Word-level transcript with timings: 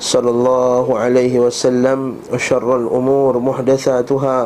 صلى 0.00 0.30
الله 0.30 0.86
عليه 0.98 1.34
وسلم 1.44 2.32
وشر 2.32 2.68
الأمور 2.76 3.32
محدثاتها 3.38 4.38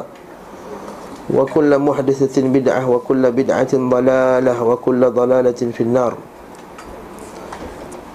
وكل 1.35 1.71
محدثة 1.79 2.37
بدعة 2.43 2.91
وكل 2.91 3.23
بدعة 3.33 3.73
ضلالة 3.75 4.55
وكل 4.63 5.01
ضلالة 5.11 5.61
في 5.73 5.83
النار 5.83 6.15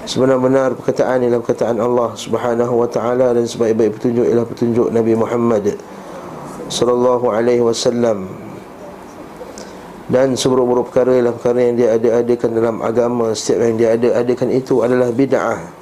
Sebenar-benar 0.09 0.73
perkataan 0.73 1.21
ialah 1.21 1.37
perkataan 1.37 1.77
Allah 1.77 2.17
Subhanahu 2.17 2.81
wa 2.81 2.89
taala 2.89 3.29
dan 3.29 3.45
sebaik-baik 3.45 3.93
petunjuk 3.93 4.25
ialah 4.25 4.41
petunjuk 4.41 4.89
Nabi 4.89 5.13
Muhammad 5.13 5.77
sallallahu 6.65 7.29
alaihi 7.29 7.61
wasallam. 7.61 8.25
Dan 10.09 10.33
seburuk-buruk 10.33 10.89
perkara 10.89 11.13
ialah 11.13 11.29
perkara 11.37 11.59
yang 11.61 11.75
dia 11.77 11.93
ada-adakan 11.93 12.49
dalam 12.57 12.75
agama 12.81 13.29
Setiap 13.37 13.61
yang 13.61 13.77
dia 13.77 13.89
ada-adakan 13.93 14.49
itu 14.49 14.81
adalah 14.81 15.13
bid'ah 15.13 15.72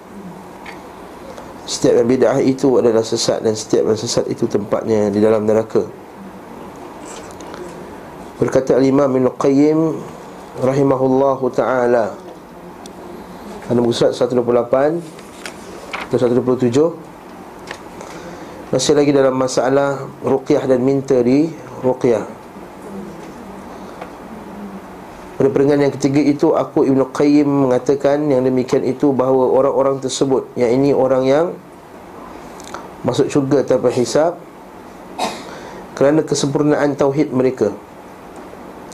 Setiap 1.63 2.03
yang 2.03 2.11
bid'ah 2.11 2.43
itu 2.43 2.83
adalah 2.83 3.07
sesat 3.07 3.39
Dan 3.41 3.55
setiap 3.55 3.87
yang 3.87 3.95
sesat 3.95 4.27
itu 4.27 4.51
tempatnya 4.51 5.15
di 5.15 5.23
dalam 5.23 5.47
neraka. 5.47 5.87
Berkata 8.43 8.75
Al-Imam 8.75 9.07
Ibn 9.07 9.31
Qayyim 9.39 9.95
Rahimahullahu 10.59 11.47
ta'ala. 11.55 12.19
Muka 13.73 13.89
surat 13.95 14.13
128 14.13 15.01
Atau 16.11 16.21
127 16.21 16.69
Masih 18.75 18.93
lagi 18.93 19.09
dalam 19.15 19.33
masalah 19.33 20.05
Ruqyah 20.21 20.69
dan 20.69 20.85
minta 20.85 21.17
di 21.25 21.49
Ruqyah 21.81 22.42
pada 25.49 25.81
yang 25.81 25.95
ketiga 25.97 26.21
itu 26.21 26.53
Aku 26.53 26.85
Ibn 26.85 27.09
Qayyim 27.11 27.49
mengatakan 27.67 28.29
Yang 28.29 28.53
demikian 28.53 28.85
itu 28.85 29.11
bahawa 29.11 29.49
orang-orang 29.49 29.99
tersebut 29.99 30.47
Yang 30.55 30.71
ini 30.77 30.91
orang 30.93 31.25
yang 31.25 31.47
Masuk 33.03 33.33
syurga 33.33 33.65
tanpa 33.65 33.91
hisap 33.91 34.39
Kerana 35.99 36.23
kesempurnaan 36.23 36.95
Tauhid 36.95 37.35
mereka 37.35 37.75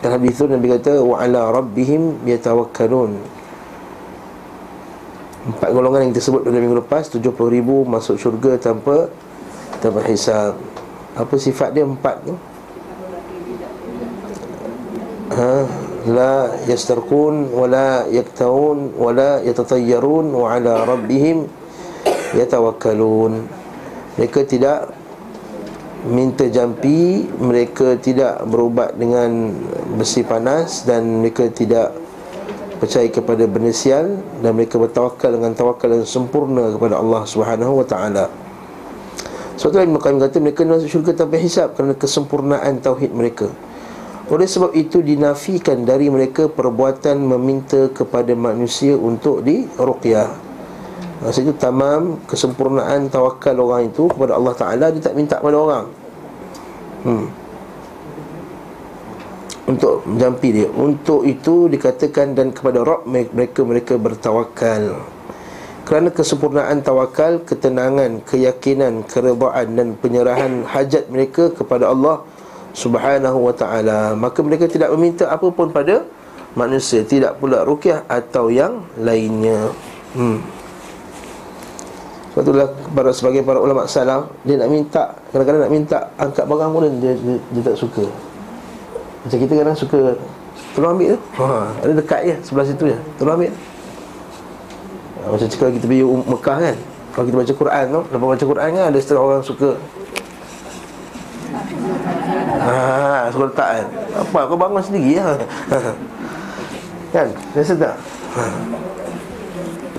Dan 0.00 0.16
hadis 0.16 0.38
itu 0.38 0.48
Nabi 0.48 0.72
kata 0.78 1.02
Wa 1.02 1.26
ala 1.26 1.52
rabbihim 1.52 2.24
yatawakkalun 2.24 3.18
Empat 5.52 5.68
golongan 5.74 6.08
yang 6.08 6.14
tersebut 6.14 6.46
pada 6.46 6.56
minggu 6.56 6.80
lepas 6.80 7.10
70 7.12 7.28
ribu 7.50 7.82
masuk 7.82 8.16
syurga 8.16 8.56
tanpa 8.56 9.12
Tanpa 9.84 10.06
hisap 10.06 10.56
Apa 11.12 11.34
sifat 11.36 11.76
dia 11.76 11.84
empat 11.84 12.22
tu? 12.24 12.34
Ha? 15.34 15.87
لا 16.07 16.51
يسترقون 16.67 17.55
ولا 17.55 18.07
يكتون 18.11 18.99
ولا 18.99 19.41
يتطيرون 19.43 20.25
وعلى 20.35 20.73
ربهم 20.83 21.37
يتوكلون 22.35 23.33
mereka 24.13 24.39
tidak 24.45 24.93
minta 26.03 26.45
jampi 26.51 27.25
mereka 27.39 27.95
tidak 27.97 28.43
berubat 28.45 28.93
dengan 28.99 29.55
besi 29.95 30.21
panas 30.27 30.83
dan 30.83 31.23
mereka 31.23 31.47
tidak 31.47 31.95
percaya 32.83 33.07
kepada 33.07 33.47
benda 33.47 33.71
sial 33.71 34.19
dan 34.43 34.51
mereka 34.59 34.75
bertawakal 34.75 35.31
dengan 35.31 35.55
tawakal 35.55 35.87
yang 35.87 36.03
sempurna 36.03 36.75
kepada 36.75 36.99
Allah 36.99 37.23
Subhanahu 37.23 37.79
wa 37.79 37.87
taala. 37.87 38.27
Suatu 39.55 39.79
Ibn 39.79 39.95
Qayyim 39.95 40.19
kata 40.19 40.37
mereka 40.43 40.67
masuk 40.67 40.91
syurga 40.91 41.23
tanpa 41.23 41.39
hisap 41.39 41.79
kerana 41.79 41.95
kesempurnaan 41.95 42.83
tauhid 42.83 43.15
mereka. 43.15 43.47
Oleh 44.28 44.44
sebab 44.44 44.76
itu 44.76 45.00
dinafikan 45.00 45.88
dari 45.88 46.12
mereka 46.12 46.52
perbuatan 46.52 47.16
meminta 47.16 47.88
kepada 47.88 48.36
manusia 48.36 48.92
untuk 48.92 49.40
di 49.40 49.64
ruqyah. 49.80 50.28
Maksud 51.24 51.48
itu 51.48 51.54
tamam 51.56 52.20
kesempurnaan 52.28 53.08
tawakal 53.08 53.56
orang 53.56 53.88
itu 53.88 54.04
kepada 54.06 54.36
Allah 54.36 54.54
Taala 54.54 54.86
dia 54.92 55.00
tak 55.00 55.16
minta 55.16 55.40
kepada 55.40 55.56
orang. 55.56 55.84
Hmm. 57.08 57.26
Untuk 59.64 60.04
menjampi 60.04 60.48
dia. 60.60 60.68
Untuk 60.76 61.24
itu 61.24 61.72
dikatakan 61.72 62.36
dan 62.36 62.52
kepada 62.52 62.84
Rabb 62.84 63.08
mereka 63.08 63.60
mereka 63.64 63.96
bertawakal. 63.96 65.08
Kerana 65.88 66.12
kesempurnaan 66.12 66.84
tawakal, 66.84 67.48
ketenangan, 67.48 68.20
keyakinan, 68.28 69.08
keredaan 69.08 69.72
dan 69.72 69.96
penyerahan 69.96 70.68
hajat 70.68 71.08
mereka 71.08 71.48
kepada 71.48 71.88
Allah 71.88 72.28
subhanahu 72.78 73.50
wa 73.50 73.54
ta'ala. 73.54 74.14
Maka 74.14 74.38
mereka 74.46 74.70
tidak 74.70 74.94
meminta 74.94 75.26
apa 75.26 75.50
pun 75.50 75.74
pada 75.74 76.06
manusia. 76.54 77.02
Tidak 77.02 77.42
pula 77.42 77.66
rukyah 77.66 78.06
atau 78.06 78.46
yang 78.54 78.86
lainnya. 78.94 79.74
Hmm. 80.14 80.38
Sebab 82.38 82.54
itulah 82.54 82.68
para, 82.94 83.10
sebagai 83.10 83.42
para 83.42 83.58
ulama 83.58 83.82
salaf 83.90 84.30
Dia 84.46 84.54
nak 84.62 84.70
minta, 84.70 85.10
kadang-kadang 85.34 85.66
nak 85.66 85.72
minta 85.74 85.98
angkat 86.14 86.46
barang 86.46 86.70
pun 86.70 86.82
dia, 87.02 87.12
dia, 87.18 87.34
dia 87.50 87.62
tak 87.66 87.74
suka. 87.74 88.06
Macam 89.26 89.38
kita 89.42 89.52
kadang 89.58 89.74
suka 89.74 90.00
Tolong 90.78 90.94
ambil 90.94 91.18
tu. 91.18 91.18
Ha, 91.42 91.46
Ada 91.82 91.92
dekat 91.98 92.20
je, 92.30 92.36
sebelah 92.46 92.66
situ 92.70 92.84
je 92.94 92.98
Tolong 93.18 93.34
ambil. 93.42 93.52
Ha, 95.18 95.24
Macam 95.34 95.46
kalau 95.50 95.72
kita 95.74 95.86
pergi 95.90 96.04
Mekah 96.06 96.58
kan 96.62 96.76
Kalau 97.10 97.24
kita 97.26 97.36
baca 97.42 97.54
Quran 97.58 97.84
tu 97.90 98.00
Lepas 98.06 98.26
baca 98.30 98.44
Quran 98.54 98.68
kan 98.70 98.84
Ada 98.86 98.98
setengah 99.02 99.22
orang 99.26 99.42
suka 99.42 99.68
Ha, 102.58 103.30
suruh 103.30 103.46
letak 103.46 103.68
kan 103.78 103.86
Apa, 104.18 104.38
kau 104.50 104.58
bangun 104.58 104.82
sendiri 104.82 105.22
ya? 105.22 105.26
kan, 107.14 107.26
rasa 107.54 107.74
tak? 107.78 107.94
Ha. 108.34 108.42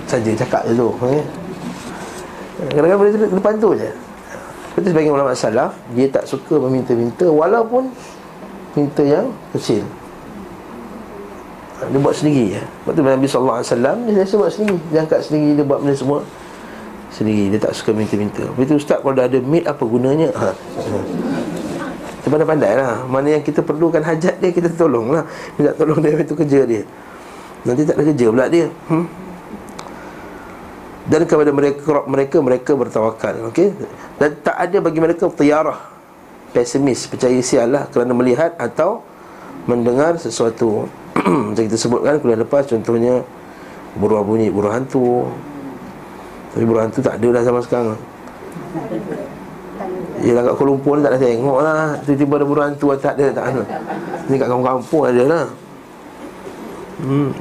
Saja 0.10 0.32
cakap 0.36 0.62
je 0.68 0.74
tu 0.76 0.88
okay? 0.92 1.20
Kadang-kadang 2.60 3.00
boleh 3.00 3.12
depan 3.16 3.54
tu 3.56 3.70
je 3.80 3.90
Seperti 4.74 4.88
sebagian 4.92 5.14
ulama 5.16 5.32
salaf 5.32 5.72
Dia 5.96 6.12
tak 6.12 6.28
suka 6.28 6.60
meminta-minta 6.60 7.26
Walaupun 7.30 7.88
Minta 8.76 9.04
yang 9.06 9.32
kecil 9.56 9.86
Dia 11.80 12.00
buat 12.04 12.16
sendiri 12.18 12.60
ya. 12.60 12.64
Sebab 12.84 12.92
tu 12.92 13.02
Nabi 13.06 13.28
SAW 13.30 13.64
Dia 13.64 14.14
biasa 14.20 14.34
buat 14.36 14.52
sendiri 14.52 14.78
Dia 14.92 15.00
angkat 15.08 15.20
sendiri 15.24 15.50
Dia 15.56 15.66
buat 15.66 15.80
benda 15.80 15.96
semua 15.96 16.20
Sendiri 17.10 17.54
Dia 17.56 17.60
tak 17.64 17.74
suka 17.74 17.96
minta-minta 17.96 18.44
Lepas 18.44 18.66
tu 18.68 18.76
ustaz 18.76 19.00
kalau 19.00 19.16
dah 19.16 19.26
ada 19.26 19.40
meet 19.40 19.64
Apa 19.64 19.84
gunanya? 19.88 20.30
Ha. 20.36 20.52
Kita 22.30 22.38
pandai-pandai 22.38 22.74
lah. 22.78 23.10
Mana 23.10 23.28
yang 23.34 23.42
kita 23.42 23.66
perlukan 23.66 24.06
hajat 24.06 24.38
dia 24.38 24.54
Kita 24.54 24.70
tolong 24.78 25.10
lah 25.18 25.26
Minta 25.58 25.74
tolong 25.74 25.98
dia 25.98 26.14
Itu 26.14 26.38
kerja 26.38 26.62
dia. 26.62 26.86
Nanti 27.66 27.82
tak 27.90 27.98
ada 27.98 28.06
kerja 28.14 28.26
pula 28.30 28.46
dia. 28.46 28.70
Hmm? 28.86 29.10
Dan 31.10 31.26
kepada 31.26 31.50
mereka 31.50 32.06
Mereka 32.06 32.38
mereka 32.46 32.72
bertawakal 32.78 33.50
okay? 33.50 33.74
Dan 34.22 34.38
tak 34.46 34.62
ada 34.62 34.78
bagi 34.78 35.02
mereka 35.02 35.26
Tiarah 35.34 35.90
Pesimis 36.54 37.10
Percaya 37.10 37.42
sial 37.42 37.74
lah 37.74 37.90
Kerana 37.90 38.14
melihat 38.14 38.54
Atau 38.62 39.02
Mendengar 39.66 40.22
sesuatu. 40.22 40.86
Macam 41.50 41.64
kita 41.66 41.78
sebutkan 41.82 42.22
Kuliah 42.22 42.38
lepas 42.38 42.70
Contohnya 42.70 43.26
Buruh 43.98 44.22
bunyi 44.22 44.54
Buruh 44.54 44.70
hantu. 44.70 45.26
Tapi 46.54 46.62
buruh 46.62 46.86
hantu 46.86 47.02
tak 47.02 47.18
ada 47.18 47.42
dah 47.42 47.42
zaman 47.42 47.62
sekarang 47.66 47.98
Yelah 50.20 50.52
kat 50.52 50.54
Kuala 50.60 50.70
Lumpur 50.76 50.94
ni 51.00 51.02
tak 51.08 51.12
ada 51.16 51.20
tengok 51.24 51.60
lah. 51.64 51.96
Tiba-tiba 52.04 52.34
ada 52.36 52.46
burung 52.46 52.66
hantu 52.68 52.88
tak 53.00 53.14
ada 53.16 53.26
tak 53.32 53.46
ada. 53.56 53.64
Ni 54.28 54.36
kat 54.36 54.48
kampung-kampung 54.52 55.04
ada 55.08 55.24
lah. 55.24 55.46
Hmm. 57.00 57.32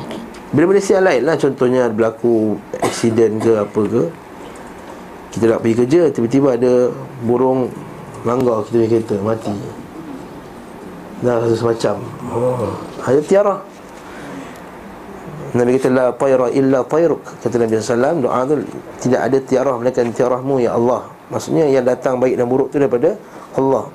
Bila 0.54 0.70
Malaysia 0.70 1.02
lain 1.02 1.26
lah 1.26 1.34
Contohnya 1.34 1.90
berlaku 1.90 2.56
Accident 2.78 3.42
ke 3.42 3.52
apa 3.58 3.80
ke. 3.84 4.02
Kita 5.34 5.44
nak 5.50 5.60
pergi 5.60 5.74
kerja 5.84 6.02
Tiba-tiba 6.14 6.54
ada 6.54 6.94
burung 7.26 7.66
Langgar 8.22 8.62
kita 8.66 8.74
punya 8.78 8.88
kereta 8.88 9.16
Mati. 9.18 9.54
Dah 11.18 11.42
rasa 11.42 11.54
semacam. 11.58 11.96
Oh. 12.30 12.70
Ada 13.02 13.20
tiara 13.26 13.56
Nabi 15.58 15.74
kata 15.74 15.90
La 15.90 16.06
tayra 16.14 16.46
illa 16.54 16.86
tayruk. 16.86 17.24
Kata 17.42 17.58
Nabi 17.58 17.82
SAW 17.82 18.22
Doa 18.22 18.40
tu 18.46 18.54
Tidak 19.02 19.18
ada 19.18 19.38
tiarah 19.42 19.74
Melainkan 19.74 20.14
tiarahmu 20.14 20.62
Ya 20.62 20.78
Allah 20.78 21.17
Maksudnya 21.28 21.68
yang 21.68 21.84
datang 21.84 22.16
baik 22.16 22.40
dan 22.40 22.48
buruk 22.48 22.72
tu 22.72 22.80
daripada 22.80 23.20
Allah. 23.52 23.92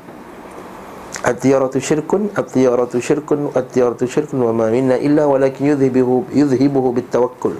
At-tiyaratu 1.24 1.80
syirkun 1.80 2.35
At-tiyaratu 2.35 3.00
syirkun 3.00 3.56
At-tiyaratu 3.56 4.03
syirkun 4.03 4.44
Wa 4.44 4.51
ma 4.51 4.68
minna 4.68 5.00
illa 5.00 5.24
Walakin 5.24 5.71
yudhibuhu 5.71 6.27
Yudhibuhu 6.35 6.91
bitawakkul 7.00 7.56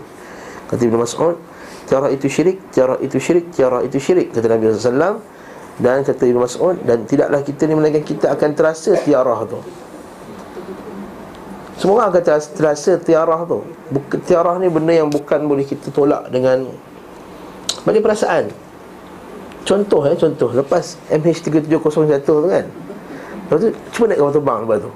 Kata 0.68 0.84
Ibn 0.84 1.00
Mas'ud 1.00 1.40
Tiarah 1.88 2.12
itu 2.12 2.28
syirik 2.28 2.60
Tiarah 2.75 3.00
itu 3.00 3.16
syirik 3.24 3.56
Tiarah 3.56 3.80
itu 3.88 4.04
syirik 4.04 4.36
Kata 4.36 4.52
Nabi 4.52 4.68
SAW 4.75 5.24
Dan 5.80 6.04
kata 6.04 6.24
Ibn 6.28 6.40
Mas'ud 6.44 6.76
Dan 6.84 7.08
tidaklah 7.08 7.40
kita 7.40 7.64
ni 7.64 7.74
Melainkan 7.80 8.04
kita 8.04 8.36
akan 8.36 8.52
terasa 8.52 9.00
tiarah 9.00 9.40
tu. 9.48 9.60
Semua 11.80 12.04
orang 12.04 12.19
akan 12.19 12.24
terasa, 12.24 12.48
terasa 12.52 12.92
tiarah 13.00 13.48
tu. 13.48 13.64
Buk, 13.96 14.12
Tiarah 14.28 14.60
ni 14.60 14.68
benda 14.68 14.92
yang 14.92 15.08
bukan 15.08 15.40
boleh 15.48 15.64
kita 15.64 15.88
tolak 15.96 16.28
Dengan 16.28 16.68
Bagi 17.88 18.04
perasaan 18.04 18.62
Contoh 19.63 20.01
eh, 20.04 20.15
contoh. 20.19 20.50
Lepas 20.51 21.00
MH370 21.07 22.12
jatuh 22.12 22.38
tu 22.44 22.48
kan. 22.51 22.65
Lepas 22.68 23.57
tu 23.63 23.68
cuba 23.95 24.06
naik 24.12 24.19
kapal 24.19 24.33
terbang 24.36 24.60
lepas 24.68 24.77
tu. 24.83 24.92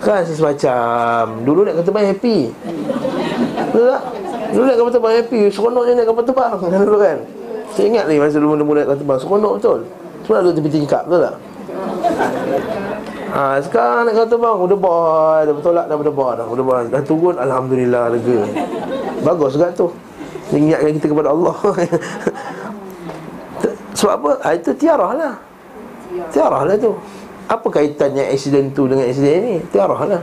Kan 0.00 0.20
semacam. 0.24 1.24
Dulu 1.44 1.60
naik 1.68 1.74
kapal 1.76 1.86
terbang 1.92 2.06
happy. 2.16 2.38
Betul 3.72 3.86
tak? 3.92 4.02
Dulu 4.56 4.62
naik 4.64 4.78
kapal 4.80 4.92
terbang 4.96 5.14
happy. 5.20 5.40
Seronoknya 5.52 5.92
naik 6.00 6.08
kapal 6.08 6.24
terbang. 6.24 6.50
Kan 6.72 6.80
dulu 6.80 6.98
kan. 7.00 7.18
Saya 7.76 7.84
ingat 7.92 8.04
ni 8.08 8.16
masa 8.16 8.40
dulu 8.40 8.62
mula 8.64 8.78
naik 8.80 8.88
kapal 8.88 9.00
terbang. 9.04 9.18
Seronok 9.20 9.52
betul. 9.60 9.80
Semua 10.24 10.42
duduk 10.42 10.54
tepi 10.58 10.68
tingkap 10.72 11.02
betul 11.04 11.20
tak? 11.22 11.36
Ha, 13.36 13.60
sekarang 13.60 14.08
naik 14.08 14.16
kapal 14.16 14.30
terbang 14.32 14.56
Udah 14.64 14.78
bar 14.80 15.38
Dah 15.44 15.54
betul 15.54 15.72
tak? 15.76 15.86
Dah 15.92 15.96
berdebar. 16.00 16.32
Dah 16.40 16.46
Berdebar. 16.48 16.80
Dah 16.88 17.02
turun 17.04 17.36
Alhamdulillah 17.36 18.04
lega. 18.16 18.40
Bagus 19.20 19.60
juga 19.60 19.68
tu. 19.76 19.92
Ingatkan 20.56 20.94
kita 20.96 21.10
kepada 21.10 21.34
Allah 21.34 21.52
Sebab 23.96 24.12
apa? 24.20 24.30
Ha, 24.44 24.48
itu 24.52 24.70
tiarah 24.76 25.12
lah. 25.16 25.34
Tiarah. 26.28 26.62
Lah 26.68 26.76
tu. 26.76 26.92
Apa 27.48 27.66
kaitannya 27.72 28.28
accident 28.28 28.68
tu 28.76 28.84
dengan 28.84 29.08
accident 29.08 29.40
ni? 29.40 29.56
Tiarah 29.72 30.00
lah. 30.04 30.22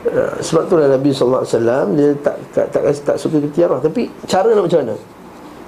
Uh, 0.00 0.32
Sebab 0.40 0.64
tu 0.64 0.80
lah 0.80 0.88
Nabi 0.96 1.12
SAW 1.12 1.44
Dia 1.92 2.16
tak 2.24 2.40
tak, 2.56 2.66
tak, 2.72 2.82
tak, 2.88 2.94
tak 3.04 3.16
suka 3.20 3.36
tiarah. 3.52 3.84
Tapi 3.84 4.08
cara 4.24 4.48
nak 4.56 4.64
macam 4.64 4.80
mana? 4.80 4.96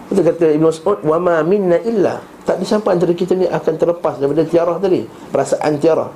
Itu 0.08 0.20
kata 0.24 0.46
Ibn 0.56 0.64
Mas'ud 0.64 0.98
Wa 1.04 1.18
ma 1.20 1.44
minna 1.44 1.76
illa. 1.84 2.24
Tak 2.48 2.58
ada 2.58 2.64
siapa 2.64 2.88
antara 2.96 3.12
kita 3.12 3.36
ni 3.36 3.44
akan 3.44 3.74
terlepas 3.76 4.16
daripada 4.16 4.42
tiarah 4.48 4.80
tadi. 4.80 5.04
Perasaan 5.04 5.76
tiarah. 5.76 6.08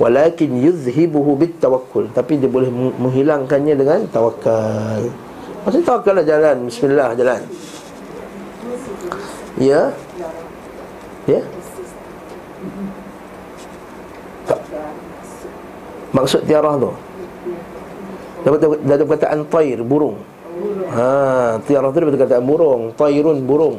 Walakin 0.00 0.64
yuzhibuhu 0.64 1.36
bit 1.36 1.60
tawakkul 1.60 2.08
Tapi 2.16 2.40
dia 2.40 2.48
boleh 2.48 2.72
menghilangkannya 2.72 3.76
dengan 3.76 4.00
tawakal 4.08 5.04
Maksudnya 5.68 5.84
tawakal 5.84 6.14
lah 6.16 6.24
jalan. 6.24 6.56
Bismillah 6.64 7.12
jalan 7.12 7.44
Ya 9.62 9.94
Ya. 11.30 11.38
Maksud 16.10 16.42
tiarah 16.50 16.74
tu 16.82 16.90
Dapat 18.42 18.58
dapat 18.82 19.06
perkataan 19.06 19.46
tair 19.46 19.78
burung. 19.86 20.18
Ha, 20.90 21.62
tiarah 21.62 21.94
tu 21.94 22.02
dapat 22.02 22.18
perkataan 22.18 22.42
burung, 22.42 22.90
tairun 22.98 23.38
burung. 23.46 23.78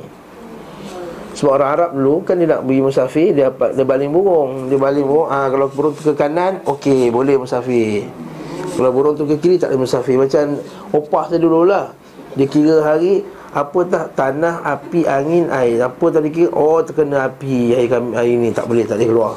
Sebab 1.35 1.59
orang 1.59 1.69
Arab 1.75 1.89
dulu 1.99 2.23
kan 2.23 2.39
dia 2.39 2.47
nak 2.47 2.63
pergi 2.63 2.79
musafir 2.79 3.35
dia 3.35 3.51
dia 3.51 3.83
baling 3.83 4.07
burung, 4.07 4.71
dia 4.71 4.79
baling 4.79 5.03
burung. 5.03 5.27
Ha, 5.27 5.51
kalau 5.51 5.67
burung 5.67 5.93
tu 5.99 6.03
ke 6.07 6.13
kanan, 6.15 6.63
okey, 6.63 7.11
boleh 7.11 7.35
musafir. 7.35 8.07
Kalau 8.79 8.89
burung 8.95 9.19
tu 9.19 9.27
ke 9.27 9.35
kiri 9.35 9.59
tak 9.59 9.75
boleh 9.75 9.83
musafir. 9.83 10.15
Macam 10.15 10.63
opah 10.95 11.27
tu 11.27 11.37
dululah. 11.37 11.91
Dia 12.39 12.47
kira 12.47 12.81
hari 12.81 13.21
apa 13.53 13.79
tak 13.85 14.17
tanah, 14.17 14.65
api, 14.65 15.05
angin, 15.05 15.45
air. 15.53 15.85
Apa 15.85 16.09
tadi 16.09 16.33
kira? 16.33 16.49
Oh, 16.57 16.81
terkena 16.81 17.29
api 17.29 17.77
air, 17.77 17.85
kami, 17.85 18.17
air 18.17 18.33
ni 18.33 18.49
tak 18.49 18.65
boleh, 18.65 18.81
tak 18.81 18.97
boleh 18.97 19.09
keluar. 19.13 19.33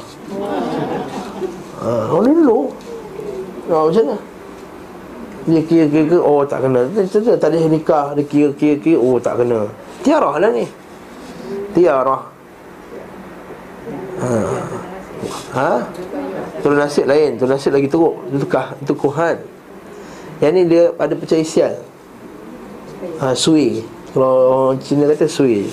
Ha, 1.84 1.88
orang 2.08 2.32
dulu. 2.32 2.72
Ha, 3.68 3.76
macam 3.84 4.04
mana? 4.08 4.16
Dia 5.46 5.60
kira-kira, 5.62 6.18
oh 6.18 6.42
tak 6.48 6.64
kena. 6.64 6.80
Tak 7.38 7.48
ada 7.52 7.56
nikah, 7.68 8.16
dia 8.16 8.24
kira-kira, 8.26 8.96
oh 8.96 9.20
tak 9.20 9.44
kena. 9.44 9.68
Tiarah 10.00 10.40
lah 10.40 10.50
ni. 10.50 10.64
Tiarah. 11.76 12.22
Ha. 14.16 14.32
Ha? 15.54 15.70
Turun 16.64 16.80
nasib 16.80 17.04
lain, 17.04 17.36
turun 17.36 17.52
nasib 17.52 17.76
lagi 17.76 17.86
teruk. 17.86 18.16
Itu 18.32 18.48
kah, 18.48 18.72
itu 18.80 18.96
kuhan. 18.96 19.36
Yang 20.40 20.52
ni 20.56 20.62
dia 20.72 20.82
ada 20.96 21.14
percaya 21.14 21.44
sial. 21.44 21.74
Ha, 23.20 23.36
sui. 23.36 23.84
Kalau 24.16 24.72
orang 24.72 24.80
Cina 24.80 25.04
kata 25.12 25.28
sui. 25.28 25.68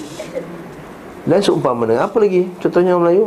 Dan 1.23 1.39
seumpama 1.39 1.87
dengan 1.87 2.11
Apa 2.11 2.19
lagi? 2.19 2.43
Contohnya 2.59 2.99
orang 2.99 3.03
Melayu. 3.07 3.25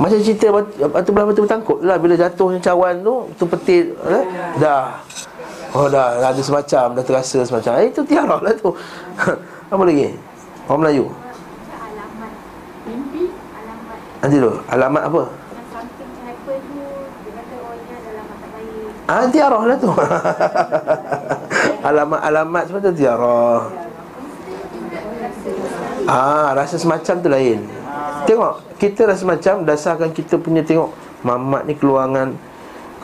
Macam 0.00 0.16
cerita 0.24 0.48
Batu 0.88 1.12
belah 1.12 1.28
batu 1.28 1.44
bertangkut 1.44 1.84
lah. 1.84 2.00
Bila 2.00 2.16
jatuhnya 2.16 2.64
cawan 2.64 3.04
tu 3.04 3.28
Tu 3.36 3.44
peti 3.44 3.92
eh? 3.92 4.24
Dah. 4.56 5.04
Oh 5.76 5.84
dah. 5.92 6.32
Ada 6.32 6.40
semacam 6.40 6.96
Dah 6.96 7.04
terasa 7.04 7.44
semacam. 7.44 7.84
Eh, 7.84 7.92
Itu 7.92 8.00
tiarah 8.08 8.40
lah 8.40 8.56
tu. 8.56 8.72
Apa 9.72 9.82
lagi? 9.84 10.16
Orang 10.64 10.88
Melayu. 10.88 11.04
Nanti 14.24 14.40
tu 14.40 14.48
Alamat 14.72 15.04
apa? 15.04 15.22
Ah, 19.04 19.28
tiarah 19.28 19.68
lah 19.68 19.76
tu 19.76 19.92
Alamat-alamat 21.84 22.62
sebab 22.64 22.80
tu 22.80 22.92
tiarah 22.96 23.68
Ah, 26.08 26.56
rasa 26.56 26.80
semacam 26.80 27.14
tu 27.20 27.28
lain. 27.28 27.60
Tengok, 28.24 28.54
kita 28.80 29.04
rasa 29.04 29.28
macam 29.28 29.68
Dasarkan 29.68 30.12
kita 30.16 30.40
punya 30.40 30.64
tengok 30.64 30.92
Mamat 31.20 31.68
ni 31.68 31.76
keluangan 31.76 32.32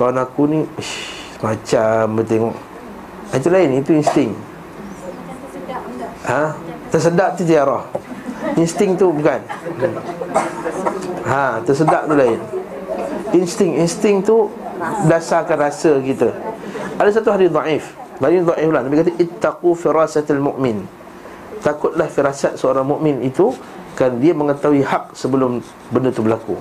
Kawan 0.01 0.17
aku 0.17 0.43
ni 0.49 0.59
ish, 0.81 1.13
Macam 1.45 2.17
bertengok. 2.17 2.57
Itu 3.37 3.49
lain, 3.53 3.77
itu 3.77 3.93
insting. 4.01 4.33
Ha? 6.25 6.57
Tersedak 6.89 7.37
tu 7.37 7.45
tiarah 7.45 7.85
Insting 8.57 8.97
tu 8.97 9.13
bukan. 9.13 9.41
Ha, 11.29 11.61
tersedak 11.63 12.09
tu 12.09 12.15
lain. 12.17 12.41
Insting, 13.37 13.79
insting 13.79 14.25
tu 14.25 14.49
dasarkan 15.07 15.61
rasa 15.61 16.01
kita. 16.01 16.33
Ada 16.97 17.21
satu 17.21 17.31
hadis 17.37 17.53
dhaif 17.53 18.00
Hadis 18.21 18.45
dhaif 18.45 18.69
lah 18.69 18.85
Nabi 18.85 19.01
kata 19.01 19.13
Ittaqu 19.17 19.73
firasatil 19.73 20.41
mu'min. 20.41 20.85
Takutlah 21.61 22.09
firasat 22.09 22.57
seorang 22.57 22.89
mukmin 22.89 23.21
itu 23.21 23.53
Kan 23.93 24.17
dia 24.17 24.33
mengetahui 24.33 24.81
hak 24.81 25.13
sebelum 25.13 25.61
benda 25.93 26.09
tu 26.09 26.25
berlaku. 26.25 26.57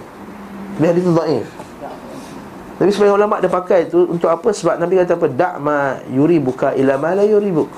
Ini 0.76 0.86
hadis 0.92 1.08
dhaif 1.08 1.48
Tapi 2.80 2.90
sebagai 2.92 3.16
ulama' 3.16 3.40
dia 3.40 3.52
pakai 3.52 3.88
itu 3.88 4.08
Untuk 4.08 4.28
apa? 4.28 4.52
Sebab 4.52 4.76
Nabi 4.80 5.00
kata 5.00 5.16
apa? 5.16 5.28
Da'ma 5.32 5.80
yuri 6.12 6.40
buka 6.40 6.76
ila 6.76 7.00
ma 7.00 7.16
la 7.16 7.24
yuri 7.24 7.52
buk 7.52 7.72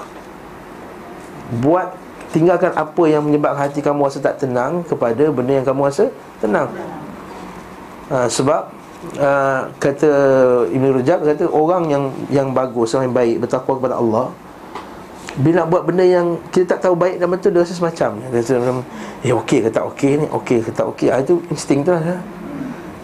Buat 1.62 1.94
Tinggalkan 2.31 2.72
apa 2.74 3.04
yang 3.11 3.28
menyebabkan 3.28 3.69
hati 3.69 3.83
kamu 3.83 4.07
rasa 4.07 4.18
tak 4.23 4.42
tenang 4.42 4.81
Kepada 4.85 5.30
benda 5.30 5.61
yang 5.61 5.66
kamu 5.68 5.90
rasa 5.90 6.09
tenang. 6.42 6.73
Ha, 8.09 8.26
Sebab 8.30 8.81
uh, 9.18 9.70
kata 9.81 10.10
Ibn 10.70 10.86
Rajab 11.02 11.20
kata 11.26 11.46
orang 11.50 11.84
yang 11.90 12.04
yang 12.30 12.48
bagus 12.54 12.94
orang 12.94 13.10
yang 13.10 13.18
baik 13.18 13.36
bertakwa 13.42 13.74
kepada 13.81 13.96
Allah 13.98 14.30
bila 15.40 15.64
buat 15.64 15.88
benda 15.88 16.04
yang 16.04 16.36
kita 16.52 16.76
tak 16.76 16.80
tahu 16.88 16.96
baik 17.00 17.16
dan 17.16 17.31
betul 17.31 17.56
dia 17.56 17.64
rasa 17.64 17.72
semacam 17.72 18.20
dia 18.20 18.40
rasa 18.44 18.60
macam 18.60 18.78
eh 19.24 19.31
okey 19.31 19.60
ke 19.64 19.70
tak 19.72 19.86
okey 19.96 20.12
ni? 20.20 20.26
Okey 20.28 20.60
ke 20.60 20.72
tak 20.74 20.86
okey? 20.92 21.08
Ah, 21.08 21.24
itu 21.24 21.40
insting 21.48 21.86
tu 21.86 21.96
lah 21.96 22.04
ya. 22.04 22.18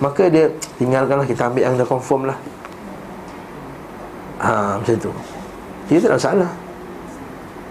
maka 0.04 0.30
dia 0.30 0.52
tinggalkanlah 0.78 1.26
kita 1.26 1.50
ambil 1.50 1.64
yang 1.66 1.74
dah 1.74 1.88
confirm 1.88 2.30
lah. 2.30 2.38
Ha, 4.38 4.78
macam 4.78 4.94
tu. 5.02 5.10
Dia 5.90 5.98
tak 5.98 6.14
ada 6.14 6.18
masalah. 6.22 6.52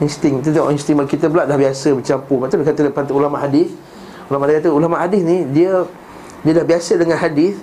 Insting 0.02 0.42
tu 0.42 0.50
tengok 0.50 0.74
insting 0.74 0.98
kita 1.06 1.30
pula 1.30 1.46
dah 1.46 1.54
biasa 1.54 1.94
bercampur. 1.94 2.42
Macam 2.42 2.58
dia 2.58 2.66
kata 2.66 2.80
depan 2.90 3.02
ulama 3.14 3.38
hadis. 3.38 3.70
Ulama 4.26 4.50
dia 4.50 4.58
kata 4.58 4.70
ulama 4.74 4.96
hadis 4.98 5.22
ni 5.22 5.46
dia 5.54 5.86
dia 6.42 6.52
dah 6.58 6.66
biasa 6.66 6.98
dengan 6.98 7.18
hadis 7.18 7.58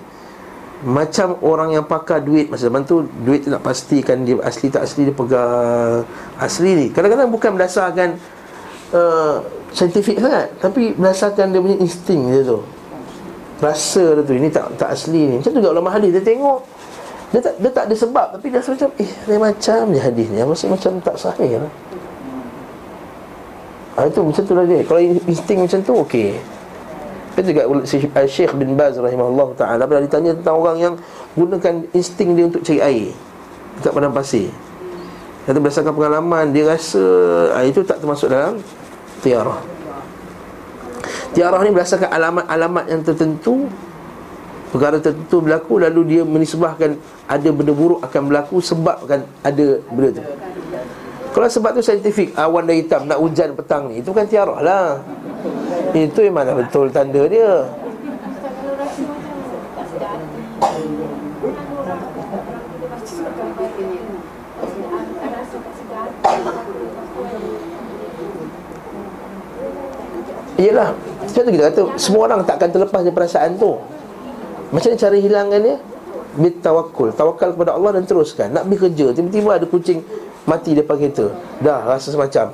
macam 0.84 1.40
orang 1.40 1.72
yang 1.72 1.84
pakar 1.88 2.20
duit 2.20 2.52
Masa 2.52 2.68
zaman 2.68 2.84
tu 2.84 3.08
Duit 3.24 3.40
tu 3.40 3.48
nak 3.48 3.64
pastikan 3.64 4.20
dia 4.20 4.36
asli 4.44 4.68
tak 4.68 4.84
asli 4.84 5.08
Dia 5.08 5.16
pegang 5.16 6.04
asli 6.36 6.70
ni. 6.76 6.86
Kadang-kadang 6.92 7.32
bukan 7.32 7.56
berdasarkan 7.56 8.20
uh, 8.92 9.40
Saintifik 9.72 10.20
sangat 10.20 10.52
Tapi 10.60 10.92
berdasarkan 10.92 11.56
dia 11.56 11.60
punya 11.64 11.80
insting 11.80 12.28
dia 12.28 12.44
tu. 12.44 12.60
Rasa 13.64 14.20
dia 14.20 14.22
tu 14.28 14.36
Ini 14.36 14.48
tak 14.52 14.76
tak 14.76 14.92
asli 14.92 15.20
ni. 15.24 15.34
Macam 15.40 15.50
tu 15.56 15.58
juga 15.64 15.72
ulama 15.72 15.88
hadis 15.88 16.12
Dia 16.12 16.22
tengok 16.22 16.60
dia 17.34 17.42
tak, 17.42 17.54
dia 17.58 17.70
tak 17.74 17.84
ada 17.90 17.94
sebab 17.98 18.26
Tapi 18.38 18.46
dia 18.46 18.62
rasa 18.62 18.70
macam 18.78 18.90
Eh 18.94 19.10
dia 19.10 19.38
macam 19.40 19.82
je 19.90 20.00
hadis 20.04 20.26
ni. 20.30 20.38
Rasa 20.38 20.64
macam 20.70 20.92
tak 21.02 21.16
sahih 21.18 21.58
lah. 21.58 21.72
Ha, 23.98 24.06
Itu 24.06 24.20
macam 24.22 24.42
tu 24.46 24.54
lah 24.54 24.64
dia. 24.68 24.80
Kalau 24.86 25.00
insting 25.02 25.58
macam 25.64 25.78
tu 25.82 25.92
okey 26.06 26.53
itu 27.34 27.50
juga 27.50 27.66
Syekh 28.30 28.54
bin 28.54 28.78
Baz 28.78 28.94
rahimahullah 28.94 29.58
ta'ala 29.58 29.82
Bila 29.90 29.98
ditanya 29.98 30.38
tentang 30.38 30.54
orang 30.54 30.76
yang 30.78 30.94
Gunakan 31.34 31.90
insting 31.90 32.38
dia 32.38 32.46
untuk 32.46 32.62
cari 32.62 32.78
air 32.78 33.10
Dekat 33.82 33.90
padang 33.90 34.14
pasir. 34.14 34.54
Kata 35.42 35.58
berdasarkan 35.58 35.92
pengalaman 35.98 36.54
Dia 36.54 36.70
rasa 36.70 37.02
ah, 37.58 37.66
Itu 37.66 37.82
tak 37.82 37.98
termasuk 37.98 38.30
dalam 38.30 38.62
Tiarah. 39.18 39.58
Tiarah 41.34 41.60
ni 41.66 41.74
berdasarkan 41.74 42.06
alamat-alamat 42.06 42.84
yang 42.86 43.02
tertentu 43.02 43.66
Perkara 44.70 45.02
tertentu 45.02 45.42
berlaku 45.42 45.82
Lalu 45.82 46.00
dia 46.14 46.22
menisbahkan 46.22 46.94
Ada 47.26 47.50
benda 47.50 47.74
buruk 47.74 47.98
akan 47.98 48.22
berlaku 48.30 48.62
Sebabkan 48.62 49.26
ada 49.42 49.66
benda 49.90 50.22
tu. 50.22 50.24
Kalau 51.34 51.48
sebab 51.50 51.74
tu 51.74 51.82
saintifik 51.82 52.30
Awan 52.38 52.62
dah 52.62 52.78
hitam 52.78 53.10
Nak 53.10 53.18
hujan 53.18 53.58
petang 53.58 53.90
ni 53.90 54.06
Itu 54.06 54.14
kan 54.14 54.22
tiarah 54.30 54.62
lah 54.62 55.02
Itu 55.94 56.26
yang 56.26 56.34
mana 56.34 56.58
betul 56.58 56.90
tanda 56.90 57.22
dia? 57.30 57.70
Yelah 70.54 70.94
Sebab 71.30 71.42
tu 71.46 71.50
kita 71.54 71.64
kata 71.70 71.82
Semua 71.94 72.26
orang 72.26 72.42
takkan 72.42 72.74
terlepas 72.74 73.02
dari 73.06 73.14
perasaan 73.14 73.54
tu. 73.54 73.78
Macam 74.74 74.90
mana 74.90 74.98
cara 74.98 75.14
hilangkan 75.14 75.60
dia? 75.62 75.76
Bitawakul 76.34 77.14
Tawakal 77.14 77.54
kepada 77.54 77.78
Allah 77.78 77.94
dan 77.94 78.02
teruskan. 78.02 78.50
Nak 78.50 78.66
pergi 78.66 78.90
kerja 78.90 79.06
Tiba-tiba 79.14 79.50
ada 79.62 79.66
kucing 79.70 80.02
Mati 80.44 80.74
depan 80.74 80.98
kereta. 80.98 81.30
Dah 81.62 81.86
rasa 81.86 82.10
semacam. 82.10 82.50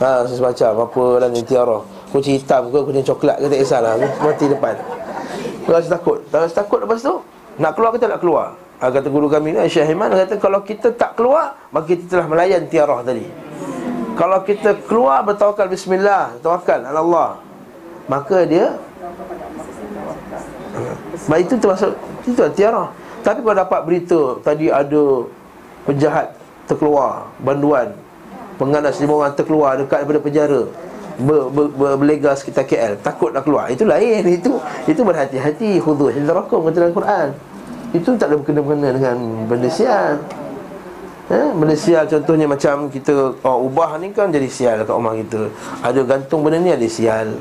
Ha, 0.00 0.24
Rasa 0.24 0.34
semacam 0.34 0.72
Apa 0.88 1.04
lah 1.20 1.28
ni 1.28 1.44
tiara 1.44 1.93
Kucing 2.14 2.38
hitam 2.38 2.70
ke 2.70 2.78
Kucing 2.78 3.02
coklat 3.02 3.42
ke 3.42 3.50
Tak 3.50 3.58
kisahlah. 3.58 3.98
Mati 3.98 4.46
depan. 4.46 4.78
Rasa 5.66 5.98
takut. 5.98 6.22
Rasa 6.30 6.62
takut 6.62 6.78
lepas 6.86 7.02
tu 7.02 7.18
Nak 7.58 7.74
keluar 7.74 7.90
kita 7.98 8.06
nak 8.06 8.22
keluar? 8.22 8.54
Ha, 8.78 8.86
Kata 8.94 9.10
guru 9.10 9.26
kami 9.26 9.50
ni 9.50 9.66
Syekh 9.66 9.90
Himan 9.90 10.14
Kata 10.14 10.38
kalau 10.38 10.62
kita 10.62 10.94
tak 10.94 11.18
keluar 11.18 11.58
Maka 11.74 11.90
kita 11.90 12.06
telah 12.06 12.26
melayan 12.30 12.70
tiarah 12.70 13.02
tadi. 13.02 13.26
Kalau 14.14 14.38
kita 14.46 14.78
keluar 14.86 15.26
bertawakal 15.26 15.66
bismillah, 15.66 16.38
tawakal 16.38 16.86
Allah, 16.86 17.42
maka 18.06 18.46
dia 18.46 18.78
Sebab 21.18 21.38
itu 21.42 21.58
termasuk 21.58 21.98
itu 22.22 22.38
tiara. 22.54 22.94
Tapi 23.26 23.42
kalau 23.42 23.56
dapat 23.58 23.80
berita 23.82 24.38
tadi 24.46 24.70
ada 24.70 25.26
penjahat 25.82 26.30
terkeluar, 26.70 27.26
banduan 27.42 27.90
pengganas 28.54 29.02
lima 29.02 29.18
orang 29.18 29.34
terkeluar 29.34 29.74
dekat 29.74 30.06
daripada 30.06 30.20
penjara 30.22 30.62
ber, 31.20 31.50
ber, 31.50 31.66
ber, 31.70 31.92
berlega 32.00 32.34
sekitar 32.34 32.66
KL 32.66 32.98
takut 32.98 33.30
nak 33.30 33.46
keluar. 33.46 33.70
Itu 33.70 33.86
lain. 33.86 34.26
Itu 34.26 34.58
itu 34.90 35.00
berhati-hati. 35.02 35.78
Khudhu 35.78 36.10
hidrakum 36.10 36.66
kata 36.66 36.76
dalam 36.82 36.94
Quran. 36.94 37.28
Itu 37.94 38.18
tak 38.18 38.30
ada 38.30 38.34
berkena-kena 38.42 38.88
dengan 38.90 39.16
benda 39.46 39.70
sial. 39.70 40.18
Eh, 41.24 41.48
Benda 41.56 41.72
sial 41.72 42.04
contohnya 42.04 42.44
macam 42.44 42.92
kita 42.92 43.32
oh, 43.40 43.64
Ubah 43.64 43.96
ni 43.96 44.12
kan 44.12 44.28
jadi 44.28 44.44
sial 44.50 44.84
kat 44.84 44.92
rumah 44.92 45.16
kita. 45.16 45.48
Ada 45.80 46.00
gantung 46.04 46.44
benda 46.44 46.60
ni 46.60 46.74
ada 46.74 46.84
sial. 46.90 47.38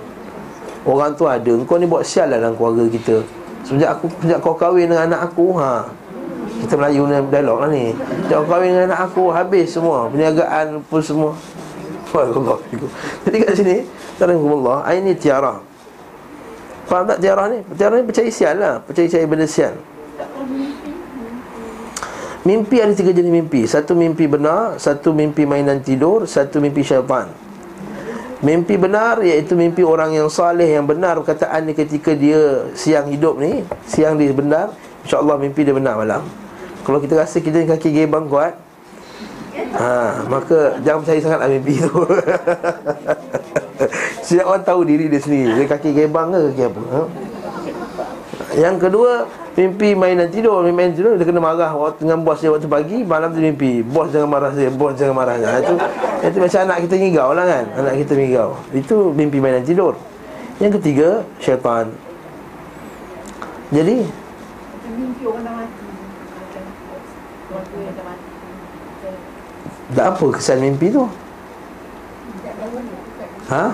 Orang 0.86 1.18
tu 1.18 1.25
ada. 1.27 1.51
Kau 1.65 1.75
ni 1.82 1.89
buat 1.89 2.06
sial 2.06 2.32
lah 2.32 2.39
dalam 2.39 2.56
keluarga 2.56 2.88
kita. 2.88 3.25
Sejak 3.65 4.00
aku 4.00 4.08
sejak 4.24 4.39
kau 4.44 4.56
kahwin 4.56 4.92
dengan 4.92 5.08
anak 5.08 5.32
aku 5.32 5.56
ha, 5.56 5.88
Kita 6.60 6.75
Melayu 6.75 7.08
ni 7.08 7.15
dialog 7.32 7.58
lah 7.63 7.70
ni. 7.72 7.96
Kau 8.27 8.44
kahwin 8.44 8.75
dengan 8.75 8.92
anak 8.92 9.00
aku 9.12 9.32
Habis 9.32 9.74
semua. 9.74 10.08
Perniagaan 10.12 10.84
pun 10.88 11.01
semua 11.03 11.32
Jadi 13.25 13.36
kat 13.41 13.53
sini 13.58 13.77
Tarahumullah 14.22 14.86
Ini 14.93 15.17
tiara 15.17 15.58
Faham 16.86 17.10
tak 17.10 17.20
tiara 17.24 17.50
ni? 17.50 17.65
Tiara 17.74 17.98
ni 17.98 18.03
percaya 18.05 18.27
sial 18.27 18.60
lah. 18.60 18.84
Percaya-percaya 18.84 19.25
benda 19.25 19.48
sial. 19.48 19.74
Mimpi 22.43 22.84
ada 22.84 22.91
tiga 22.91 23.15
jenis 23.15 23.32
mimpi. 23.32 23.63
Satu 23.63 23.96
mimpi 23.96 24.27
benar 24.27 24.75
Satu 24.77 25.15
mimpi 25.15 25.48
mainan 25.48 25.79
tidur 25.79 26.27
Satu 26.27 26.60
mimpi 26.60 26.84
syaitan. 26.84 27.32
Mimpi 28.43 28.75
benar 28.75 29.24
iaitu 29.24 29.55
mimpi 29.55 29.82
orang 29.88 30.12
yang 30.12 30.27
saleh 30.27 30.75
Yang 30.75 30.86
benar 30.91 31.13
perkataan 31.24 31.72
dia 31.72 31.75
ketika 31.79 32.12
dia 32.12 32.67
Siang 32.75 33.08
hidup 33.08 33.39
ni 33.39 33.63
Siang 33.88 34.20
dia 34.20 34.36
benar 34.36 34.75
InsyaAllah 35.03 35.36
mimpi 35.36 35.67
dia 35.67 35.75
benar 35.75 36.00
malam. 36.00 36.24
Kalau 36.88 37.00
kita 37.03 37.20
rasa 37.20 37.43
kita 37.43 37.60
ni 37.60 37.67
kaki 37.67 37.91
gebang 37.91 38.32
kuat 38.32 38.55
ha, 39.77 40.24
Maka 40.30 40.77
jangan 40.82 41.00
percaya 41.01 41.20
sangat 41.22 41.39
lah 41.42 41.50
mimpi 41.50 41.74
tu. 41.82 41.94
Setiap 44.25 44.46
orang 44.48 44.65
tahu 44.65 44.82
diri 44.88 45.12
dia 45.12 45.20
sendiri. 45.20 45.51
Dia 45.58 45.65
kaki 45.70 45.94
gebang 45.94 46.32
ke 46.32 46.39
kaki 46.53 46.63
apa 46.70 46.82
ha? 46.94 47.01
Yang 48.53 48.75
kedua 48.86 49.12
Mimpi 49.53 49.94
mainan 49.94 50.34
tidur. 50.34 50.65
Mimpi 50.65 50.77
mainan 50.77 50.96
tidur 50.98 51.13
Dia 51.18 51.25
kena 51.25 51.42
marah. 51.42 51.70
Dengan 51.98 52.25
bos 52.25 52.42
dia 52.42 52.50
waktu 52.50 52.65
pagi 52.65 53.06
Malam 53.06 53.34
tu 53.34 53.39
mimpi. 53.42 53.86
Bos 53.86 54.10
jangan 54.10 54.30
marah 54.30 54.51
saya 54.53 54.70
Bos 54.74 54.98
jangan 54.98 55.13
marah 55.13 55.38
saya. 55.38 55.62
Itu, 55.62 55.74
itu 56.25 56.38
macam 56.42 56.60
anak 56.70 56.77
kita 56.89 56.96
ngigau 56.98 57.30
lah 57.34 57.46
kan. 57.46 57.65
Anak 57.77 57.94
kita 58.06 58.13
ngigau. 58.18 58.50
Itu 58.74 58.96
mimpi 59.13 59.38
mainan 59.38 59.65
tidur. 59.65 59.94
Yang 60.58 60.82
ketiga 60.82 61.22
Syaitan. 61.42 61.94
Jadi 63.74 64.06
Mimpi 64.94 65.25
orang 65.25 65.46
dah 65.46 65.53
mati 65.58 65.94
Tak 69.94 70.18
apa 70.18 70.26
kesan 70.34 70.58
mimpi 70.58 70.90
tu. 70.90 71.06
Ha? 73.54 73.66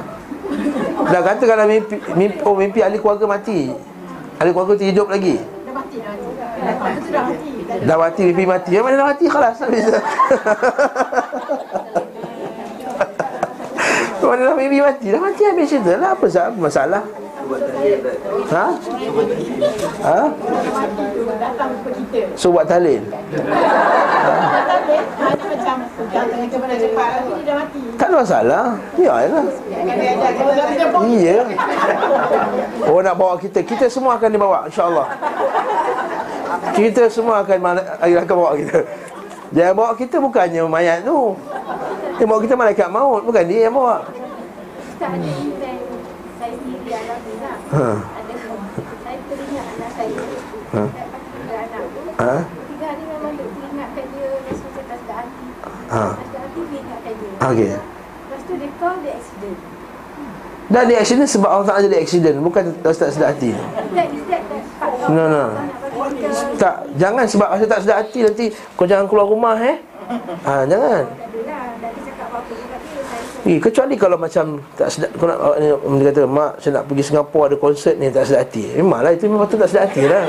Dah 1.09 1.21
kata 1.23 1.43
kalau 1.47 1.63
mimpi, 1.63 1.95
mimpi, 2.19 2.37
oh 2.43 2.55
mimpi 2.59 2.83
ahli 2.83 2.99
keluarga 2.99 3.23
mati. 3.23 3.71
Ahli 4.35 4.51
keluarga 4.51 4.75
tu 4.75 4.83
hidup 4.83 5.07
lagi. 5.07 5.39
Dah 7.87 7.95
mati 7.95 8.21
mimpi 8.27 8.43
mati. 8.43 8.75
Yang 8.75 8.83
mana 8.83 8.95
dah 8.99 9.07
mati? 9.07 9.25
Kelas 9.31 9.55
tak 9.63 9.69
bisa. 9.71 9.97
Mana 14.29 14.45
dah 14.45 14.55
mimpi 14.59 14.77
mati? 14.77 15.09
Dah 15.09 15.21
mati 15.23 15.41
habis 15.41 15.71
cerita 15.71 15.97
lah. 15.97 16.13
Apa 16.13 16.27
masalah? 16.59 17.01
Ha? 18.53 18.65
Ha? 20.05 20.21
So 22.37 22.53
buat 22.53 22.69
talin 22.69 23.01
Tak 27.99 28.07
ada 28.07 28.15
masalah. 28.23 28.63
Ya 28.95 29.13
lah 29.27 29.43
Iya. 31.03 31.35
Oh 32.87 32.99
nak 33.03 33.15
bawa 33.19 33.35
kita. 33.35 33.59
Kita 33.63 33.85
semua 33.91 34.15
akan 34.15 34.29
dibawa 34.31 34.57
InsyaAllah. 34.71 35.07
Kita 36.71 37.03
semua 37.11 37.43
akan 37.43 37.57
Akan 37.99 38.35
bawa 38.35 38.55
kita. 38.55 38.79
Jangan 39.49 39.73
bawa 39.75 39.91
kita 39.97 40.15
bukannya 40.23 40.61
mayat 40.69 41.03
tu. 41.03 41.35
Yang 42.21 42.27
bawa 42.31 42.39
kita 42.43 42.55
malaikat 42.55 42.87
maut. 42.87 43.21
Bukan 43.27 43.43
dia 43.43 43.67
yang 43.67 43.75
bawa. 43.75 44.07
Tak 44.99 45.15
ada 45.15 45.31
Ha. 47.69 48.01
Saya 49.05 49.17
teringat 49.29 49.65
anak 49.77 49.91
saya. 49.93 50.17
Ha. 50.73 50.81
Ha. 52.19 52.33
Tiga 52.65 52.85
hari 52.89 53.03
memang 53.05 53.33
duk 53.37 53.49
ingatkan 53.61 54.05
dia 54.09 54.27
rasa 54.41 54.63
macam 54.65 54.83
tak 54.89 54.97
sedar 54.97 55.15
hati. 55.21 55.45
Ha. 55.89 56.03
Okey. 57.49 57.73
Lepas 57.73 58.41
tu 58.45 58.53
dia 58.57 58.69
call 58.77 58.95
dia 59.01 59.13
accident. 59.17 59.57
Dan 60.69 60.85
dia 60.85 60.97
accident 61.01 61.25
sebab 61.25 61.49
Allah 61.49 61.65
Ta'ala 61.65 61.81
jadi 61.89 61.97
accident 61.97 62.37
Bukan 62.45 62.61
tak 62.85 62.93
sedar 62.93 63.33
hati 63.33 63.57
No 65.09 65.25
no 65.25 65.45
Tak 66.61 66.85
Jangan 66.93 67.25
sebab 67.25 67.47
rasa 67.57 67.65
tak 67.65 67.81
sedar 67.81 67.97
hati 68.05 68.19
Nanti 68.21 68.45
kau 68.77 68.85
jangan 68.85 69.09
keluar 69.09 69.25
rumah 69.25 69.57
eh 69.57 69.81
ha, 70.45 70.69
Jangan 70.69 71.09
Eh, 73.49 73.57
kecuali 73.57 73.95
kalau 73.95 74.19
macam 74.19 74.61
tak 74.75 74.91
sedap 74.91 75.09
kau 75.15 75.25
nak 75.25 75.57
ni 75.57 75.71
dia 76.03 76.11
kata 76.11 76.27
mak 76.27 76.59
saya 76.59 76.81
nak 76.81 76.91
pergi 76.91 77.03
Singapura 77.07 77.47
ada 77.49 77.57
konsert 77.57 77.95
ni 77.95 78.11
tak 78.11 78.27
sedap 78.27 78.45
hati. 78.45 78.67
Memanglah 78.77 79.15
itu 79.15 79.25
memang 79.31 79.47
tak 79.47 79.69
sedap 79.71 79.89
hati 79.89 80.03
lah. 80.05 80.27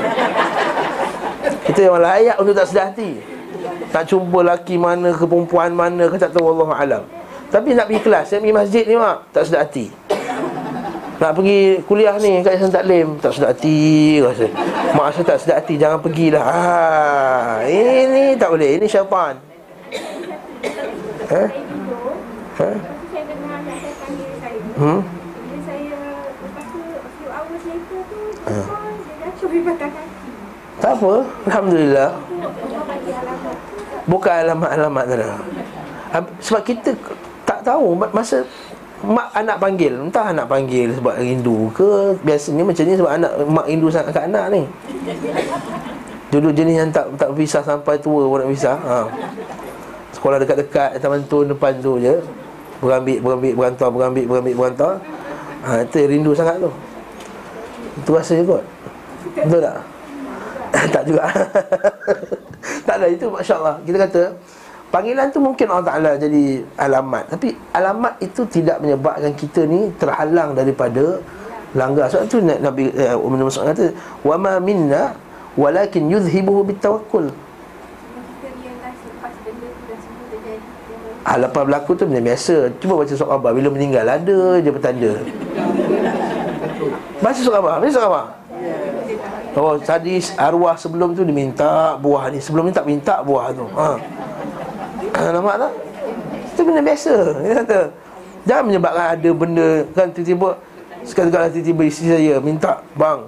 Kita 1.67 1.79
yang 1.91 1.99
layak 1.99 2.39
untuk 2.39 2.55
tak 2.55 2.65
sedap 2.71 2.95
hati. 2.95 3.19
Tak 3.91 4.07
jumpa 4.07 4.39
laki 4.39 4.79
mana 4.79 5.11
ke 5.11 5.23
perempuan 5.27 5.75
mana 5.75 6.07
ke 6.07 6.15
tak 6.15 6.31
tahu 6.31 6.55
Allah 6.55 6.69
alam. 6.79 7.03
Tapi 7.51 7.75
nak 7.75 7.91
pergi 7.91 8.01
kelas, 8.07 8.25
saya 8.31 8.39
pergi 8.39 8.55
masjid 8.55 8.83
ni 8.87 8.95
mak 8.95 9.27
tak 9.35 9.43
sedap 9.43 9.67
hati. 9.67 9.91
Nak 11.19 11.31
pergi 11.37 11.83
kuliah 11.85 12.17
ni 12.17 12.41
kat 12.41 12.57
Yayasan 12.57 12.73
Taklim 12.73 13.21
Tak 13.21 13.37
sedap 13.37 13.53
hati 13.53 14.17
rasa 14.25 14.49
Mak 14.97 15.13
saya 15.13 15.25
tak 15.29 15.37
sedap 15.37 15.57
hati 15.61 15.77
Jangan 15.77 16.01
pergilah 16.01 16.41
ah, 16.41 17.61
Ini 17.61 18.41
tak 18.41 18.49
boleh 18.49 18.81
Ini 18.81 18.89
syaitan 18.89 19.37
Eh? 21.29 21.49
Hmm? 24.81 24.99
Bila 25.05 25.57
saya 25.61 25.97
lepas 26.41 26.65
tu 26.73 26.81
few 27.21 27.29
hours 27.29 27.63
later 27.69 28.01
tu 28.09 28.21
dia 28.41 29.15
dah 29.21 29.31
cuba 29.37 29.57
patah 29.71 29.89
kaki. 29.93 30.31
Tak 30.81 30.91
apa, 30.97 31.13
alhamdulillah. 31.45 32.09
Bukan 34.09 34.33
alamat-alamat 34.33 35.03
tu 35.05 35.15
Sebab 36.49 36.61
kita 36.65 36.89
tak 37.45 37.61
tahu 37.65 37.93
masa 37.93 38.41
mak 39.01 39.33
anak 39.33 39.57
panggil, 39.57 39.97
entah 39.97 40.29
anak 40.29 40.45
panggil 40.45 40.93
sebab 40.93 41.17
rindu 41.17 41.73
ke 41.73 42.13
biasanya 42.21 42.61
macam 42.61 42.83
ni 42.85 42.93
sebab 42.93 43.11
anak 43.17 43.31
mak 43.49 43.65
rindu 43.65 43.89
sangat 43.89 44.13
kat 44.13 44.29
anak 44.29 44.45
ni. 44.53 44.61
Dulu 46.29 46.53
jenis 46.53 46.75
yang 46.85 46.89
tak 46.93 47.09
tak 47.17 47.33
pisah 47.33 47.65
sampai 47.65 47.97
tua 47.97 48.29
pun 48.29 48.45
nak 48.45 48.49
pisah. 48.53 48.77
Ha. 48.77 48.97
Sekolah 50.15 50.37
dekat-dekat 50.43 50.99
taman 50.99 51.23
tu 51.25 51.47
depan 51.47 51.73
tu 51.79 51.97
je 51.97 52.19
Berambik, 52.83 53.23
berambik, 53.23 53.53
berantar, 53.55 53.89
berambik, 53.89 54.25
berambik, 54.27 54.55
berantar 54.59 54.93
ha, 55.63 55.81
Itu 55.87 56.03
rindu 56.03 56.31
sangat 56.35 56.59
tu 56.59 56.71
Itu 58.03 58.11
rasa 58.13 58.35
je 58.35 58.43
kot 58.43 58.63
Betul 59.39 59.61
tak? 59.63 59.77
Tak 60.89 61.03
juga. 61.05 61.23
Tak 62.61 62.97
ada, 63.01 63.09
itu 63.09 63.25
Masya 63.25 63.57
Allah 63.57 63.75
Kita 63.81 63.97
kata 64.05 64.21
Panggilan 64.91 65.31
tu 65.31 65.39
mungkin 65.39 65.71
Allah 65.71 65.87
Ta'ala 65.87 66.11
jadi 66.19 66.67
alamat. 66.75 67.31
Tapi 67.31 67.55
alamat 67.71 68.19
itu 68.19 68.43
tidak 68.51 68.83
menyebabkan 68.83 69.31
kita 69.39 69.63
ni 69.63 69.87
terhalang 69.95 70.51
daripada 70.51 71.23
langgar. 71.71 72.11
Sebab 72.11 72.27
tu 72.27 72.43
Nabi 72.43 72.91
uh, 72.99 73.15
Umar 73.15 73.47
Mas'ud 73.47 73.71
kata 73.71 73.95
Wa 74.27 74.35
ma 74.35 74.59
minna 74.59 75.15
walakin 75.55 76.11
yuzhibuhu 76.11 76.67
bitawakkul 76.67 77.31
Ah, 81.21 81.37
lepas 81.37 81.63
berlaku 81.63 81.93
tu 81.95 82.09
benda 82.09 82.19
biasa. 82.33 82.73
Cuba 82.81 82.97
baca 82.97 83.13
surat 83.13 83.37
khabar 83.37 83.53
Bila 83.53 83.69
meninggal 83.69 84.09
Ada 84.09 84.57
je 84.57 84.69
petanda. 84.73 85.11
Baca 87.23 87.39
surat 87.39 87.61
khabar 87.61 87.77
Baca 87.79 87.91
surat 87.93 88.05
khabar 88.09 88.40
Oh 89.51 89.75
tadi 89.75 90.23
arwah 90.39 90.79
sebelum 90.79 91.11
tu 91.11 91.27
diminta 91.27 91.99
buah 91.99 92.31
ni. 92.31 92.39
Sebelum 92.39 92.71
ni 92.71 92.73
tak 92.73 92.87
minta 92.87 93.19
buah 93.19 93.51
tu. 93.51 93.67
Ha. 93.75 93.99
ha 95.11 95.27
nampak 95.35 95.59
tak? 95.59 95.71
Itu 96.55 96.63
benda 96.63 96.79
biasa. 96.79 97.15
Dia 97.43 97.59
kata 97.63 97.79
Jangan 98.47 98.63
menyebabkan 98.71 99.07
ada 99.19 99.29
benda. 99.35 99.83
Kan 99.91 100.07
tiba-tiba 100.15 100.55
Sekali-kali 101.03 101.51
tiba-tiba 101.51 101.83
isteri 101.89 102.13
saya 102.13 102.37
Minta 102.39 102.79
Bang 102.95 103.27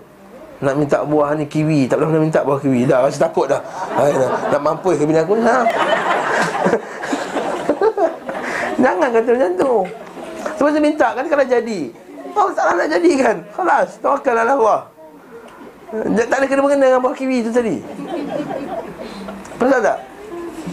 Nak 0.64 0.74
minta 0.80 1.04
buah 1.04 1.36
ni 1.36 1.44
kiwi. 1.44 1.92
Tak 1.92 2.00
pernah 2.00 2.24
minta 2.24 2.40
buah 2.40 2.60
kiwi. 2.64 2.88
Dah 2.88 3.04
rasa 3.04 3.28
takut 3.28 3.52
dah. 3.52 3.60
Ha, 4.00 4.08
dah. 4.08 4.32
Nak 4.56 4.62
mampu 4.64 4.96
ke 4.96 5.04
bina 5.04 5.28
aku? 5.28 5.36
Ha. 5.44 5.60
Jangan 8.84 9.12
kata 9.12 9.30
macam 9.36 9.52
tu. 9.60 9.74
Sebab 10.56 10.72
saya 10.72 10.80
minta 10.80 11.12
kan 11.12 11.28
kalau 11.28 11.44
jadi. 11.44 11.92
Oh 12.32 12.48
tak 12.56 12.80
nak 12.80 12.88
jadi 12.88 13.12
kan? 13.20 13.44
Kelas 13.52 14.00
Tawakal 14.00 14.40
Allah 14.40 14.93
tak 16.26 16.38
ada 16.42 16.46
kena-mengena 16.50 16.86
dengan 16.90 17.02
buah 17.06 17.14
kiwi 17.14 17.46
tu 17.46 17.52
tadi. 17.54 17.78
Pasal 19.62 19.80
tak? 19.86 19.98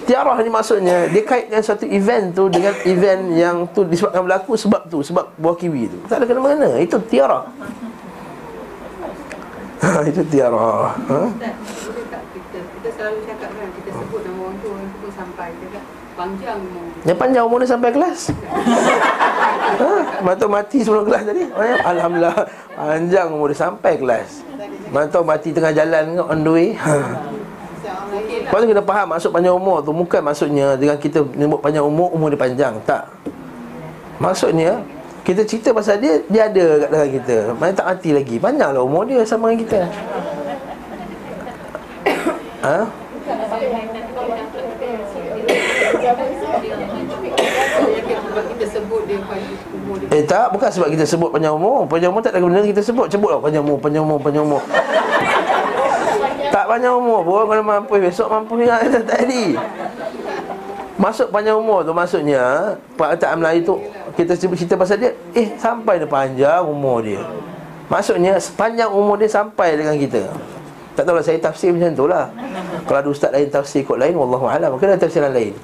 Tiarah 0.09 0.39
ni 0.43 0.51
maksudnya 0.51 1.07
Dia 1.11 1.23
kaitkan 1.23 1.63
satu 1.63 1.87
event 1.87 2.35
tu 2.35 2.51
Dengan 2.51 2.75
event 2.83 3.23
yang 3.31 3.57
tu 3.71 3.87
disebabkan 3.87 4.27
berlaku 4.27 4.59
Sebab 4.59 4.91
tu, 4.91 5.07
sebab 5.07 5.35
buah 5.39 5.55
kiwi 5.55 5.87
tu. 5.87 5.99
Tak 6.11 6.23
ada 6.23 6.27
kena-mengena 6.27 6.79
Itu 6.83 6.99
tiarah. 7.05 7.47
Ha, 9.83 10.03
Itu 10.11 10.23
tiarah. 10.27 10.95
Ha? 10.95 11.19
Kita 12.51 12.89
selalu 12.97 13.19
cakap 13.29 13.51
kan 13.55 13.69
Kita 13.77 13.91
sebut 13.95 14.21
nama 14.27 14.41
orang 14.51 14.57
tu 14.59 14.69
Orang 14.73 14.89
tu 14.89 14.99
pun 14.99 15.11
sampai. 15.15 15.49
Dia 15.59 15.83
panjang 16.19 16.59
umur 16.59 16.85
Yang 17.07 17.19
panjang 17.19 17.45
umur 17.47 17.59
dia 17.63 17.71
sampai 17.71 17.91
kelas 17.95 18.21
ha? 19.79 19.93
Mata 20.25 20.45
mati 20.51 20.79
sebelum 20.83 21.05
kelas 21.07 21.23
tadi 21.29 21.43
Alhamdulillah 21.85 22.35
Panjang 22.75 23.27
umur 23.31 23.53
dia 23.53 23.59
sampai 23.61 23.95
kelas 24.01 24.43
mana 24.91 25.07
tahu 25.07 25.23
mati 25.23 25.55
tengah 25.55 25.71
jalan 25.71 26.19
on 26.19 26.43
the 26.43 26.51
way 26.51 26.69
ha. 26.75 26.99
Lepas 28.11 28.59
tu 28.59 28.67
kita 28.67 28.83
faham 28.83 29.07
maksud 29.15 29.31
panjang 29.31 29.55
umur 29.55 29.79
tu 29.87 29.95
Bukan 29.95 30.21
maksudnya 30.21 30.75
dengan 30.75 30.99
kita 30.99 31.23
menyebut 31.23 31.63
panjang 31.63 31.87
umur 31.87 32.11
Umur 32.11 32.29
dia 32.35 32.41
panjang, 32.43 32.75
tak 32.83 33.07
Maksudnya 34.19 34.83
Kita 35.23 35.47
cerita 35.47 35.71
pasal 35.71 36.03
dia 36.03 36.19
Dia 36.27 36.51
ada 36.51 36.65
kat 36.83 36.91
dalam 36.91 37.11
kita 37.15 37.37
Mana 37.55 37.71
tak 37.71 37.87
mati 37.87 38.11
lagi 38.11 38.37
Panjanglah 38.43 38.83
umur 38.83 39.07
dia 39.07 39.23
sama 39.23 39.55
dengan 39.55 39.63
kita 39.63 39.81
Ha? 42.61 42.85
Eh 50.11 50.23
tak, 50.27 50.55
bukan 50.55 50.69
sebab 50.71 50.89
kita 50.93 51.05
sebut 51.07 51.31
panjang 51.35 51.55
umur. 51.55 51.87
Panjang 51.87 52.11
umur 52.15 52.23
tak 52.23 52.37
ada 52.37 52.45
benda 52.45 52.63
kita 52.63 52.83
sebut. 52.83 53.07
Sebut 53.11 53.31
lah 53.31 53.41
panjang 53.43 53.63
umur, 53.63 53.79
panjang 53.79 54.03
umur, 54.07 54.19
panjang 54.23 54.45
umur. 54.47 54.63
Tak 56.51 56.65
panjang 56.67 56.95
umur 56.99 57.23
pun 57.23 57.47
Kalau 57.47 57.63
mampu, 57.63 57.95
besok 58.03 58.27
mampu 58.27 58.59
kata 58.67 59.01
tadi. 59.15 59.55
Masuk 61.01 61.31
panjang 61.33 61.57
umur 61.57 61.81
tu 61.81 61.97
maksudnya 61.97 62.77
Perkataan 62.93 63.41
Melayu 63.41 63.65
tu 63.65 63.75
Kita 64.19 64.37
cerita 64.37 64.77
pasal 64.77 65.01
dia 65.01 65.17
Eh 65.33 65.49
sampai 65.57 65.97
dia 65.97 66.05
panjang 66.11 66.61
umur 66.67 67.01
dia. 67.01 67.23
Maksudnya 67.89 68.39
sepanjang 68.39 68.91
umur 68.91 69.19
dia 69.19 69.27
sampai 69.27 69.75
dengan 69.75 69.99
kita. 69.99 70.31
Tak 70.95 71.03
tahu 71.03 71.19
lah 71.19 71.25
saya 71.27 71.43
tafsir 71.43 71.75
macam 71.75 71.91
tu 71.91 72.07
lah. 72.07 72.31
Kalau 72.87 72.99
ada 73.03 73.09
ustaz 73.11 73.35
lain 73.35 73.51
tafsir 73.51 73.83
kot 73.83 73.99
lain 73.99 74.15
Wallahualam. 74.15 74.79
Ada 74.79 74.95
tafsiran 74.95 75.35
lain. 75.35 75.55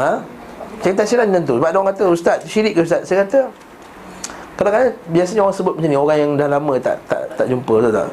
Ha? 0.00 0.24
Saya 0.84 0.92
tafsiran 0.92 1.32
macam 1.32 1.42
tu. 1.48 1.54
Sebab 1.56 1.68
ada 1.72 1.78
orang 1.80 1.90
kata 1.96 2.04
Ustaz 2.12 2.36
syirik 2.44 2.76
ke 2.76 2.84
Ustaz? 2.84 3.08
Saya 3.08 3.24
kata 3.24 3.48
Kadang-kadang 4.60 4.92
Biasanya 5.08 5.40
orang 5.48 5.56
sebut 5.56 5.74
macam 5.80 5.88
ni 5.88 5.96
Orang 5.96 6.18
yang 6.20 6.30
dah 6.36 6.48
lama 6.52 6.74
tak 6.76 6.96
tak 7.08 7.20
tak 7.40 7.46
jumpa 7.48 7.74
tu 7.80 7.90
tak? 7.90 8.08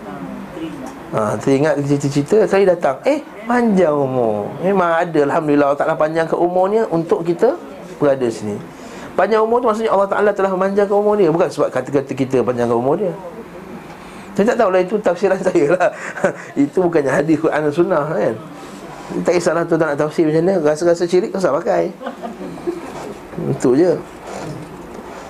Ha, 1.11 1.19
teringat 1.43 1.73
cerita-cerita 1.83 2.37
Saya 2.47 2.63
datang 2.71 2.95
Eh 3.03 3.19
panjang 3.43 3.91
umur. 3.91 4.47
Memang 4.63 5.03
ada 5.03 5.19
Alhamdulillah 5.27 5.75
Allah 5.75 5.81
Ta'ala 5.83 5.95
panjangkan 5.99 6.39
umurnya 6.39 6.87
Untuk 6.87 7.27
kita 7.27 7.59
berada 7.99 8.25
sini. 8.31 8.55
Panjang 9.13 9.43
umur 9.43 9.61
tu 9.61 9.67
maksudnya 9.69 9.91
Allah 9.91 10.09
Ta'ala 10.09 10.31
telah 10.33 10.49
memanjangkan 10.55 10.95
umur 10.95 11.13
dia. 11.19 11.29
Bukan 11.29 11.45
sebab 11.51 11.69
kata-kata 11.69 12.11
kita 12.15 12.41
panjangkan 12.41 12.73
umur 12.73 12.97
dia. 12.97 13.13
Saya 14.33 14.55
tak 14.55 14.57
tahu 14.63 14.69
lah 14.71 14.81
itu 14.81 14.95
tafsiran 14.97 15.37
saya 15.45 15.65
lah. 15.75 15.89
Itu 16.55 16.87
bukannya 16.87 17.11
hadis 17.11 17.37
Quran 17.37 17.61
dan 17.67 17.73
Sunnah 17.75 18.03
kan? 18.07 18.35
Tak 19.27 19.33
kisahlah 19.35 19.67
tu 19.67 19.75
tak 19.75 19.93
nak 19.93 19.97
tafsir 19.99 20.23
macam 20.25 20.41
mana. 20.47 20.53
Rasa-rasa 20.63 21.03
syirik 21.03 21.35
tak 21.35 21.51
pakai 21.51 21.91
itu 23.49 23.69
je 23.73 23.91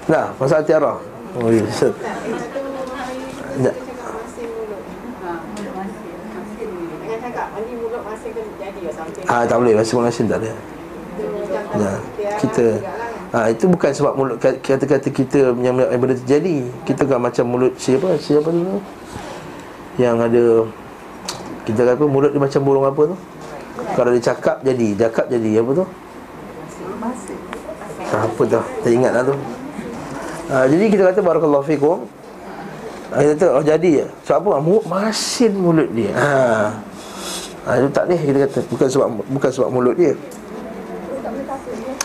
Nah, 0.10 0.34
masalah 0.36 0.64
tiara 0.66 0.94
Oh, 1.38 1.48
ya 1.48 1.64
Ya. 3.62 3.72
Ah, 9.28 9.44
tak 9.48 9.58
boleh 9.62 9.74
Masih 9.80 9.96
masin 9.96 10.26
tak 10.28 10.44
ada 10.44 10.52
Ya, 11.80 11.92
kita 12.40 12.66
Ah, 13.32 13.48
itu 13.48 13.64
bukan 13.64 13.96
sebab 13.96 14.20
mulut 14.20 14.36
kata-kata 14.44 15.08
kita 15.08 15.56
yang 15.64 15.80
benda 15.80 16.20
terjadi. 16.20 16.68
Kita 16.84 17.08
kan 17.08 17.24
macam 17.24 17.48
mulut 17.48 17.72
siapa? 17.80 18.20
Siapa 18.20 18.52
tu? 18.52 18.84
Yang 19.96 20.16
ada 20.28 20.44
kita 21.64 21.80
kata 21.88 21.96
apa 21.96 22.06
mulut 22.12 22.36
dia 22.36 22.44
macam 22.44 22.62
burung 22.68 22.84
apa 22.84 23.02
tu? 23.08 23.16
Kalau 23.96 24.12
dia 24.12 24.20
cakap 24.20 24.60
jadi, 24.68 25.00
cakap 25.00 25.32
jadi 25.32 25.64
apa 25.64 25.72
tu? 25.80 25.86
Apa 28.12 28.42
tu? 28.44 28.62
Tak 28.84 28.92
ingat 28.92 29.12
lah 29.16 29.24
tu. 29.24 29.36
Ha, 30.52 30.68
Jadi 30.68 30.86
kita 30.92 31.08
kata 31.08 31.24
Barakallahu 31.24 31.64
fikum 31.64 32.04
ha, 33.16 33.24
Kita 33.24 33.32
kata 33.40 33.46
Oh 33.56 33.64
jadi 33.64 34.04
ya. 34.04 34.08
Sebab 34.28 34.38
apa? 34.44 34.52
Mulut 34.60 34.86
masin 34.92 35.52
mulut 35.56 35.90
dia. 35.96 36.12
Ha. 36.12 36.28
ha 37.64 37.70
itu 37.80 37.88
tak 37.96 38.12
ni 38.12 38.20
kita 38.20 38.40
kata. 38.48 38.60
Bukan 38.68 38.88
sebab 38.92 39.08
bukan 39.32 39.50
sebab 39.52 39.70
mulut 39.72 39.96
dia. 39.96 40.14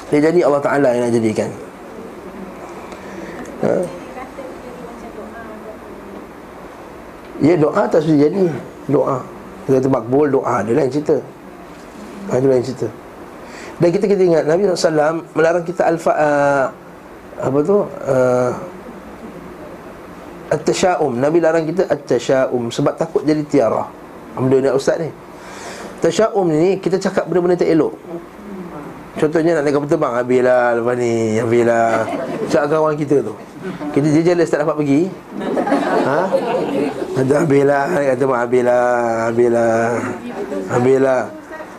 Dia 0.06 0.30
jadi 0.30 0.38
Allah 0.46 0.62
Ta'ala 0.62 0.88
yang 0.94 1.02
nak 1.10 1.12
jadikan. 1.18 1.50
Ha. 3.66 3.70
Ya 7.42 7.54
doa 7.58 7.82
tak 7.90 8.06
sudah 8.06 8.30
jadi. 8.30 8.46
Doa. 8.86 9.18
Kita 9.66 9.82
kata 9.82 9.88
makbul 9.90 10.30
doa. 10.30 10.62
Dia 10.62 10.78
lain 10.78 10.90
cerita. 10.94 11.18
Dia 12.30 12.46
lain 12.46 12.62
cerita 12.62 12.86
dan 13.76 13.88
kita 13.92 14.04
kita 14.08 14.22
ingat 14.24 14.44
Nabi 14.48 14.64
SAW 14.72 15.20
melarang 15.36 15.64
kita 15.64 15.84
alfa 15.84 16.12
uh, 16.16 16.64
apa 17.36 17.58
tu? 17.60 17.84
Uh, 18.04 18.52
At-tasyaum 20.46 21.18
Nabi 21.18 21.42
larang 21.42 21.66
kita 21.66 21.90
at-tasyaum 21.90 22.70
sebab 22.70 22.94
takut 22.94 23.26
jadi 23.26 23.42
tiara. 23.42 23.90
Alhamdulillah 24.38 24.78
ustaz 24.78 25.02
ni. 25.02 25.10
Tasyaum 25.98 26.46
ni 26.46 26.78
kita 26.78 27.02
cakap 27.02 27.26
benda-benda 27.26 27.58
tak 27.58 27.66
elok. 27.66 27.98
Contohnya 29.16 29.56
nak 29.56 29.62
naik 29.64 29.74
kapal 29.80 29.88
terbang 29.88 30.12
Habislah 30.20 30.76
lepas 30.76 30.94
ni 31.00 31.40
Habislah 31.40 32.04
Cakap 32.52 32.68
kawan 32.68 32.94
kita 33.00 33.24
tu 33.24 33.32
Kita 33.96 34.06
dia 34.12 34.22
jealous 34.28 34.52
tak 34.52 34.60
dapat 34.60 34.76
pergi 34.76 35.08
Ha? 36.04 36.20
Ada 37.24 37.34
habislah 37.40 38.12
Kata 38.12 38.22
mak 38.28 38.40
habislah 38.44 38.86
Habislah 39.32 39.80
Habislah 40.68 41.22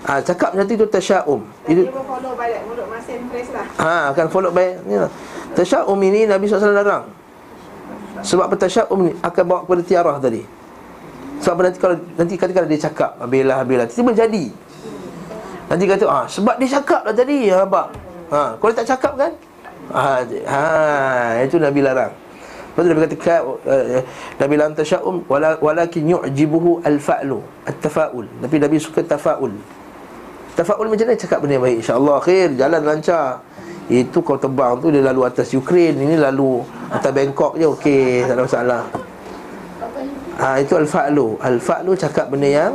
Ha, 0.08 0.24
cakap 0.24 0.56
nanti 0.56 0.80
tu 0.80 0.88
tasyaum. 0.88 1.43
Itu 1.67 1.91
follow 1.91 2.32
balik 2.39 2.63
mulut 2.63 2.88
masin 2.88 3.28
fresh 3.28 3.52
lah. 3.52 3.67
Ha, 3.76 4.15
akan 4.15 4.26
follow 4.32 4.56
balik. 4.56 4.80
Ya. 4.88 5.12
Tasyaum 5.52 6.00
ini 6.00 6.24
Nabi 6.24 6.48
SAW 6.48 6.72
larang. 6.72 7.12
Sebab 8.24 8.56
tasyaum 8.56 9.00
ni 9.04 9.12
akan 9.20 9.43
bawa 9.43 9.60
kepada 9.67 9.84
tiarah 9.84 10.15
tadi. 10.24 10.48
Sebab 11.43 11.60
nanti 11.60 11.78
kalau 11.84 11.96
nanti 12.15 12.34
kata 12.39 12.52
kalau 12.56 12.72
dia 12.72 12.80
cakap 12.80 13.20
bila 13.28 13.67
bila 13.67 13.84
tiba 13.84 14.15
jadi. 14.15 14.48
Nanti 15.67 15.84
kata 15.84 16.08
ah 16.08 16.24
sebab 16.24 16.56
dia 16.56 16.80
cakap 16.80 17.04
lah 17.04 17.12
tadi 17.12 17.52
ya 17.52 17.67
abang. 17.67 17.91
Ha, 18.32 18.56
kalau 18.56 18.72
tak 18.72 18.88
cakap 18.88 19.12
kan? 19.20 19.32
Ha, 19.91 20.24
ha 20.48 20.63
itu 21.43 21.60
Nabi 21.60 21.84
larang. 21.84 22.15
Lepas 22.15 22.80
tu 22.80 22.89
Nabi 22.96 23.06
kata 23.20 23.43
uh, 23.43 24.02
Nabi 24.39 24.54
larang 24.56 24.72
tasyaum 24.72 25.28
wala, 25.28 25.60
walakin 25.60 26.08
yu'jibuhu 26.15 26.80
al-fa'lu 26.88 27.43
at-tafa'ul. 27.67 28.24
Tapi 28.39 28.56
Nabi 28.56 28.80
suka 28.80 29.04
tafa'ul. 29.04 29.76
Tafa'ul 30.58 30.89
macam 30.89 31.06
mana? 31.06 31.13
Cakap 31.22 31.38
benda 31.46 31.54
yang 31.62 31.65
baik. 31.70 31.78
InsyaAllah 31.86 32.17
khair. 32.26 32.50
Jalan 32.58 32.82
lancar. 32.82 33.46
Itu 33.88 34.20
kau 34.26 34.36
terbang 34.36 34.76
tu 34.82 34.89
Dia 34.89 35.06
lalu 35.06 35.22
atas 35.30 35.54
Ukraine. 35.54 35.93
Ini 36.02 36.17
lalu 36.17 36.65
Atas 36.89 37.13
Bangkok 37.13 37.54
je. 37.62 37.70
Okey 37.70 38.26
Tak 38.26 38.34
ada 38.34 38.41
masalah. 38.41 38.84
Ha, 40.41 40.58
Itu 40.58 40.74
Al-Fa'lu. 40.82 41.38
Al-Fa'lu 41.38 41.93
cakap 41.93 42.34
benda 42.34 42.50
yang 42.50 42.74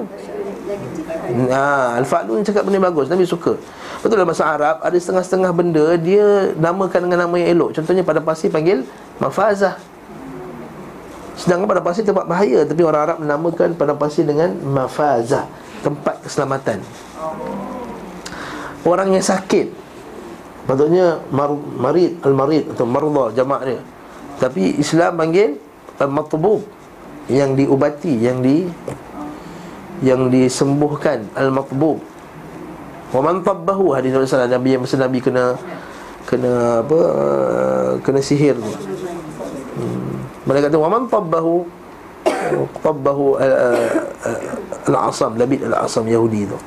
Ha, 1.50 1.98
Al-Fa'lu 1.98 2.38
ni 2.38 2.46
cakap 2.46 2.62
benda 2.62 2.78
yang 2.78 2.86
bagus. 2.94 3.10
Nabi 3.10 3.26
suka. 3.26 3.58
Betul 3.98 4.18
dalam 4.18 4.30
bahasa 4.30 4.46
Arab 4.46 4.76
Ada 4.82 4.96
setengah-setengah 4.98 5.50
benda 5.50 5.86
Dia 5.98 6.54
namakan 6.54 7.10
dengan 7.10 7.26
nama 7.26 7.34
yang 7.34 7.58
elok. 7.58 7.70
Contohnya 7.74 8.06
pada 8.06 8.22
pasir 8.22 8.46
panggil 8.46 8.86
Mafazah. 9.18 9.74
Sedangkan 11.34 11.66
pada 11.66 11.82
pasir 11.82 12.06
tempat 12.06 12.30
bahaya 12.30 12.62
Tapi 12.62 12.82
orang 12.86 13.02
Arab 13.02 13.18
menamakan 13.24 13.74
pada 13.74 13.96
pasir 13.98 14.22
dengan 14.22 14.54
Mafazah 14.62 15.48
Tempat 15.82 16.22
keselamatan 16.22 16.78
Orang 18.82 19.14
yang 19.14 19.22
sakit. 19.22 19.70
Patutnya 20.62 21.18
mar, 21.34 21.50
marid 21.54 22.22
Al-marid 22.22 22.70
atau 22.70 22.86
mardah 22.86 23.34
jamak 23.34 23.60
dia. 23.66 23.80
Tapi 24.38 24.78
Islam 24.78 25.18
panggil 25.18 25.58
Al-matbub 25.98 26.62
Yang 27.30 27.50
diubati 27.62 28.14
Yang 28.22 28.38
di 28.42 28.56
Yang 30.06 30.20
disembuhkan 30.30 31.26
Al-matbub. 31.34 31.98
Wa 33.10 33.20
man 33.22 33.42
tabbahu 33.42 33.94
Hadis 33.94 34.14
Rasulullah 34.14 34.50
Nabi 34.50 34.74
yang 34.74 34.82
masa 34.82 34.98
Nabi 34.98 35.18
kena 35.18 35.58
Kena 36.26 36.82
apa 36.86 37.00
Kena 38.06 38.22
sihir 38.22 38.54
tu. 38.58 38.72
Hmm. 39.78 40.26
Mereka 40.46 40.70
kata 40.70 40.78
Wa 40.78 40.90
man 40.90 41.10
tabbahu 41.10 41.66
Tabbahu 42.86 43.38
Al-asam 44.86 45.38
Labid 45.38 45.66
Al-asam 45.66 46.06
Yahudi 46.06 46.50
tu 46.50 46.58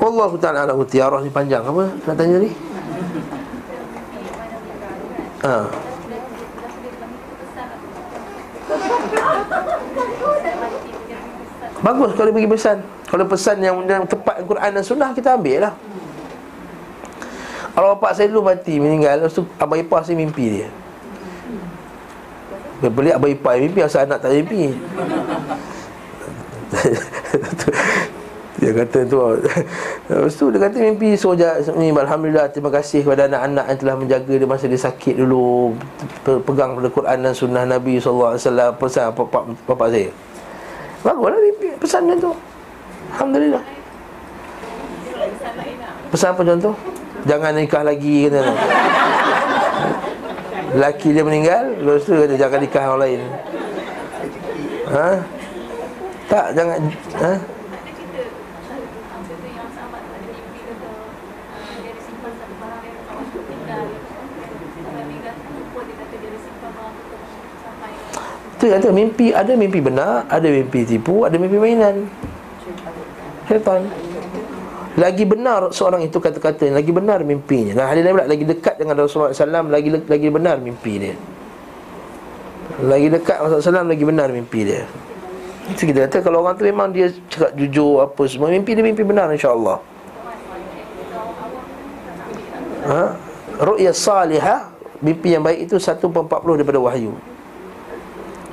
Wallahu 0.00 0.40
ta'ala 0.40 0.64
ala 0.64 0.72
tiarah 0.88 1.20
ni 1.20 1.28
panjang 1.28 1.60
apa 1.60 1.92
nak 2.08 2.16
tanya 2.16 2.36
ni? 2.40 2.50
Ha. 5.44 5.68
Bagus 11.80 12.10
kalau 12.16 12.32
bagi 12.32 12.48
pesan. 12.48 12.80
Kalau 13.08 13.24
pesan 13.28 13.56
yang, 13.60 13.76
yang 13.84 14.04
tepat 14.08 14.40
Al-Quran 14.40 14.70
dan 14.72 14.84
Sunnah 14.84 15.10
kita 15.12 15.36
ambil 15.36 15.68
lah. 15.68 15.74
Kalau 17.80 17.96
bapak 17.96 18.12
saya 18.12 18.28
dulu 18.28 18.44
mati 18.44 18.76
meninggal 18.76 19.24
Lepas 19.24 19.40
tu 19.40 19.46
abang 19.56 19.78
ipar 19.78 20.04
saya 20.04 20.18
mimpi 20.18 20.60
dia 20.60 20.68
Berbalik 22.84 23.14
abang 23.16 23.32
ipar 23.32 23.56
mimpi 23.56 23.80
Asal 23.80 24.04
anak 24.04 24.20
tak 24.20 24.36
mimpi 24.36 24.74
Dia 28.60 28.76
kata 28.76 29.08
tu 29.08 29.16
Lepas 30.12 30.36
tu 30.36 30.52
dia 30.52 30.60
kata 30.60 30.76
mimpi 30.84 31.16
suruh 31.16 31.56
ni 31.80 31.88
Alhamdulillah 31.88 32.52
terima 32.52 32.68
kasih 32.68 33.00
kepada 33.00 33.24
anak-anak 33.24 33.64
yang 33.72 33.78
telah 33.80 33.96
menjaga 33.96 34.34
dia 34.36 34.44
masa 34.44 34.68
dia 34.68 34.76
sakit 34.76 35.16
dulu 35.16 35.72
Pegang 36.44 36.76
pada 36.76 36.88
Quran 36.92 37.18
dan 37.24 37.32
sunnah 37.32 37.64
Nabi 37.64 37.96
SAW 37.96 38.36
Pesan 38.76 39.16
bapak, 39.16 39.48
bapak 39.64 39.88
saya 39.88 40.12
Baguslah 41.00 41.40
mimpi 41.40 41.72
pesan 41.80 42.04
dia 42.04 42.20
tu 42.20 42.32
Alhamdulillah 43.16 43.64
Pesan 46.12 46.28
apa 46.36 46.42
contoh? 46.44 46.74
Jangan 47.24 47.52
nikah 47.56 47.80
lagi 47.80 48.28
kata 48.28 48.40
Laki 50.76 51.08
dia 51.16 51.24
meninggal 51.24 51.64
Lepas 51.80 52.04
tu 52.04 52.12
kata 52.12 52.34
jangan 52.36 52.58
nikah 52.60 52.84
orang 52.92 53.00
lain 53.08 53.20
Ha? 54.90 55.08
Tak, 56.28 56.46
jangan 56.52 56.78
Ha? 57.24 57.59
Itu 68.60 68.68
kata 68.68 68.92
mimpi 68.92 69.32
Ada 69.32 69.56
mimpi 69.56 69.80
benar 69.80 70.28
Ada 70.28 70.52
mimpi 70.52 70.84
tipu 70.84 71.24
Ada 71.24 71.40
mimpi 71.40 71.56
mainan. 71.56 72.04
Syaitan. 73.48 73.88
Lagi 75.00 75.24
benar 75.24 75.72
seorang 75.72 76.04
itu 76.04 76.20
kata-kata 76.20 76.68
Lagi 76.68 76.92
benar 76.92 77.24
mimpinya. 77.24 77.72
Dan 77.72 77.88
hadis 77.88 78.04
lain 78.04 78.20
Lagi 78.20 78.44
dekat 78.44 78.76
dengan 78.76 79.00
Rasulullah 79.00 79.32
SAW 79.32 79.72
Lagi 79.72 79.88
lagi 79.88 80.28
benar 80.28 80.60
mimpi 80.60 80.92
dia. 81.00 81.16
Lagi 82.84 83.08
dekat 83.08 83.40
Rasulullah 83.40 83.80
SAW 83.80 83.88
Lagi 83.96 84.04
benar 84.04 84.28
mimpi 84.28 84.60
dia. 84.68 84.84
Itu 85.72 85.88
kita 85.88 86.04
kata 86.04 86.20
Kalau 86.20 86.44
orang 86.44 86.60
tu 86.60 86.68
memang 86.68 86.92
dia 86.92 87.08
cakap 87.32 87.56
jujur 87.56 88.04
Apa 88.04 88.28
semua 88.28 88.52
Mimpi 88.52 88.76
dia 88.76 88.84
mimpi 88.84 89.00
benar 89.00 89.32
insyaAllah. 89.32 89.80
Ha? 92.92 93.02
Ru'ya 93.64 93.96
salihah 93.96 94.68
Mimpi 95.00 95.32
yang 95.32 95.40
baik 95.40 95.64
itu 95.64 95.80
1.40 95.80 96.12
daripada 96.60 96.76
wahyu 96.76 97.16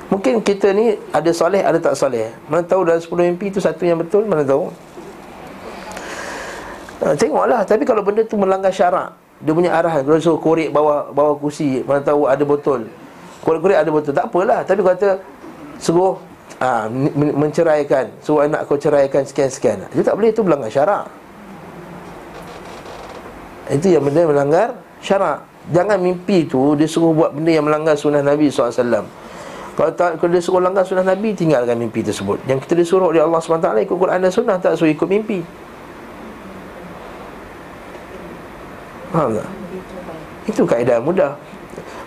Mungkin 0.08 0.40
kita 0.40 0.72
ni 0.72 0.96
ada 1.12 1.30
soleh, 1.36 1.60
ada 1.60 1.76
tak 1.76 1.92
soleh? 1.92 2.32
Mana 2.48 2.64
tahu 2.64 2.88
dalam 2.88 2.96
10 2.96 3.12
mimpi 3.28 3.52
itu 3.52 3.60
satu 3.60 3.84
yang 3.84 4.00
betul, 4.00 4.24
mana 4.24 4.40
tahu? 4.40 4.72
Ha, 7.04 7.12
Tengoklah, 7.12 7.62
tapi 7.68 7.84
kalau 7.84 8.02
benda 8.02 8.26
tu 8.26 8.34
melanggar 8.34 8.74
syarak 8.74 9.14
Dia 9.38 9.54
punya 9.54 9.70
arahan, 9.70 10.02
kalau 10.02 10.18
suruh 10.18 10.40
korek 10.40 10.74
bawah, 10.74 11.14
bawah 11.14 11.38
kursi 11.38 11.84
Mana 11.84 12.00
tahu 12.00 12.24
ada 12.24 12.40
botol. 12.42 12.88
Korek-korek 13.44 13.78
ada 13.78 13.90
botol, 13.92 14.12
tak 14.16 14.26
apalah. 14.32 14.64
Tapi 14.64 14.80
kata, 14.80 15.20
suruh 15.76 16.16
ha, 16.58 16.88
menceraikan. 17.14 18.08
Suruh 18.24 18.48
anak 18.48 18.64
kau 18.64 18.80
ceraikan 18.80 19.22
sekian-sekian. 19.28 19.92
Itu 19.92 20.02
tak 20.08 20.16
boleh, 20.16 20.32
itu 20.32 20.40
melanggar 20.40 20.72
syarak. 20.72 21.04
Itu 23.68 23.92
yang 23.92 24.08
benda 24.08 24.24
melanggar 24.24 24.68
syarak. 25.04 25.44
Jangan 25.68 26.00
mimpi 26.00 26.48
tu 26.48 26.72
dia 26.80 26.88
suruh 26.88 27.12
buat 27.12 27.36
benda 27.36 27.52
yang 27.52 27.68
melanggar 27.68 27.92
sunnah 27.92 28.24
Nabi 28.24 28.48
SAW 28.48 29.27
kalau, 29.78 29.94
tak, 29.94 30.18
kalau 30.18 30.34
dia 30.34 30.42
suruh 30.42 30.58
langgar 30.58 30.82
sunnah 30.82 31.06
Nabi 31.06 31.38
Tinggalkan 31.38 31.78
mimpi 31.78 32.02
tersebut. 32.02 32.42
Yang 32.50 32.66
kita 32.66 32.74
disuruh 32.82 33.14
oleh 33.14 33.22
Allah 33.22 33.38
SWT 33.38 33.86
Ikut 33.86 33.94
Quran 33.94 34.18
dan 34.18 34.32
sunnah 34.34 34.58
Tak 34.58 34.74
suruh 34.74 34.90
ikut 34.90 35.06
mimpi. 35.06 35.38
Faham 39.14 39.38
tak? 39.38 39.48
Itu 40.50 40.66
kaedah 40.66 40.98
mudah. 40.98 41.38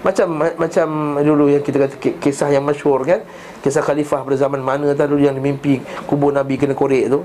Macam 0.04 0.44
macam 0.60 0.88
dulu 1.24 1.48
yang 1.48 1.64
kita 1.64 1.88
kata 1.88 1.96
kisah 2.20 2.52
yang 2.52 2.68
masyhur 2.68 3.08
kan? 3.08 3.24
Kisah 3.64 3.80
khalifah 3.80 4.28
pada 4.28 4.36
zaman 4.36 4.60
mana 4.60 4.92
dulu 4.92 5.24
yang 5.24 5.38
mimpi 5.40 5.80
kubur 6.10 6.36
nabi 6.36 6.60
kena 6.60 6.76
korek 6.76 7.08
tu? 7.08 7.24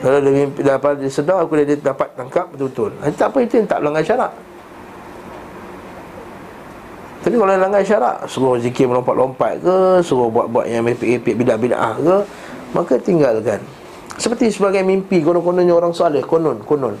Kalau 0.00 0.18
dia 0.24 0.32
mimpi 0.32 0.64
dapat 0.64 1.04
dia 1.04 1.12
sedar 1.12 1.44
aku 1.44 1.60
dia 1.60 1.76
dapat 1.76 2.16
tangkap 2.16 2.48
betul-betul. 2.48 2.96
Tak 3.14 3.28
apa 3.28 3.38
itu 3.44 3.60
yang 3.60 3.68
tak 3.68 3.78
melanggar 3.84 4.06
syarat 4.06 4.32
tapi 7.20 7.36
kalau 7.36 7.52
langgar 7.52 7.84
syarak 7.84 8.24
Suruh 8.24 8.56
zikir 8.56 8.88
melompat-lompat 8.88 9.60
ke 9.60 9.76
Suruh 10.00 10.32
buat-buat 10.32 10.64
yang 10.64 10.88
mepik-mepik 10.88 11.36
bidah-bidah 11.36 12.00
ke 12.00 12.16
Maka 12.72 12.96
tinggalkan. 12.96 13.60
Seperti 14.16 14.48
sebagai 14.48 14.80
mimpi 14.80 15.20
Konon-kononnya 15.20 15.76
orang 15.76 15.92
soleh 15.92 16.24
Konon, 16.24 16.64
konon. 16.64 16.96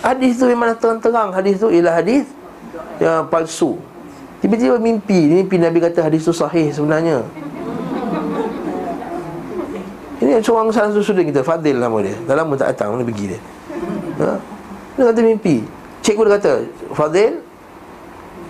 Hadis 0.00 0.40
tu 0.40 0.48
memang 0.48 0.72
terang-terang. 0.78 1.34
Hadis 1.34 1.60
tu 1.60 1.68
ialah 1.68 2.00
hadis 2.00 2.24
Yang 2.96 3.28
palsu. 3.28 3.76
Tiba-tiba 4.40 4.80
mimpi 4.80 5.44
Mimpi 5.44 5.60
Nabi 5.60 5.78
kata 5.84 6.08
hadis 6.08 6.24
tu 6.24 6.32
sahih 6.32 6.72
sebenarnya. 6.72 7.20
Ini 10.18 10.42
seorang 10.42 10.72
salah 10.74 10.90
satu 10.90 11.04
student 11.04 11.30
kita 11.30 11.46
Fadil 11.46 11.78
nama 11.78 11.94
dia. 12.02 12.16
Dah 12.26 12.34
lama 12.42 12.58
tak 12.58 12.74
datang 12.74 12.96
Mana 12.96 13.06
pergi 13.06 13.36
dia. 13.36 13.40
Ha? 14.24 14.34
Dia 14.98 15.04
kata 15.14 15.20
mimpi. 15.20 15.62
Cikgu 16.02 16.22
dia 16.26 16.32
kata 16.40 16.50
Fadil 16.96 17.47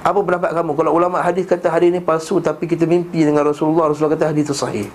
apa 0.08 0.20
pendapat 0.24 0.50
kamu? 0.56 0.72
Kalau 0.72 0.90
ulama 0.96 1.20
hadis 1.20 1.44
kata 1.44 1.68
hadis 1.68 1.92
ni 1.92 2.00
palsu 2.00 2.40
Tapi 2.40 2.64
kita 2.64 2.88
mimpi 2.88 3.28
dengan 3.28 3.44
Rasulullah 3.44 3.92
Rasulullah 3.92 4.16
kata 4.16 4.32
hadis 4.32 4.48
tu 4.48 4.56
sahih. 4.56 4.88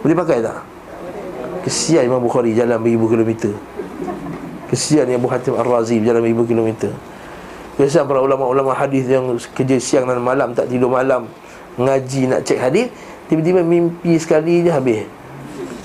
Boleh 0.00 0.16
pakai 0.16 0.40
tak? 0.40 0.64
Kesian 1.66 2.06
Imam 2.06 2.22
Bukhari 2.22 2.54
jalan 2.54 2.78
beribu 2.78 3.10
kilometer. 3.10 3.52
Kesian 4.70 5.06
Abu 5.10 5.26
Hatim 5.30 5.54
Ar-Razi 5.58 5.98
jalan 6.00 6.22
beribu 6.22 6.46
kilometer. 6.46 6.94
Kesian 7.76 8.08
para 8.08 8.24
ulama-ulama 8.24 8.72
hadis 8.72 9.04
yang 9.04 9.36
kerja 9.52 9.76
siang 9.76 10.08
dan 10.08 10.16
malam 10.16 10.56
Tak 10.56 10.72
tidur 10.72 10.88
malam 10.88 11.28
Ngaji 11.76 12.32
nak 12.32 12.40
cek 12.48 12.56
hadis 12.56 12.88
Tiba-tiba 13.26 13.60
mimpi 13.66 14.14
sekali 14.22 14.62
je 14.62 14.70
habis. 14.70 15.02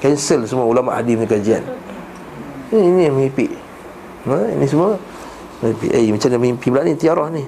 Cancel 0.01 0.45
semua 0.45 0.65
ulama 0.69 0.93
hadis 0.93 1.17
kajian. 1.25 1.65
Ini, 2.69 2.81
ini 2.81 3.01
yang 3.09 3.17
mimpi. 3.17 3.49
Ha? 4.29 4.37
Ini 4.57 4.65
semua 4.69 4.97
Mimpi. 5.61 5.87
Eh 5.93 6.09
macam 6.09 6.29
mana 6.33 6.39
mimpi 6.41 6.67
pula 6.73 6.81
ni 6.81 6.97
tiarah 6.97 7.29
ni 7.29 7.45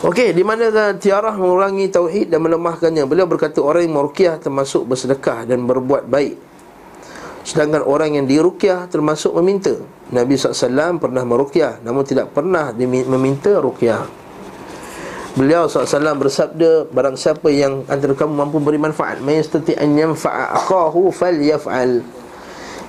Okey, 0.00 0.32
di 0.32 0.40
mana 0.40 0.96
tiarah 0.96 1.36
mengurangi 1.36 1.92
tauhid 1.92 2.32
dan 2.32 2.40
melemahkannya. 2.40 3.04
Beliau 3.04 3.28
berkata 3.28 3.60
orang 3.60 3.84
yang 3.84 4.00
meruqyah 4.00 4.40
termasuk 4.40 4.88
bersedekah 4.88 5.44
dan 5.44 5.68
berbuat 5.68 6.08
baik. 6.08 6.40
Sedangkan 7.44 7.84
orang 7.84 8.16
yang 8.16 8.24
diruqyah 8.24 8.88
termasuk 8.88 9.36
meminta. 9.36 9.76
Nabi 10.08 10.40
SAW 10.40 10.96
pernah 10.96 11.20
meruqyah 11.28 11.84
namun 11.84 12.08
tidak 12.08 12.32
pernah 12.32 12.72
meminta 12.72 13.60
ruqyah. 13.60 14.08
Beliau 15.36 15.68
SAW 15.68 16.16
bersabda 16.16 16.88
barang 16.88 17.20
siapa 17.20 17.52
yang 17.52 17.84
antara 17.84 18.16
kamu 18.16 18.32
mampu 18.34 18.56
beri 18.56 18.80
manfaat, 18.80 19.20
may 19.20 19.36
yastati 19.38 19.76
an 19.76 20.00
yanfa'a 20.00 20.64
akahu 20.64 21.12
falyaf'al. 21.12 22.19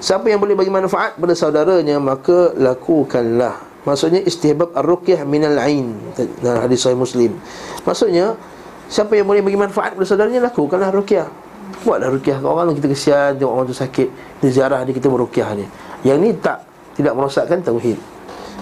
Siapa 0.02 0.26
yang 0.34 0.42
boleh 0.42 0.58
bagi 0.58 0.74
manfaat 0.74 1.14
pada 1.14 1.38
saudaranya 1.38 2.02
Maka 2.02 2.58
lakukanlah. 2.58 3.86
Maksudnya 3.86 4.22
istihbab 4.26 4.74
ar-ruqyah 4.74 5.22
minal 5.30 5.58
ain. 5.62 5.94
Dalam 6.42 6.66
hadis 6.66 6.82
sahih 6.82 6.98
muslim. 6.98 7.38
Maksudnya 7.86 8.34
Siapa 8.90 9.14
yang 9.14 9.30
boleh 9.30 9.46
bagi 9.46 9.56
manfaat 9.56 9.94
pada 9.94 10.06
saudaranya 10.10 10.50
Lakukanlah 10.50 10.90
ruqyah 10.90 11.30
Buatlah 11.82 12.14
rukiah 12.14 12.38
kat 12.38 12.46
orang 12.46 12.76
Kita 12.78 12.88
kesian 12.92 13.32
tengok 13.38 13.54
orang 13.54 13.66
tu 13.70 13.78
sakit. 13.78 14.10
Dia 14.42 14.50
ziarah 14.50 14.82
dia 14.84 14.94
kita 14.98 15.08
merukiah 15.08 15.54
dia. 15.54 15.70
Yang 16.02 16.18
ni 16.18 16.30
tak 16.42 16.66
Tidak 16.98 17.14
merosakkan 17.14 17.62
tauhid. 17.62 17.98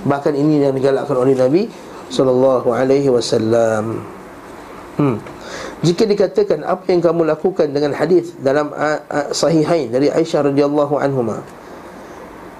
Bahkan 0.04 0.36
ini 0.36 0.63
yang 0.63 0.75
digalakkan 0.75 1.15
oleh 1.15 1.36
Nabi 1.36 1.71
Sallallahu 2.12 2.67
alaihi 2.75 3.08
wasallam. 3.08 4.04
Hmm 4.99 5.38
jika 5.80 6.04
dikatakan 6.04 6.60
apa 6.68 6.84
yang 6.92 7.00
kamu 7.00 7.22
lakukan 7.30 7.68
dengan 7.72 7.96
hadis 7.96 8.36
dalam 8.44 8.72
sahihain 9.32 9.88
dari 9.88 10.12
Aisyah 10.12 10.52
radhiyallahu 10.52 11.00
anhuma 11.00 11.39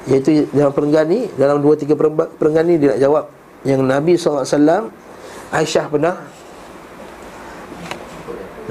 iaitu 0.08 0.48
dalam 0.56 0.72
perenggan 0.72 1.06
ni 1.08 1.28
dalam 1.36 1.60
dua 1.60 1.76
tiga 1.76 2.00
perenggan 2.40 2.66
ni 2.66 2.80
dia 2.80 2.96
nak 2.96 3.00
jawab 3.04 3.26
yang 3.68 3.84
Nabi 3.84 4.16
SAW 4.16 4.88
Aisyah 5.52 5.86
pernah 5.92 6.16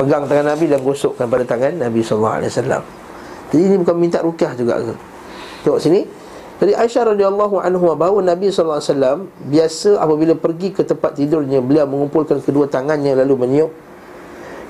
pegang 0.00 0.24
tangan 0.24 0.56
Nabi 0.56 0.64
dan 0.70 0.80
gosokkan 0.80 1.28
pada 1.28 1.44
tangan 1.44 1.76
Nabi 1.76 2.00
SAW 2.00 2.48
jadi 3.48 3.62
ini 3.64 3.76
bukan 3.80 3.96
minta 3.96 4.20
rukyah 4.20 4.52
juga 4.52 4.76
ke? 4.76 4.94
Tengok 5.64 5.80
sini. 5.80 6.00
Dari 6.58 6.74
Aisyah 6.74 7.14
radhiyallahu 7.14 7.62
anhu 7.62 7.94
bahawa 7.94 8.18
Nabi 8.18 8.50
SAW 8.50 9.30
biasa 9.46 10.02
apabila 10.02 10.34
pergi 10.34 10.74
ke 10.74 10.82
tempat 10.82 11.14
tidurnya 11.14 11.62
beliau 11.62 11.86
mengumpulkan 11.86 12.42
kedua 12.42 12.66
tangannya 12.66 13.14
lalu 13.14 13.46
meniup 13.46 13.70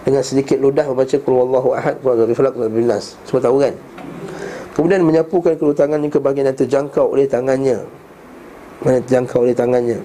dengan 0.06 0.22
sedikit 0.22 0.58
ludah 0.60 0.86
membaca 0.86 1.16
qul 1.16 1.32
huwallahu 1.34 1.68
ahad 1.74 1.98
qul 2.02 2.14
huwallahu 2.14 2.36
falaq 2.36 2.52
qul 2.54 2.68
semua 3.26 3.40
tahu 3.42 3.56
kan? 3.62 3.74
Kemudian 4.78 5.02
menyapukan 5.02 5.58
kedua 5.58 5.74
tangannya 5.74 6.06
ke 6.06 6.22
bahagian 6.22 6.46
yang 6.46 6.58
terjangkau 6.58 7.10
oleh 7.10 7.26
tangannya. 7.26 7.82
Mana 8.86 9.02
terjangkau 9.02 9.42
oleh 9.42 9.54
tangannya. 9.54 9.98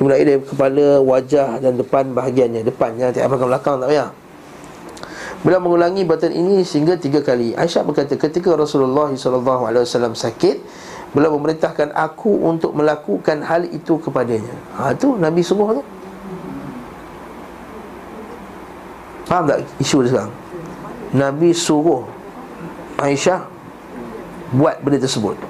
Kemudian 0.00 0.16
dari 0.24 0.40
kepala 0.40 0.86
wajah 1.04 1.60
dan 1.60 1.76
depan 1.76 2.16
bahagiannya. 2.16 2.64
Depan 2.64 2.96
jangan 2.96 3.12
tak 3.12 3.28
belakang 3.28 3.48
belakang 3.52 3.76
tak 3.84 3.88
payah. 3.92 4.10
Beliau 5.44 5.60
mengulangi 5.60 6.08
bacaan 6.08 6.32
ini 6.32 6.64
sehingga 6.64 6.96
tiga 6.96 7.20
kali. 7.20 7.52
Aisyah 7.52 7.84
berkata 7.84 8.16
ketika 8.16 8.56
Rasulullah 8.56 9.12
SAW 9.12 10.16
sakit 10.16 10.56
Beliau 11.12 11.36
memerintahkan 11.36 11.92
aku 11.92 12.40
untuk 12.40 12.72
melakukan 12.72 13.44
hal 13.44 13.68
itu 13.68 14.00
kepadanya. 14.00 14.56
Ha 14.80 14.96
tu 14.96 15.20
Nabi 15.20 15.44
suruh 15.44 15.76
tu 15.76 15.84
Faham 19.32 19.48
tak 19.48 19.64
isu 19.80 20.04
dia 20.04 20.12
sekarang? 20.12 20.34
Nabi 21.16 21.56
suruh 21.56 22.04
Aisyah 23.00 23.48
Buat 24.52 24.84
benda 24.84 25.00
tersebut. 25.00 25.40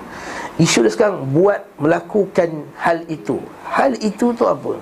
Isu 0.62 0.86
dia 0.86 0.92
sekarang 0.94 1.26
Buat 1.34 1.66
melakukan 1.82 2.62
hal 2.78 3.02
itu. 3.10 3.42
Hal 3.66 3.98
itu 3.98 4.30
tu 4.38 4.44
apa? 4.46 4.78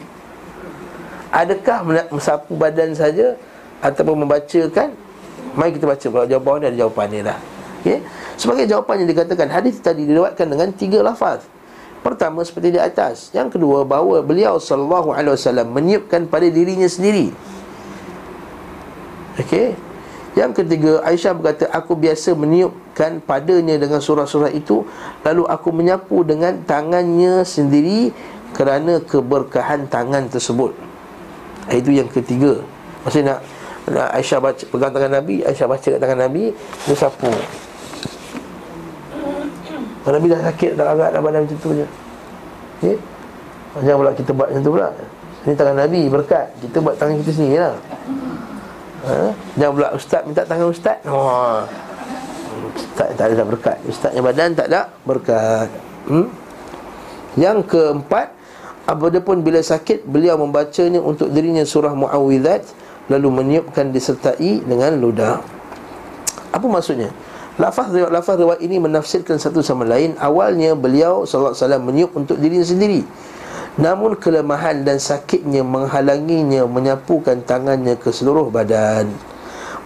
Adakah 1.33 1.89
mensapu 2.13 2.53
badan 2.61 2.93
saja 2.93 3.41
Ataupun 3.81 4.29
membacakan? 4.29 4.93
Mari 5.57 5.81
kita 5.81 5.89
baca. 5.89 6.05
Kalau 6.05 6.27
jawapan 6.29 6.61
dia 6.61 6.69
ada 6.69 6.79
jawapan 6.85 7.07
dia 7.09 7.23
dah. 7.25 7.39
Okay? 7.81 8.05
Sebagai 8.37 8.69
jawapan 8.69 9.01
yang 9.01 9.17
dikatakan 9.17 9.49
Hadis 9.49 9.81
tadi 9.81 10.05
dilewatkan 10.05 10.45
dengan 10.45 10.77
tiga 10.77 11.01
lafaz. 11.01 11.49
Pertama 12.05 12.45
seperti 12.45 12.77
di 12.77 12.81
atas. 12.85 13.33
Yang 13.33 13.57
kedua 13.57 13.81
bahawa 13.89 14.21
beliau 14.21 14.61
Sallallahu 14.61 15.17
alaihi 15.17 15.41
wasallam 15.41 15.73
Meniupkan 15.73 16.29
pada 16.29 16.45
dirinya 16.53 16.85
sendiri 16.85 17.33
Okey. 19.41 19.73
Yang 20.39 20.63
ketiga, 20.63 21.03
Aisyah 21.03 21.35
berkata, 21.35 21.67
aku 21.75 21.99
biasa 21.99 22.39
meniupkan 22.39 23.19
padanya 23.19 23.75
dengan 23.83 23.99
surah-surah 23.99 24.55
itu 24.55 24.87
lalu 25.27 25.43
aku 25.43 25.75
menyapu 25.75 26.23
dengan 26.23 26.55
tangannya 26.63 27.43
sendiri 27.43 28.15
kerana 28.55 29.03
keberkahan 29.03 29.91
tangan 29.91 30.31
tersebut. 30.31 30.71
Itu 31.67 31.91
yang 31.91 32.07
ketiga. 32.07 32.63
Maksudnya 33.03 33.37
nak, 33.37 33.39
nak 33.91 34.09
Aisyah 34.15 34.39
baca 34.39 34.65
pegang 34.71 34.93
tangan 34.95 35.13
Nabi, 35.19 35.43
Aisyah 35.43 35.67
baca 35.67 35.89
kat 35.91 35.99
tangan 35.99 36.21
Nabi, 36.23 36.55
dia 36.87 36.95
sapu. 36.95 37.31
Nabi 40.11 40.27
dah 40.27 40.43
sakit 40.43 40.75
dah 40.75 40.87
agak 40.91 41.11
dah 41.15 41.21
badan 41.23 41.41
macam 41.47 41.59
tu 41.59 41.71
je. 41.75 41.87
Okey. 42.83 42.97
Jangan 43.83 43.99
pula 43.99 44.11
kita 44.15 44.31
buat 44.35 44.47
macam 44.51 44.63
tu 44.63 44.73
pula. 44.75 44.89
Ini 45.43 45.55
tangan 45.59 45.77
Nabi 45.79 46.03
berkat. 46.07 46.47
Kita 46.63 46.77
buat 46.83 46.95
tangan 46.99 47.15
kita 47.19 47.31
sendiri 47.35 47.59
lah 47.59 47.75
ha? 49.07 49.33
Jangan 49.57 49.73
pula 49.77 49.89
ustaz 49.97 50.23
minta 50.27 50.43
tangan 50.45 50.69
ustaz 50.73 50.99
oh. 51.07 51.65
Ustaz 52.77 53.09
tak 53.17 53.27
ada 53.33 53.45
berkat 53.45 53.77
Ustaznya 53.89 54.21
badan 54.21 54.51
tak 54.53 54.67
ada 54.73 54.91
berkat 55.05 55.69
hmm? 56.11 56.27
Yang 57.41 57.59
keempat 57.71 58.33
Apabila 58.85 59.21
pun 59.23 59.41
bila 59.41 59.61
sakit 59.63 60.05
Beliau 60.09 60.37
membacanya 60.41 60.99
untuk 61.01 61.31
dirinya 61.31 61.63
surah 61.63 61.95
Mu'awwidat 61.95 62.67
Lalu 63.11 63.29
meniupkan 63.43 63.91
disertai 63.91 64.63
dengan 64.63 64.99
ludah 64.99 65.43
Apa 66.55 66.67
maksudnya? 66.67 67.11
Lafaz 67.61 67.93
riwayat 67.93 68.09
lafaz 68.09 68.41
riwayat 68.41 68.65
ini 68.65 68.81
menafsirkan 68.81 69.37
satu 69.37 69.61
sama 69.61 69.85
lain. 69.85 70.17
Awalnya 70.17 70.73
beliau 70.73 71.29
sallallahu 71.29 71.53
alaihi 71.53 71.65
wasallam 71.69 71.83
meniup 71.85 72.11
untuk 72.17 72.41
dirinya 72.41 72.65
sendiri. 72.65 73.05
Namun 73.81 74.21
kelemahan 74.21 74.85
dan 74.85 75.01
sakitnya 75.01 75.65
menghalanginya 75.65 76.69
menyapukan 76.69 77.41
tangannya 77.49 77.97
ke 77.97 78.13
seluruh 78.13 78.53
badan. 78.53 79.09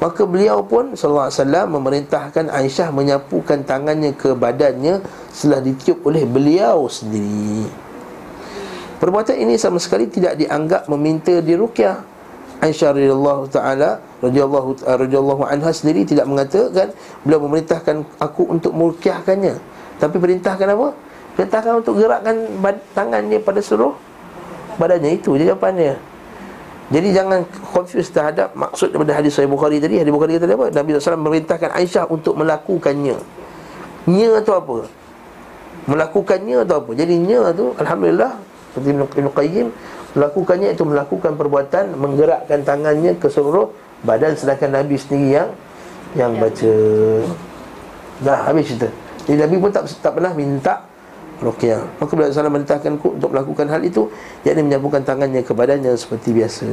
Maka 0.02 0.26
beliau 0.26 0.66
pun 0.66 0.98
SAW 0.98 1.30
memerintahkan 1.70 2.50
Aisyah 2.50 2.90
menyapukan 2.90 3.62
tangannya 3.62 4.12
ke 4.12 4.34
badannya 4.34 5.00
Setelah 5.30 5.62
ditiup 5.62 6.02
oleh 6.04 6.26
beliau 6.26 6.90
sendiri. 6.90 7.70
Perbuatan 8.98 9.38
ini 9.38 9.54
sama 9.54 9.78
sekali 9.78 10.10
tidak 10.10 10.38
dianggap 10.38 10.90
meminta 10.90 11.38
dirukyah 11.38 12.02
Aisyah 12.62 12.96
radhiyallahu 12.96 13.44
taala 13.50 13.98
radhiyallahu 14.24 14.80
radhiyallahu 14.86 15.42
anha 15.44 15.68
sendiri 15.74 16.06
tidak 16.08 16.24
mengatakan 16.24 16.94
beliau 17.20 17.44
memerintahkan 17.44 18.06
aku 18.16 18.48
untuk 18.48 18.72
merukyahkannya 18.72 19.58
tapi 19.98 20.16
perintahkan 20.16 20.72
apa 20.72 20.88
Perintahkan 21.34 21.82
untuk 21.82 21.98
gerakkan 21.98 22.36
tangan 22.94 23.22
dia 23.26 23.42
pada 23.42 23.58
seluruh 23.58 23.98
badannya 24.78 25.18
itu 25.18 25.34
je 25.34 25.50
jawapannya. 25.50 25.98
Jadi 26.92 27.08
jangan 27.16 27.42
confuse 27.72 28.12
terhadap 28.12 28.52
maksud 28.52 28.92
daripada 28.92 29.16
hadis 29.16 29.34
Sahih 29.34 29.48
Bukhari 29.48 29.80
tadi. 29.80 29.98
Hadis 29.98 30.12
Bukhari 30.12 30.36
kata 30.36 30.54
apa? 30.54 30.68
Nabi 30.70 30.94
SAW 30.94 31.18
memerintahkan 31.18 31.70
Aisyah 31.74 32.04
untuk 32.12 32.36
melakukannya. 32.36 33.16
Nya 34.04 34.30
tu 34.44 34.52
apa? 34.52 34.84
Melakukannya 35.88 36.62
tu 36.68 36.74
apa? 36.76 36.90
Jadi 36.92 37.14
nya 37.24 37.50
tu 37.56 37.72
alhamdulillah 37.80 38.36
seperti 38.74 38.88
Ibn 38.94 39.30
Qayyim 39.32 39.66
melakukannya 40.14 40.68
itu 40.70 40.82
melakukan 40.86 41.34
perbuatan 41.34 41.98
menggerakkan 41.98 42.62
tangannya 42.62 43.18
ke 43.18 43.26
seluruh 43.26 43.74
badan 44.06 44.38
sedangkan 44.38 44.82
Nabi 44.82 44.94
sendiri 44.94 45.40
yang 45.40 45.48
yang 46.14 46.32
baca. 46.38 46.74
Dah 48.22 48.38
habis 48.46 48.70
cerita. 48.70 48.86
Jadi 49.26 49.40
Nabi 49.40 49.56
pun 49.58 49.70
tak 49.72 49.90
tak 49.98 50.14
pernah 50.14 50.30
minta 50.36 50.84
ruqyah. 51.42 51.82
Maka 51.98 52.12
beliau 52.14 52.30
SAW 52.30 52.52
merintahkanku 52.52 53.18
untuk 53.18 53.30
melakukan 53.34 53.66
hal 53.70 53.82
itu 53.82 54.06
yakni 54.46 54.66
menyapukan 54.66 55.02
tangannya 55.02 55.42
ke 55.42 55.52
badannya 55.54 55.94
seperti 55.98 56.30
biasa. 56.30 56.66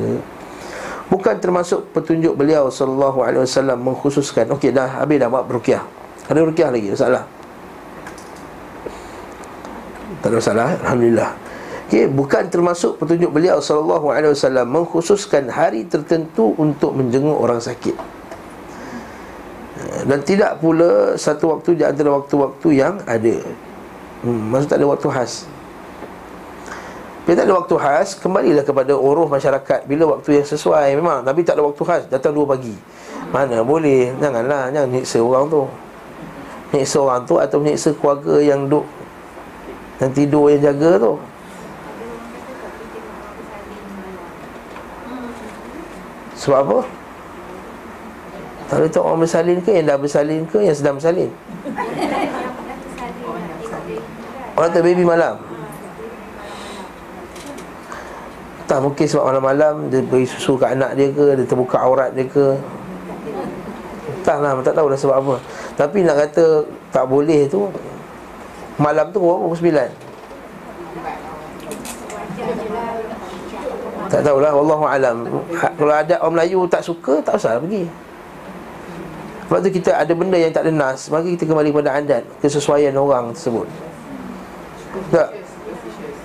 Bukan 1.12 1.44
termasuk 1.44 1.92
petunjuk 1.92 2.40
beliau 2.40 2.72
sallallahu 2.72 3.28
alaihi 3.28 3.44
wasallam 3.44 3.84
mengkhususkan 3.84 4.48
okey 4.56 4.72
dah 4.72 5.04
habis 5.04 5.20
dah 5.20 5.28
buat 5.28 5.44
ruqyah. 5.44 5.84
Ada 6.32 6.40
ruqyah 6.40 6.70
lagi 6.72 6.88
masalah. 6.88 7.24
Tak 10.24 10.28
ada 10.32 10.36
masalah 10.40 10.68
alhamdulillah. 10.88 11.32
Okey 11.92 12.08
bukan 12.08 12.44
termasuk 12.48 12.96
petunjuk 12.96 13.28
beliau 13.36 13.60
sallallahu 13.60 14.08
alaihi 14.08 14.32
wasallam 14.32 14.72
mengkhususkan 14.72 15.52
hari 15.52 15.84
tertentu 15.84 16.56
untuk 16.56 16.96
menjenguk 16.96 17.36
orang 17.36 17.60
sakit. 17.60 18.22
Dan 20.08 20.24
tidak 20.24 20.64
pula 20.64 21.20
satu 21.20 21.58
waktu 21.58 21.76
di 21.76 21.84
antara 21.84 22.16
waktu-waktu 22.16 22.68
yang 22.72 23.04
ada 23.04 23.36
hmm, 24.26 24.42
Maksud 24.54 24.68
tak 24.70 24.78
ada 24.82 24.88
waktu 24.90 25.08
khas. 25.10 25.34
Bila 27.22 27.36
tak 27.38 27.46
ada 27.46 27.54
waktu 27.54 27.76
khas 27.78 28.08
Kembalilah 28.18 28.66
kepada 28.66 28.98
uruh 28.98 29.30
masyarakat 29.30 29.86
Bila 29.86 30.18
waktu 30.18 30.42
yang 30.42 30.48
sesuai. 30.48 30.98
Memang 30.98 31.22
Tapi 31.22 31.46
tak 31.46 31.58
ada 31.58 31.64
waktu 31.66 31.84
khas 31.86 32.04
Datang 32.10 32.34
dua 32.34 32.50
pagi. 32.50 32.74
Mana 33.30 33.62
boleh? 33.62 34.10
Janganlah 34.18 34.74
Jangan 34.74 34.90
nyiksa 34.90 35.18
orang 35.22 35.46
tu. 35.48 35.62
Nyiksa 36.74 36.98
orang 36.98 37.22
tu 37.30 37.36
Atau 37.38 37.58
nyiksa 37.62 37.90
keluarga 37.94 38.36
yang 38.42 38.66
duk 38.66 38.86
Yang 40.02 40.12
tidur 40.18 40.50
yang 40.50 40.62
jaga 40.66 40.92
tu. 40.98 41.14
Sebab 46.42 46.58
apa? 46.66 46.80
Tak 48.66 48.88
tahu 48.90 49.04
orang 49.06 49.22
bersalin 49.22 49.62
ke 49.62 49.72
Yang 49.78 49.86
dah 49.94 49.98
bersalin 50.02 50.42
ke 50.50 50.58
Yang 50.66 50.78
sedang 50.82 50.98
bersalin 50.98 51.30
Orang 54.56 54.70
tu 54.76 54.84
baby 54.84 55.04
malam. 55.08 55.40
Tak 58.72 58.80
mungkin 58.80 59.04
sebab 59.04 59.36
malam-malam 59.36 59.92
Dia 59.92 60.00
beri 60.00 60.24
susu 60.24 60.56
ke 60.56 60.64
anak 60.64 60.96
dia 60.96 61.12
ke 61.12 61.36
Dia 61.36 61.44
terbuka 61.44 61.76
aurat 61.84 62.16
dia 62.16 62.24
ke. 62.24 62.56
Tak 64.24 64.40
lah, 64.40 64.56
tak 64.64 64.80
tahu 64.80 64.88
dah 64.88 65.00
sebab 65.00 65.18
apa. 65.20 65.36
Tapi 65.76 66.08
nak 66.08 66.16
kata 66.28 66.64
tak 66.88 67.04
boleh 67.08 67.52
tu 67.52 67.68
Malam 68.80 69.12
tu 69.12 69.20
berapa? 69.20 69.44
Pukul 69.44 69.60
sembilan? 69.60 69.90
Tak 74.12 74.28
tahulah, 74.28 74.52
Wallahu'alam 74.52 75.18
ha, 75.56 75.68
Kalau 75.76 75.94
ada 75.96 76.16
orang 76.20 76.34
Melayu 76.36 76.68
tak 76.68 76.84
suka, 76.84 77.24
tak 77.24 77.40
usah 77.40 77.60
pergi. 77.60 77.88
Sebab 79.48 79.60
tu 79.68 79.72
kita 79.72 80.00
ada 80.00 80.12
benda 80.16 80.40
yang 80.40 80.52
tak 80.52 80.68
ada 80.68 80.72
nas. 80.72 81.12
Maka 81.12 81.28
kita 81.28 81.44
kembali 81.44 81.76
pada 81.76 82.00
adat 82.00 82.24
Kesesuaian 82.40 82.96
orang 82.96 83.36
tersebut 83.36 83.91
Tak. 85.12 85.30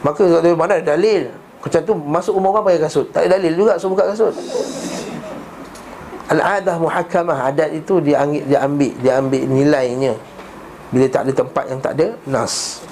Maka 0.03 0.23
kalau 0.23 0.57
mana 0.59 0.79
ada 0.79 0.95
dalil. 0.95 1.31
Macam 1.63 1.81
tu 1.83 1.95
masuk 1.99 2.39
rumah 2.39 2.51
orang 2.55 2.65
pakai 2.71 2.81
kasut. 2.87 3.07
Tak 3.11 3.27
ada 3.27 3.39
dalil 3.39 3.53
juga 3.59 3.75
suruh 3.75 3.99
buka 3.99 4.15
kasut. 4.15 4.35
Al-adah 6.27 6.77
muhakamah 6.83 7.55
Adat 7.55 7.71
itu 7.71 8.03
dia 8.03 8.19
ambil, 8.19 8.43
dia 8.51 8.59
ambil 8.67 8.93
Dia 8.99 9.13
ambil 9.23 9.43
nilainya. 9.47 10.13
Bila 10.91 11.07
tak 11.11 11.27
ada 11.27 11.33
tempat 11.35 11.65
yang 11.71 11.81
tak 11.83 11.93
ada 11.99 12.07
Nas. 12.27 12.83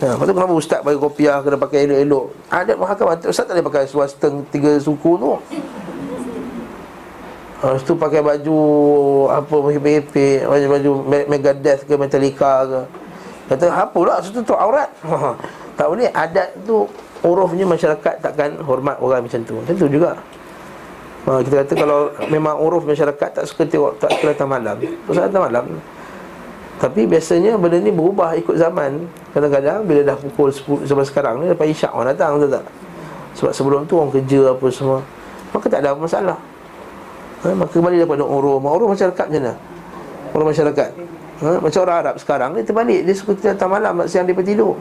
Ha, 0.00 0.16
lepas 0.16 0.24
tu 0.26 0.34
kenapa 0.36 0.52
ustaz 0.52 0.80
bagi 0.84 0.98
kopiah 1.00 1.40
kena 1.40 1.56
pakai 1.56 1.88
elok-elok? 1.88 2.26
Adat 2.52 2.76
muhakamah 2.76 3.14
Ustaz 3.24 3.46
tak 3.48 3.56
boleh 3.56 3.66
pakai 3.68 3.84
seteng 3.88 4.44
tiga 4.52 4.76
suku 4.76 5.12
tu. 5.16 5.32
Lepas 7.64 7.80
tu 7.88 7.96
pakai 7.96 8.20
baju 8.20 8.60
Apa 9.32 9.56
mepek-mepek 9.56 10.44
Baju-baju 10.44 10.90
Megadeth 11.32 11.88
ke 11.88 11.96
Metallica 11.96 12.68
ke 12.68 12.80
Kata 13.44 13.64
apa 13.68 13.92
pula 13.92 14.16
Itu 14.20 14.40
tu 14.40 14.56
aurat. 14.56 14.88
Tak 15.78 15.90
boleh. 15.90 16.08
Adat 16.14 16.54
tu 16.64 16.86
Urufnya 17.24 17.64
masyarakat 17.64 18.20
takkan 18.20 18.60
hormat 18.62 19.00
orang 19.00 19.24
macam 19.24 19.40
tu. 19.48 19.56
Macam 19.56 19.74
tu 19.74 19.88
juga. 19.88 20.12
Ha, 21.24 21.40
Kita 21.40 21.64
kata 21.64 21.72
kalau 21.72 22.12
memang 22.28 22.60
uruf 22.60 22.84
masyarakat 22.84 23.28
Tak 23.32 23.44
suka 23.48 23.64
tengok 23.64 23.96
Tak 23.96 24.12
suka 24.16 24.36
datang 24.36 24.48
malam. 24.52 24.76
Tak 25.08 25.32
datang 25.32 25.44
malam. 25.48 25.64
Tapi 26.74 27.06
biasanya 27.08 27.56
benda 27.56 27.80
ni 27.80 27.88
berubah 27.94 28.36
ikut 28.36 28.60
zaman. 28.60 29.08
Kadang-kadang 29.32 29.88
bila 29.88 30.00
dah 30.04 30.16
pukul 30.20 30.52
10 30.52 30.84
Sebab 30.84 31.04
sekarang 31.08 31.34
ni 31.40 31.48
Lepas 31.48 31.64
isyak 31.64 31.92
orang 31.96 32.12
datang 32.12 32.36
betul 32.36 32.60
tak? 32.60 32.64
Sebab 33.34 33.52
sebelum 33.56 33.80
tu 33.88 33.98
orang 33.98 34.12
kerja 34.12 34.52
apa 34.52 34.66
semua 34.68 34.98
Maka 35.50 35.66
tak 35.66 35.80
ada 35.80 35.96
masalah. 35.96 36.38
Ha, 37.42 37.56
Maka 37.56 37.72
kembali 37.72 37.96
daripada 38.04 38.24
uruf. 38.24 38.60
Uruf 38.60 38.88
masyarakat 38.92 39.26
macam 39.26 39.42
mana? 39.42 39.54
Uruf 40.36 40.46
masyarakat 40.52 40.90
ha, 41.44 41.60
Macam 41.60 41.80
orang 41.84 41.98
Arab 42.00 42.14
sekarang 42.16 42.50
Dia 42.56 42.64
terbalik. 42.64 43.00
Dia 43.04 43.14
suka 43.14 43.36
datang 43.38 43.70
malam 43.70 44.02
Siang 44.08 44.24
dia 44.24 44.34
tidur. 44.40 44.80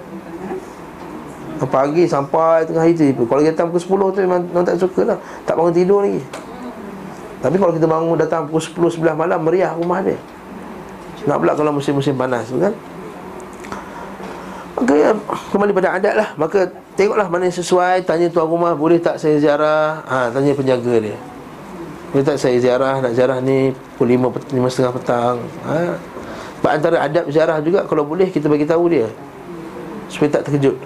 Pagi 1.64 2.04
sampai 2.04 2.68
tengah 2.68 2.84
hari 2.84 2.96
tu. 2.96 3.24
Kalau 3.24 3.40
kita 3.40 3.56
datang 3.56 3.72
pukul 3.72 4.12
10 4.12 4.16
tu 4.16 4.20
memang, 4.28 4.42
memang 4.52 4.66
tak 4.68 4.76
suka 4.76 5.16
lah. 5.16 5.18
Tak 5.48 5.56
bangun 5.56 5.72
tidur 5.72 6.04
lagi. 6.04 6.20
Tapi 7.40 7.56
kalau 7.60 7.72
kita 7.72 7.88
bangun 7.88 8.16
datang 8.20 8.52
pukul 8.52 8.92
10, 8.92 9.00
11 9.00 9.16
malam 9.16 9.40
Meriah 9.40 9.72
rumah 9.72 10.04
dia. 10.04 10.20
Nak 11.24 11.40
pula 11.40 11.56
kalau 11.56 11.72
musim-musim 11.72 12.20
panas 12.20 12.52
kan. 12.52 12.74
Maka 14.74 14.94
ya, 15.00 15.10
kembali 15.56 15.72
pada 15.72 15.90
adat 15.96 16.16
lah. 16.20 16.30
Maka 16.36 16.68
tengoklah 17.00 17.32
mana 17.32 17.48
yang 17.48 17.56
sesuai. 17.56 18.04
Tanya 18.04 18.28
tuan 18.28 18.50
rumah 18.50 18.76
boleh 18.76 19.00
tak 19.00 19.16
saya 19.16 19.40
ziarah? 19.40 20.04
Ha, 20.04 20.36
Tanya 20.36 20.52
penjaga 20.52 21.00
dia. 21.00 21.16
Boleh 22.12 22.26
tak 22.28 22.38
saya 22.44 22.60
ziarah? 22.60 23.00
Nak 23.00 23.16
ziarah 23.16 23.40
ni 23.40 23.72
pukul 23.96 24.20
lima, 24.20 24.28
lima 24.52 24.68
setengah 24.68 24.94
petang. 25.00 25.38
Ha? 25.64 25.96
Antara 26.64 27.04
adab 27.04 27.28
ziarah 27.28 27.60
juga 27.60 27.84
Kalau 27.84 28.08
boleh 28.08 28.32
kita 28.32 28.48
bagi 28.48 28.64
tahu 28.64 28.88
dia. 28.88 29.08
Supaya 30.08 30.40
tak 30.40 30.48
terkejut. 30.48 30.78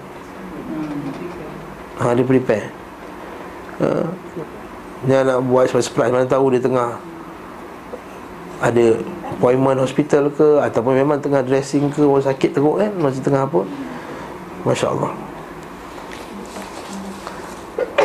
Ha, 2.02 2.14
Dia 2.14 2.24
prepare. 2.26 2.66
Ha? 3.82 3.88
Dia 5.06 5.22
nak 5.22 5.46
buat 5.46 5.70
surprise 5.70 6.10
Mana 6.10 6.26
tahu 6.26 6.50
dia 6.50 6.58
tengah 6.58 6.98
Ada 8.58 8.98
appointment 9.38 9.78
hospital 9.78 10.34
ke 10.34 10.58
ataupun 10.66 10.98
memang 10.98 11.22
tengah 11.22 11.46
dressing 11.46 11.94
ke 11.94 12.02
orang 12.02 12.26
sakit 12.26 12.58
teruk 12.58 12.82
kan 12.82 12.90
masih 12.98 13.22
tengah 13.22 13.46
apa. 13.46 13.62
Masya 14.66 14.90
Allah 14.90 15.14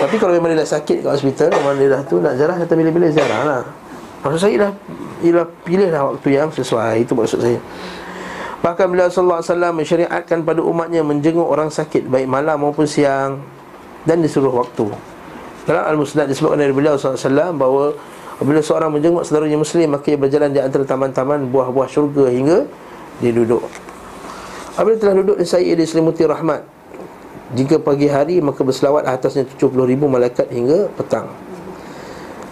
tapi 0.03 0.19
kalau 0.19 0.35
memang 0.35 0.51
dia 0.51 0.67
dah 0.67 0.67
sakit 0.67 0.99
kat 0.99 1.11
hospital 1.15 1.47
Memang 1.63 1.79
dia 1.79 1.87
dah 1.87 2.01
tu 2.03 2.19
nak 2.19 2.35
jarah 2.35 2.59
Kata 2.59 2.75
bila-bila 2.75 3.07
jarah 3.07 3.41
lah 3.47 3.63
Maksud 4.23 4.39
saya 4.39 4.55
dah 4.55 4.71
Ialah 5.21 5.45
pilihlah 5.67 6.01
waktu 6.15 6.27
yang 6.39 6.49
sesuai 6.49 7.03
Itu 7.03 7.13
maksud 7.13 7.43
saya. 7.43 7.59
Bahkan 8.63 8.85
bila 8.87 9.11
Rasulullah 9.11 9.43
SAW 9.43 9.75
mensyariatkan 9.75 10.47
pada 10.47 10.63
umatnya 10.63 11.03
Menjenguk 11.03 11.45
orang 11.45 11.67
sakit 11.67 12.07
Baik 12.07 12.31
malam 12.31 12.63
maupun 12.63 12.87
siang 12.87 13.43
Dan 14.07 14.23
disuruh 14.23 14.55
waktu. 14.55 14.87
Dalam 15.67 15.83
Al-Musnad 15.95 16.31
disebutkan 16.31 16.63
dari 16.63 16.71
beliau 16.71 16.95
SAW 16.95 17.51
Bahawa 17.53 17.91
Apabila 18.39 18.63
seorang 18.63 18.89
menjenguk 18.89 19.27
saudaranya 19.27 19.59
muslim 19.59 19.91
Maka 19.91 20.15
ia 20.15 20.17
berjalan 20.17 20.55
di 20.55 20.63
antara 20.63 20.87
taman-taman 20.87 21.51
buah-buah 21.51 21.87
syurga 21.91 22.31
Hingga 22.31 22.59
dia 23.21 23.29
duduk. 23.29 23.61
Apabila 24.73 24.97
telah 24.97 25.15
duduk 25.21 25.37
di 25.37 25.45
saya 25.45 25.69
dia 25.77 25.85
selimuti 25.85 26.25
rahmat. 26.25 26.65
Jika 27.53 27.77
pagi 27.77 28.09
hari 28.09 28.41
maka 28.41 28.65
berselawat 28.65 29.05
atasnya 29.05 29.45
70 29.45 29.69
ribu 29.85 30.09
malaikat 30.09 30.49
hingga 30.49 30.89
petang 30.97 31.29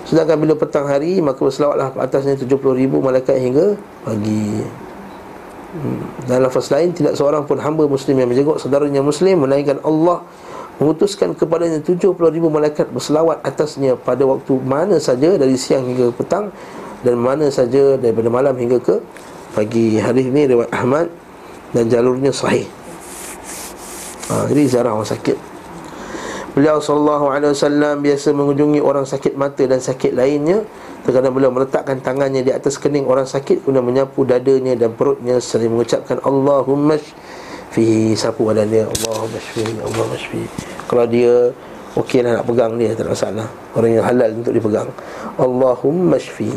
Sedangkan 0.05 0.37
bila 0.41 0.53
petang 0.57 0.89
hari 0.89 1.21
maka 1.21 1.39
berselawatlah 1.41 1.93
atasnya 2.01 2.35
70 2.35 2.49
ribu 2.73 2.99
malaikat 2.99 3.37
hingga 3.37 3.77
pagi. 4.01 4.65
Hmm. 5.71 6.03
Dan 6.27 6.43
lafaz 6.43 6.67
lain 6.67 6.91
tidak 6.91 7.15
seorang 7.15 7.47
pun 7.47 7.55
hamba 7.61 7.87
muslim 7.87 8.19
yang 8.19 8.27
menjenguk 8.27 8.59
saudaranya 8.59 8.99
muslim 8.99 9.47
Melainkan 9.47 9.79
Allah 9.87 10.19
mengutuskan 10.83 11.31
kepadanya 11.31 11.79
70 11.79 12.11
ribu 12.17 12.51
malaikat 12.51 12.91
berselawat 12.91 13.39
atasnya 13.45 13.95
pada 13.95 14.27
waktu 14.27 14.51
mana 14.65 14.99
saja 14.99 15.37
dari 15.39 15.55
siang 15.55 15.87
hingga 15.87 16.11
petang 16.11 16.51
dan 17.05 17.15
mana 17.15 17.47
saja 17.53 17.95
daripada 17.95 18.27
malam 18.27 18.57
hingga 18.57 18.81
ke 18.81 18.99
pagi. 19.53 20.01
Hari 20.01 20.27
ini 20.27 20.49
riwayat 20.49 20.73
Ahmad 20.73 21.07
dan 21.71 21.87
jalurnya 21.87 22.33
sahih. 22.35 22.67
Ha, 24.27 24.47
jadi 24.49 24.61
ziarah 24.67 24.91
orang 24.97 25.07
sakit 25.07 25.50
beliau 26.51 26.83
sallallahu 26.83 27.31
alaihi 27.31 27.55
wasallam 27.55 28.03
biasa 28.03 28.35
mengunjungi 28.35 28.79
orang 28.83 29.07
sakit 29.07 29.33
mata 29.39 29.63
dan 29.63 29.79
sakit 29.79 30.11
lainnya. 30.15 30.63
Terkadang 31.01 31.33
beliau 31.33 31.49
meletakkan 31.49 31.97
tangannya 31.97 32.45
di 32.45 32.53
atas 32.53 32.77
kening 32.77 33.09
orang 33.09 33.25
sakit 33.25 33.65
kemudian 33.65 33.81
menyapu 33.81 34.21
dadanya 34.21 34.77
dan 34.77 34.93
perutnya 34.93 35.41
sering 35.41 35.73
mengucapkan 35.73 36.21
Allahumma 36.21 37.01
fihi 37.73 38.13
sapu 38.13 38.45
badan 38.45 38.69
dia 38.69 38.85
Allahumma 38.85 39.39
shfi 39.41 39.65
Allahumma 39.81 40.17
shfi. 40.19 40.43
Kalau 40.85 41.05
dia 41.09 41.49
okey 41.97 42.21
lah 42.21 42.37
nak 42.37 42.45
pegang 42.45 42.77
dia 42.77 42.93
tak 42.93 43.09
ada 43.09 43.11
masalah. 43.17 43.47
Orang 43.73 43.91
yang 43.97 44.05
halal 44.05 44.29
untuk 44.37 44.53
dipegang. 44.53 44.89
Allahumma 45.41 46.21
shfi. 46.21 46.53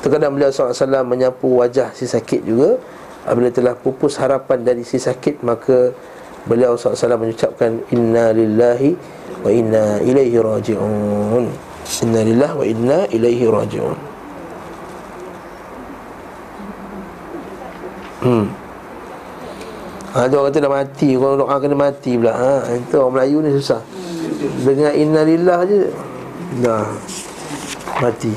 Terkadang 0.00 0.32
beliau 0.34 0.48
SAW 0.48 1.04
menyapu 1.04 1.60
wajah 1.60 1.92
si 1.92 2.08
sakit 2.08 2.42
juga. 2.42 2.80
Apabila 3.28 3.52
telah 3.52 3.76
pupus 3.76 4.16
harapan 4.16 4.64
dari 4.64 4.80
si 4.80 4.96
sakit 4.96 5.44
maka 5.44 5.92
beliau 6.48 6.76
SAW 6.78 7.20
mengucapkan 7.20 7.82
inna 7.92 8.32
lillahi 8.32 8.96
wa 9.44 9.50
inna 9.52 10.00
ilaihi 10.00 10.36
raji'un. 10.40 11.44
Inna 12.06 12.20
lillahi 12.24 12.54
wa 12.56 12.64
inna 12.64 12.98
ilaihi 13.12 13.44
raji'un. 13.48 13.98
Hmm. 18.20 18.46
Ha, 20.12 20.28
tu 20.28 20.36
orang 20.36 20.52
kata 20.52 20.58
dah 20.60 20.72
mati. 20.72 21.08
Orang 21.16 21.40
doa 21.40 21.56
kena 21.56 21.76
mati 21.78 22.12
pula. 22.20 22.32
Ha, 22.36 22.52
Itu 22.76 23.00
orang 23.00 23.14
Melayu 23.16 23.36
ni 23.40 23.50
susah. 23.56 23.80
Dengan 24.60 24.92
innalillah 24.92 25.58
je 25.64 25.88
Dah 26.60 26.84
Mati. 28.02 28.32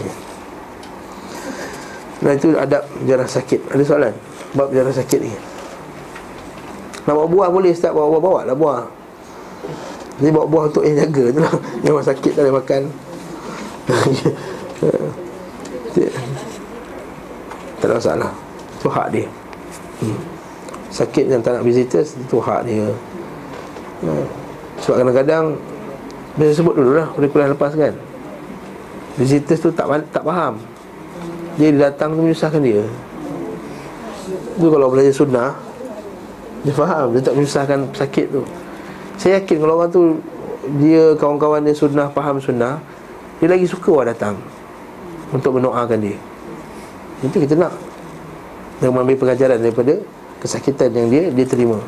Nah 2.24 2.32
itu 2.32 2.56
adab 2.56 2.84
jarah 3.04 3.28
sakit. 3.28 3.74
Ada 3.74 3.84
soalan? 3.84 4.14
Bab 4.54 4.70
jarah 4.72 4.94
sakit 4.94 5.20
ni 5.20 5.34
Nak 7.04 7.14
bawa 7.14 7.28
buah 7.28 7.48
boleh 7.52 7.72
Ustaz. 7.76 7.92
Bawa 7.92 8.08
buah 8.18 8.24
bawa 8.24 8.40
lah 8.48 8.56
buah. 8.56 8.84
Jadi 10.22 10.30
bawa 10.32 10.46
buah 10.48 10.64
untuk 10.72 10.84
yang 10.88 10.98
jaga 11.04 11.24
tu 11.34 11.40
lah. 11.42 11.54
Yang 11.84 11.94
orang 12.00 12.08
sakit 12.08 12.32
tak 12.36 12.42
boleh 12.46 12.56
makan. 12.62 12.82
Tak 17.84 17.92
ada 17.92 18.00
masalah. 18.00 18.32
Itu 18.80 18.88
hak 18.88 19.08
dia. 19.12 19.28
Hmm. 20.00 20.16
Sakit 20.88 21.28
yang 21.28 21.44
tak 21.44 21.60
nak 21.60 21.68
visitors 21.68 22.16
itu 22.16 22.40
hak 22.40 22.64
dia. 22.64 22.88
Ha. 24.08 24.12
sebab 24.80 25.04
kadang-kadang 25.04 25.60
saya 26.40 26.52
sebut 26.56 26.76
dulu 26.80 26.96
lah 26.96 27.12
kuliah 27.12 27.52
lepas 27.52 27.76
kan. 27.76 27.92
Visitors 29.20 29.60
tu 29.60 29.68
tak 29.76 29.92
tak 30.16 30.24
faham. 30.24 30.64
Dia 31.60 31.76
datang 31.76 32.16
tu 32.16 32.24
menyusahkan 32.24 32.64
dia. 32.64 32.88
Tu 34.56 34.68
kalau 34.72 34.88
belajar 34.88 35.12
sunnah 35.12 35.52
dia 36.64 36.74
faham 36.74 37.12
dia 37.12 37.22
tak 37.22 37.34
menyusahkan 37.36 37.80
sakit 37.92 38.26
tu. 38.32 38.42
Saya 39.20 39.40
yakin 39.40 39.58
kalau 39.62 39.80
orang 39.80 39.92
tu 39.92 40.02
dia 40.80 41.12
kawan-kawan 41.20 41.62
dia 41.64 41.76
sunnah 41.76 42.08
faham 42.12 42.40
sunnah 42.40 42.80
dia 43.44 43.48
lagi 43.52 43.68
suka 43.68 43.92
orang 43.92 44.16
datang 44.16 44.36
untuk 45.36 45.60
mendoakan 45.60 46.00
dia. 46.00 46.18
Itu 47.24 47.40
kita 47.40 47.60
nak. 47.60 47.76
Dan 48.80 48.92
mengambil 48.92 49.16
pengajaran 49.20 49.60
daripada 49.60 49.96
kesakitan 50.40 50.92
yang 50.92 51.08
dia 51.12 51.24
dia 51.32 51.46
terima. 51.48 51.80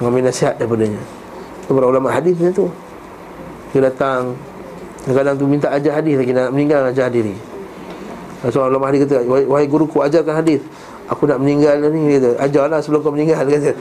Mengambil 0.00 0.28
nasihat 0.28 0.56
daripadanya. 0.56 1.00
Itu 1.64 1.72
para 1.72 1.86
ulama 1.88 2.08
hadis 2.12 2.36
tu. 2.52 2.68
Dia 3.72 3.92
datang 3.92 4.36
kadang 5.14 5.38
tu 5.38 5.46
minta 5.46 5.70
ajar 5.70 6.02
hadis 6.02 6.18
lagi 6.18 6.34
nak 6.34 6.50
meninggal 6.50 6.90
ajar 6.90 7.06
diri 7.06 7.36
Seorang 8.42 8.74
ulama 8.74 8.90
hadis 8.90 9.06
kata 9.06 9.22
Wahai 9.26 9.70
guruku 9.70 10.02
ajarkan 10.02 10.42
hadis 10.42 10.58
Aku 11.06 11.22
nak 11.30 11.38
meninggal 11.38 11.78
ni 11.86 12.18
Dia 12.18 12.18
kata 12.18 12.30
Ajarlah 12.42 12.78
sebelum 12.82 13.00
kau 13.06 13.14
meninggal 13.14 13.46
Dia 13.46 13.58
kata. 13.62 13.72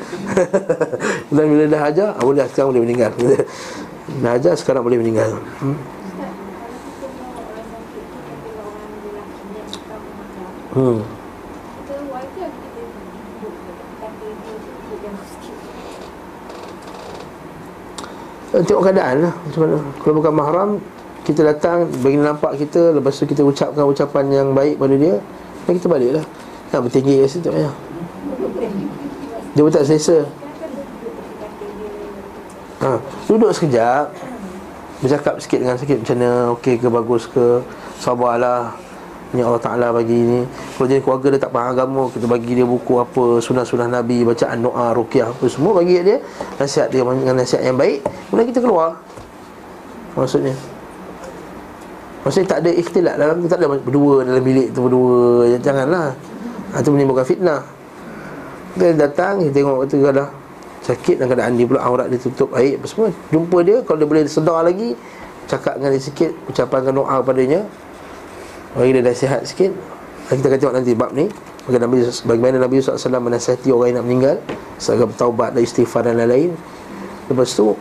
Dan 1.35 1.45
bila 1.49 1.63
dah 1.65 1.81
ajar 1.89 2.09
ah, 2.13 2.21
Boleh 2.21 2.45
sekarang 2.45 2.69
boleh 2.69 2.83
meninggal. 2.85 3.11
Dah 4.21 4.31
ajar 4.37 4.53
sekarang 4.53 4.83
boleh 4.85 4.99
meninggal. 5.01 5.29
Hmm? 5.57 5.77
Hmm. 10.75 10.99
Tengok 18.55 18.83
keadaan 18.87 19.15
lah. 19.23 19.33
Macam 19.33 19.59
mana? 19.65 19.77
Kalau 20.03 20.13
bukan 20.21 20.33
mahram 20.35 20.69
Kita 21.25 21.41
datang 21.47 21.89
Bagi 22.03 22.19
nampak 22.21 22.59
kita 22.59 22.93
Lepas 22.93 23.17
tu 23.17 23.25
kita 23.25 23.41
ucapkan 23.41 23.87
ucapan 23.87 24.25
yang 24.29 24.47
baik 24.51 24.77
pada 24.77 24.95
dia 24.99 25.15
Dan 25.65 25.71
kita 25.79 25.87
balik 25.89 26.21
lah 26.21 26.25
Tak 26.75 26.83
bertinggi 26.83 27.23
kat 27.23 27.29
situ 27.31 27.49
ya. 27.55 27.71
Dia 29.55 29.63
pun 29.63 29.71
tak 29.71 29.87
selesa. 29.87 30.27
Ha. 32.83 32.99
Duduk 33.31 33.55
sekejap. 33.55 34.11
Bercakap 34.99 35.39
sikit 35.39 35.59
dengan 35.63 35.79
sikit 35.79 36.03
Macam 36.03 36.15
mana 36.19 36.31
Okey 36.59 36.75
ke 36.75 36.87
bagus 36.91 37.31
ke 37.31 37.63
Sabarlah. 38.03 38.75
Ni 39.31 39.39
Allah 39.39 39.63
Ta'ala 39.63 39.95
bagi 39.95 40.19
ni. 40.19 40.43
Kalau 40.75 40.87
jadi 40.91 40.99
keluarga 40.99 41.27
dia 41.31 41.39
tak 41.39 41.55
faham 41.55 41.71
agama 41.71 42.01
Kita 42.11 42.27
bagi 42.27 42.51
dia 42.59 42.67
buku 42.67 42.99
apa 42.99 43.39
Sunah-sunah 43.39 43.87
Nabi 43.87 44.27
Bacaan 44.27 44.59
doa, 44.59 44.91
rukiah 44.91 45.31
apa 45.31 45.47
Semua 45.47 45.79
bagi 45.79 46.03
dia 46.03 46.19
Nasihat 46.59 46.91
dia 46.91 47.07
dengan 47.07 47.39
nasihat 47.39 47.63
yang 47.63 47.79
baik 47.79 48.03
Kemudian 48.03 48.47
kita 48.51 48.59
keluar. 48.59 48.99
Maksudnya 50.19 50.51
Maksudnya 52.27 52.47
tak 52.51 52.59
ada 52.67 52.71
ikhtilat 52.75 53.15
dalam 53.15 53.47
Tak 53.47 53.63
ada 53.63 53.79
berdua 53.79 54.27
dalam 54.27 54.43
bilik 54.43 54.75
tu 54.75 54.83
berdua. 54.83 55.55
Janganlah 55.63 56.34
Itu 56.75 56.91
menimbulkan 56.91 57.23
fitnah. 57.23 57.63
Dia 58.75 58.91
datang 58.91 59.39
Kita 59.39 59.55
tengok 59.55 59.87
kata 59.87 60.11
dah 60.11 60.29
Sakit 60.83 61.15
dan 61.17 61.31
keadaan 61.31 61.55
dia 61.55 61.65
pula 61.65 61.79
Aurat 61.81 62.11
dia 62.11 62.19
tutup 62.19 62.51
air 62.53 62.75
apa 62.75 62.85
semua. 62.91 63.09
Jumpa 63.31 63.57
dia 63.63 63.79
Kalau 63.87 63.97
dia 64.03 64.07
boleh 64.07 64.23
sedar 64.27 64.59
lagi 64.67 64.93
Cakap 65.47 65.79
dengan 65.79 65.95
dia 65.95 66.03
sikit 66.03 66.31
Ucapkan 66.51 66.91
doa 66.91 67.23
padanya. 67.23 67.63
Bagi 68.75 68.91
dia 68.91 69.03
nasihat 69.05 69.41
sikit. 69.47 69.71
Dan 70.27 70.41
Kita 70.41 70.47
akan 70.51 70.59
tengok 70.59 70.75
nanti 70.75 70.91
bab 70.91 71.11
ni. 71.15 71.25
Bagaimana 71.65 71.87
Nabi, 71.87 71.97
bagaimana 72.27 72.55
Nabi 72.61 72.75
SAW 72.83 73.23
menasihati 73.23 73.69
orang 73.71 73.87
yang 73.93 73.97
nak 74.01 74.05
meninggal. 74.05 74.35
Sebagai 74.75 75.15
bertaubat 75.15 75.55
dan 75.55 75.61
istighfar 75.63 76.03
dan 76.03 76.19
lain-lain. 76.19 76.51
Lepas 77.31 77.55
tu 77.57 77.73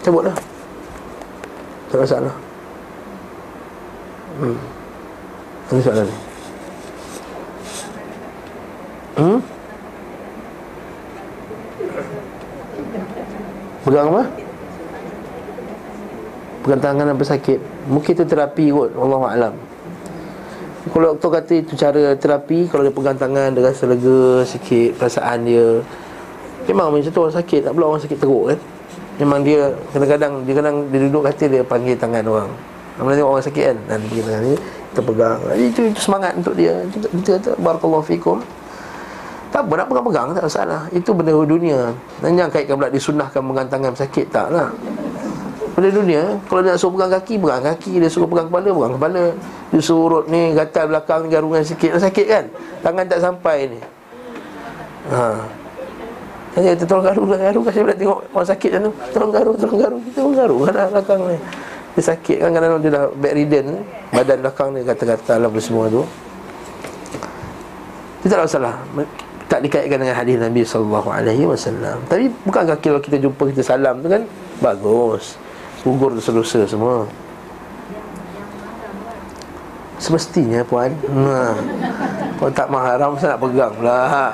Cabut 0.00 0.24
lah 0.24 0.36
Tak 1.92 1.96
ada 1.98 2.02
masalah. 2.06 2.34
Hmm. 4.40 4.56
Ini 5.74 5.80
soalan 5.82 6.06
ni 6.08 6.29
Hmm 9.20 9.40
Pegang 13.80 14.12
apa? 14.12 14.24
Pegang 16.60 16.80
tangan 16.84 17.06
apa 17.12 17.24
sakit. 17.24 17.58
Mungkin 17.88 18.12
itu 18.12 18.24
terapi 18.24 18.68
kot 18.72 18.92
Allah 18.96 19.20
Alam. 19.36 19.54
Kalau 20.88 21.12
doktor 21.12 21.36
kata 21.36 21.52
itu 21.60 21.76
cara 21.76 22.16
terapi 22.16 22.64
Kalau 22.72 22.80
dia 22.88 22.94
pegang 22.96 23.12
tangan 23.12 23.52
Dia 23.52 23.68
rasa 23.68 23.84
lega 23.84 24.40
sikit 24.48 24.96
Perasaan 24.96 25.44
dia 25.44 25.84
Memang 26.64 26.88
macam 26.88 27.12
tu 27.12 27.20
orang 27.20 27.36
sakit 27.36 27.68
Tak 27.68 27.76
pula 27.76 27.84
orang 27.92 28.00
sakit 28.00 28.16
teruk 28.16 28.48
kan? 28.48 28.58
Memang 29.20 29.44
dia 29.44 29.76
Kadang-kadang 29.92 30.40
Dia 30.48 30.54
kadang 30.56 30.88
dia 30.88 31.00
duduk 31.04 31.28
kata 31.28 31.44
Dia 31.52 31.60
panggil 31.60 32.00
tangan 32.00 32.24
orang. 32.24 32.50
Mana 32.96 33.12
tengok 33.12 33.28
orang 33.36 33.44
sakit 33.44 33.64
kan? 33.68 33.78
Dan 33.92 34.00
dia 34.08 34.22
tangan 34.24 34.42
dia 34.48 34.58
Kita 34.88 35.00
pegang. 35.04 35.38
Itu, 35.52 35.80
itu 35.92 36.00
semangat 36.00 36.32
untuk 36.40 36.54
dia. 36.56 36.74
Kita 36.88 37.30
kata 37.36 37.50
Barakallahu 37.60 38.04
fikum 38.08 38.40
tak 39.50 39.66
apa 39.66 39.82
nak 39.82 39.86
pegang-pegang 39.90 40.28
tak 40.30 40.46
masalah. 40.46 40.80
Itu 40.94 41.10
benda 41.10 41.34
dunia. 41.34 41.90
Dan 42.22 42.38
jangan 42.38 42.50
kaitkan 42.54 42.74
pula 42.78 42.90
disunahkan 42.90 43.42
pegang 43.42 43.66
tangan 43.66 43.92
sakit 43.98 44.26
Tak 44.30 44.46
lah. 44.54 44.70
Benda 45.74 45.90
dunia 45.90 46.22
Kalau 46.46 46.60
dia 46.62 46.70
nak 46.74 46.78
suruh 46.82 46.92
pegang 46.94 47.12
kaki 47.18 47.34
Pegang 47.42 47.62
kaki. 47.66 47.92
Dia 47.98 48.10
suruh 48.10 48.28
pegang 48.30 48.46
kepala 48.46 48.70
Pegang 48.70 48.94
kepala. 48.94 49.24
Dia 49.74 49.80
suruh 49.82 50.02
urut 50.06 50.24
ni 50.30 50.54
Gatal 50.54 50.86
belakang 50.86 51.26
Garungan 51.26 51.66
sikit. 51.66 51.98
Sakit 51.98 52.26
kan? 52.30 52.44
Tangan 52.86 53.04
tak 53.10 53.18
sampai 53.18 53.56
ni. 53.74 53.80
Ha. 55.10 55.22
Jadi 56.50 56.66
kata 56.74 56.84
tolong 56.86 57.06
garu 57.10 57.22
lah 57.30 57.38
garu? 57.50 57.60
Kasi 57.66 57.78
boleh 57.82 57.98
tengok 57.98 58.18
orang 58.30 58.48
sakit 58.54 58.70
macam 58.70 58.82
tu. 58.86 58.92
Tolong 59.10 59.32
garu 59.34 59.50
Tolong 59.58 59.78
garu. 59.82 59.96
Kita 60.06 60.18
pun 60.22 60.34
garu. 60.38 60.56
Kadang 60.70 60.88
belakang 60.94 61.20
ni. 61.26 61.38
Dia 61.98 62.02
sakit. 62.06 62.36
Kan 62.38 62.54
Kadang-kadang 62.54 62.82
dia 62.86 62.90
dah 62.94 63.04
bedridden 63.18 63.66
Badan 64.14 64.38
belakang 64.46 64.68
ni 64.78 64.86
Gatal-gatal 64.86 65.38
lah 65.42 65.50
semua 65.58 65.90
tu. 65.90 66.06
Itu 68.22 68.30
tak 68.30 68.38
ada 68.38 68.46
masalah 68.46 68.74
tak 69.50 69.66
dikaitkan 69.66 69.98
dengan 69.98 70.14
hadis 70.14 70.38
Nabi 70.38 70.62
sallallahu 70.62 71.10
alaihi 71.10 71.42
wasallam. 71.42 71.98
Tapi 72.06 72.30
bukankah 72.46 72.78
kalau 72.78 73.02
kita 73.02 73.18
jumpa 73.18 73.50
kita 73.50 73.66
salam 73.66 73.98
tu 73.98 74.06
kan 74.06 74.22
bagus. 74.62 75.34
Gugur 75.82 76.14
dosa-dosa 76.14 76.62
semua. 76.70 77.02
Semestinya 79.98 80.62
puan. 80.62 80.94
Ha. 80.94 81.50
Puan 82.38 82.52
tak 82.54 82.70
mahram 82.70 83.18
saya 83.18 83.34
nak 83.34 83.40
pegang 83.42 83.74
pula. 83.74 84.30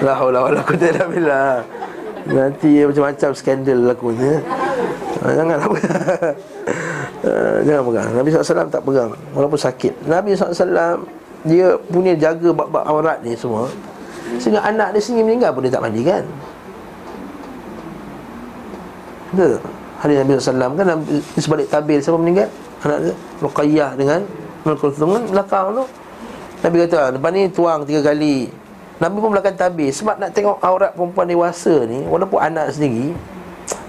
La 0.00 0.12
haula 0.16 0.48
wala 0.48 0.64
quwwata 0.64 1.04
illa. 1.12 1.60
Nanti 2.24 2.80
macam-macam 2.88 3.30
skandal 3.36 3.92
lakunya. 3.92 4.40
Ha, 5.20 5.36
janganlah 5.36 5.68
pegang. 5.68 6.00
Ha, 7.20 7.30
jangan 7.68 7.82
pegang. 7.92 8.08
Nabi 8.16 8.28
SAW 8.32 8.72
tak 8.72 8.82
pegang 8.88 9.10
walaupun 9.36 9.60
sakit. 9.60 9.92
Nabi 10.08 10.32
SAW 10.32 11.04
dia 11.44 11.76
punya 11.92 12.16
jaga 12.16 12.56
bab-bab 12.56 12.88
aurat 12.88 13.20
ni 13.20 13.36
semua 13.36 13.68
Sehingga 14.38 14.62
anak 14.62 14.94
dia 14.94 15.02
sendiri 15.02 15.26
meninggal 15.26 15.50
pun 15.50 15.66
dia 15.66 15.72
tak 15.74 15.82
mandikan 15.82 16.22
Betul 19.34 19.58
Hari 20.00 20.14
Nabi 20.16 20.30
SAW 20.38 20.74
kan 20.78 20.86
Di 21.08 21.40
sebalik 21.40 21.66
tabir 21.66 21.98
siapa 21.98 22.18
meninggal? 22.20 22.48
Anak 22.86 22.98
dia 23.02 23.14
Ruqayyah 23.42 23.90
dengan 23.98 24.20
Mulkulthum 24.60 25.16
kan 25.16 25.24
belakang 25.24 25.66
tu. 25.72 25.84
Nabi 26.60 26.76
kata 26.84 27.16
Lepas 27.16 27.30
ni 27.32 27.42
tuang 27.48 27.80
tiga 27.88 28.00
kali. 28.04 28.52
Nabi 29.00 29.16
pun 29.16 29.32
belakang 29.32 29.56
tabir. 29.56 29.88
Sebab 29.88 30.20
nak 30.20 30.36
tengok 30.36 30.60
aurat 30.60 30.92
perempuan 30.92 31.24
dewasa 31.24 31.88
ni 31.88 32.04
Walaupun 32.04 32.38
anak 32.38 32.76
sendiri 32.76 33.16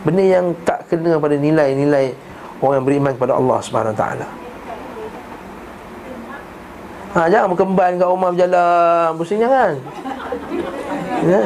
Benda 0.02 0.24
yang 0.24 0.56
tak 0.66 0.88
kena 0.90 1.20
pada 1.20 1.36
nilai-nilai 1.36 2.16
Orang 2.64 2.82
yang 2.82 2.86
beriman 2.88 3.12
kepada 3.14 3.36
Allah 3.38 3.58
SWT 3.62 4.06
Ha, 7.12 7.28
jangan 7.28 7.52
berkemban 7.52 8.00
kat 8.00 8.08
rumah 8.08 8.32
berjalan 8.32 9.20
Pusing 9.20 9.44
jangan 9.44 9.76
ya. 11.26 11.44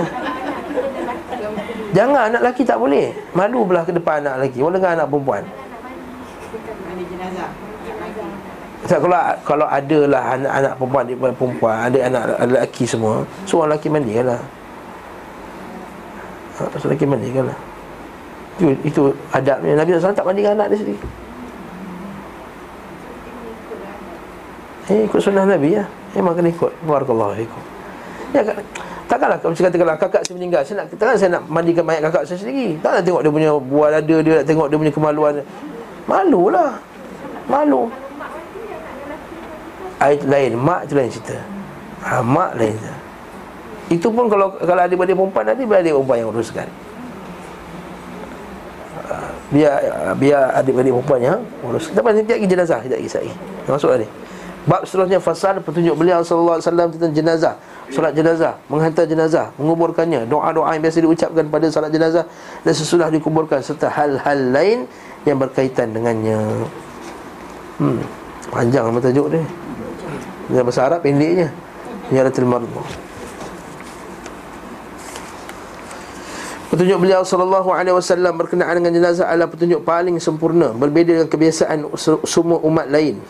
Jangan 1.96 2.28
anak 2.28 2.42
lelaki 2.44 2.68
tak 2.68 2.76
boleh 2.76 3.16
Malu 3.32 3.64
belah 3.64 3.88
ke 3.88 3.96
depan 3.96 4.20
anak 4.20 4.36
lelaki 4.44 4.60
Walau 4.60 4.76
dengan 4.78 5.00
anak 5.00 5.08
perempuan 5.08 5.44
so, 8.86 8.96
kalau 9.00 9.20
kalau 9.48 9.68
ada 9.70 10.00
lah 10.06 10.24
anak-anak 10.36 10.74
perempuan 10.76 11.04
di 11.08 11.16
perempuan 11.16 11.78
ada 11.88 11.98
anak 12.06 12.24
lelaki 12.52 12.84
semua 12.86 13.24
seorang 13.48 13.74
lelaki 13.74 13.88
mandikan 13.88 14.26
lah 14.36 14.42
ha, 16.60 16.68
seorang 16.76 16.94
lelaki 16.94 17.06
mandikan 17.08 17.44
lah 17.48 17.58
itu, 18.56 18.66
itu 18.88 19.02
adabnya 19.32 19.74
Nabi 19.80 19.96
SAW 19.96 20.16
tak 20.16 20.28
mandikan 20.28 20.54
anak 20.60 20.76
dia 20.76 20.80
sendiri 20.84 21.00
Eh, 24.86 25.10
ikut 25.10 25.18
sunnah 25.18 25.50
Nabi 25.50 25.74
ya. 25.74 25.86
Memang 26.14 26.38
kena 26.38 26.54
ikut. 26.54 26.70
Barakallahu 26.86 27.34
fikum. 27.42 27.75
Ya, 28.36 28.44
kan? 28.44 28.60
takkanlah 29.06 29.38
kalau 29.40 29.54
kata 29.56 29.78
kalau 29.80 29.96
kakak 29.96 30.22
saya 30.28 30.36
meninggal, 30.36 30.62
saya 30.68 30.84
nak 30.84 30.88
takkan 30.92 31.16
saya 31.16 31.30
nak 31.40 31.44
mandikan 31.48 31.88
mayat 31.88 32.04
kakak 32.12 32.24
saya 32.28 32.38
sendiri. 32.42 32.76
Tak 32.84 33.00
nak 33.00 33.04
tengok 33.08 33.22
dia 33.24 33.32
punya 33.32 33.50
buah 33.56 33.90
dada 33.96 34.16
dia, 34.20 34.34
nak 34.42 34.46
tengok 34.46 34.68
dia 34.68 34.78
punya 34.82 34.94
kemaluan. 34.94 35.34
Malulah. 36.04 36.72
Malu. 37.48 37.88
Ayat 40.02 40.28
lain, 40.28 40.52
mak 40.60 40.92
tu 40.92 41.00
lain 41.00 41.08
cerita. 41.08 41.38
Ha, 42.04 42.20
mak 42.20 42.60
lain 42.60 42.76
cerita. 42.76 42.96
Itu 43.86 44.08
pun 44.10 44.26
kalau 44.28 44.58
kalau 44.58 44.82
ada 44.82 44.92
beradik 44.92 45.16
perempuan 45.16 45.46
nanti 45.46 45.64
biar 45.64 45.80
adik 45.86 45.94
perempuan 45.94 46.18
yang 46.20 46.30
uruskan. 46.34 46.68
Ha, 49.06 49.16
biar 49.54 49.74
biar 50.18 50.42
adik-adik 50.60 50.92
perempuan 50.92 51.20
yang 51.22 51.40
urus. 51.62 51.88
Kita 51.94 52.02
pasal 52.02 52.26
lagi 52.26 52.48
jenazah, 52.50 52.80
kita 52.82 52.98
lagi 52.98 53.10
sai. 53.10 53.32
Masuk 53.70 53.94
tadi. 53.94 54.08
Bab 54.66 54.82
seterusnya 54.82 55.22
fasal 55.22 55.62
petunjuk 55.62 55.94
beliau 55.94 56.26
sallallahu 56.26 56.58
alaihi 56.58 56.66
wasallam 56.66 56.88
tentang 56.90 57.14
jenazah, 57.14 57.54
solat 57.94 58.14
jenazah, 58.18 58.58
menghantar 58.72 59.06
jenazah, 59.06 59.54
menguburkannya, 59.62 60.26
doa-doa 60.26 60.74
yang 60.74 60.84
biasa 60.84 60.98
diucapkan 61.06 61.46
pada 61.50 61.70
solat 61.70 61.92
jenazah 61.94 62.26
dan 62.66 62.74
sesudah 62.74 63.08
dikuburkan 63.14 63.62
serta 63.62 63.92
hal-hal 63.92 64.40
lain 64.54 64.90
yang 65.26 65.38
berkaitan 65.38 65.94
dengannya. 65.94 66.40
Hmm. 67.78 68.02
Panjang 68.50 68.88
nama 68.88 69.00
tajuk 69.04 69.28
dia. 69.34 69.44
Dia 70.50 70.62
bahasa 70.62 70.82
Arab 70.86 71.02
pendeknya. 71.02 71.50
Ziyaratul 72.14 72.46
mardhu. 72.46 72.82
Petunjuk 76.70 77.08
beliau 77.08 77.24
sallallahu 77.24 77.72
alaihi 77.72 77.96
wasallam 77.96 78.36
berkenaan 78.36 78.82
dengan 78.82 78.92
jenazah 78.94 79.32
adalah 79.32 79.48
petunjuk 79.48 79.86
paling 79.88 80.20
sempurna 80.20 80.74
berbeza 80.76 81.16
dengan 81.16 81.30
kebiasaan 81.30 81.88
semua 82.26 82.60
umat 82.68 82.90
lain 82.90 83.22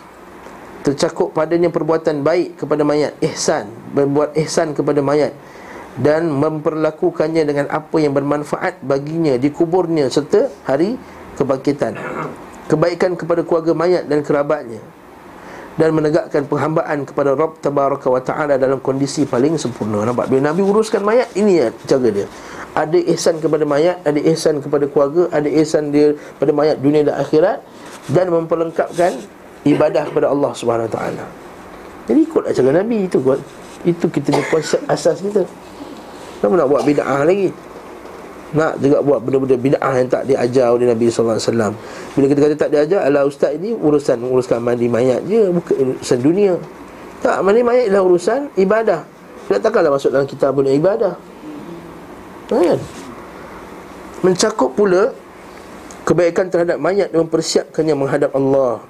tercakup 0.85 1.33
padanya 1.33 1.73
perbuatan 1.73 2.21
baik 2.21 2.61
kepada 2.61 2.85
mayat 2.85 3.17
ihsan 3.25 3.65
berbuat 3.97 4.37
ihsan 4.45 4.77
kepada 4.77 5.01
mayat 5.01 5.33
dan 5.97 6.29
memperlakukannya 6.29 7.41
dengan 7.41 7.65
apa 7.73 7.97
yang 7.97 8.13
bermanfaat 8.13 8.85
baginya 8.85 9.33
di 9.41 9.49
kuburnya 9.49 10.05
serta 10.13 10.53
hari 10.61 10.93
kebangkitan 11.41 11.97
kebaikan 12.69 13.17
kepada 13.17 13.41
keluarga 13.41 13.73
mayat 13.73 14.05
dan 14.05 14.21
kerabatnya 14.21 14.77
dan 15.75 15.91
menegakkan 15.91 16.47
penghambaan 16.47 17.03
kepada 17.03 17.35
Rabb 17.35 17.59
tabaraka 17.59 18.07
wa 18.07 18.21
taala 18.23 18.55
dalam 18.55 18.79
kondisi 18.79 19.27
paling 19.27 19.59
sempurna. 19.59 20.07
Nampak 20.07 20.31
bila 20.31 20.51
Nabi 20.51 20.63
uruskan 20.63 21.03
mayat 21.03 21.27
ini 21.35 21.59
ya 21.59 21.67
cara 21.83 22.07
dia. 22.11 22.27
Ada 22.75 22.95
ihsan 23.15 23.39
kepada 23.43 23.63
mayat, 23.67 23.99
ada 24.03 24.19
ihsan 24.31 24.59
kepada 24.59 24.87
keluarga, 24.87 25.31
ada 25.35 25.47
ihsan 25.47 25.91
dia 25.91 26.15
pada 26.39 26.51
mayat 26.55 26.79
dunia 26.79 27.07
dan 27.07 27.19
akhirat 27.19 27.59
dan 28.11 28.31
memperlengkapkan 28.31 29.19
ibadah 29.65 30.07
kepada 30.07 30.29
Allah 30.31 30.51
Subhanahu 30.53 30.89
taala. 30.89 31.25
Jadi 32.05 32.19
ikutlah 32.21 32.53
cara 32.53 32.71
Nabi 32.71 33.09
itu 33.09 33.17
buat 33.17 33.41
itu 33.85 34.05
kita 34.09 34.29
punya 34.33 34.45
konsep 34.53 34.81
asas 34.85 35.19
kita. 35.21 35.45
Kenapa 36.39 36.53
nak 36.61 36.69
buat 36.69 36.83
bid'ah 36.85 37.21
lagi? 37.25 37.49
nak 38.55 38.79
juga 38.79 39.03
buat 39.03 39.19
benda-benda 39.19 39.57
bid'ah 39.59 39.93
yang 39.99 40.07
tak 40.07 40.23
diajar 40.31 40.71
oleh 40.71 40.87
Nabi 40.87 41.11
sallallahu 41.11 41.37
alaihi 41.37 41.49
wasallam. 41.51 41.73
Bila 42.15 42.25
kita 42.31 42.39
kata 42.39 42.55
tak 42.55 42.69
diajar, 42.71 42.99
ala 43.03 43.19
ustaz 43.27 43.51
ini 43.59 43.75
urusan 43.75 44.17
uruskan 44.23 44.63
mandi 44.63 44.87
mayat 44.87 45.27
je, 45.27 45.51
bukan 45.51 45.75
urusan 45.99 46.19
dunia. 46.23 46.53
Tak, 47.19 47.43
mandi 47.43 47.61
mayat 47.65 47.91
ialah 47.91 48.03
urusan 48.07 48.39
ibadah. 48.55 49.03
Tak 49.51 49.59
takkanlah 49.59 49.91
masuk 49.93 50.09
dalam 50.09 50.25
kitab 50.25 50.55
kitabul 50.55 50.71
ibadah. 50.71 51.13
Kan? 52.47 52.79
Mencakup 54.23 54.71
pula 54.73 55.11
kebaikan 56.07 56.47
terhadap 56.47 56.79
mayat 56.79 57.11
dan 57.11 57.27
mempersiapkannya 57.27 57.93
menghadap 57.97 58.31
Allah 58.31 58.81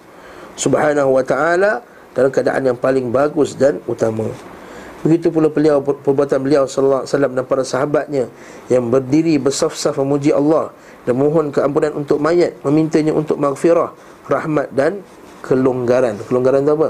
Subhanahu 0.55 1.19
wa 1.19 1.23
taala 1.23 1.83
dalam 2.15 2.31
keadaan 2.31 2.63
yang 2.63 2.79
paling 2.79 3.11
bagus 3.11 3.53
dan 3.55 3.83
utama. 3.85 4.31
Begitu 5.05 5.29
pula 5.29 5.53
beliau 5.53 5.85
perbuatan 5.85 6.41
beliau 6.41 6.65
sallallahu 6.65 7.05
alaihi 7.05 7.13
wasallam 7.13 7.33
dan 7.37 7.45
para 7.45 7.61
sahabatnya 7.61 8.25
yang 8.73 8.89
berdiri 8.89 9.37
bersaf-saf 9.37 10.01
memuji 10.01 10.33
Allah 10.33 10.73
dan 11.05 11.13
mohon 11.13 11.53
keampunan 11.53 11.93
untuk 11.93 12.17
mayat, 12.17 12.57
memintanya 12.65 13.13
untuk 13.13 13.37
maghfirah, 13.37 13.93
rahmat 14.25 14.73
dan 14.73 15.05
kelonggaran. 15.45 16.17
Kelonggaran 16.25 16.65
itu 16.65 16.73
apa? 16.73 16.89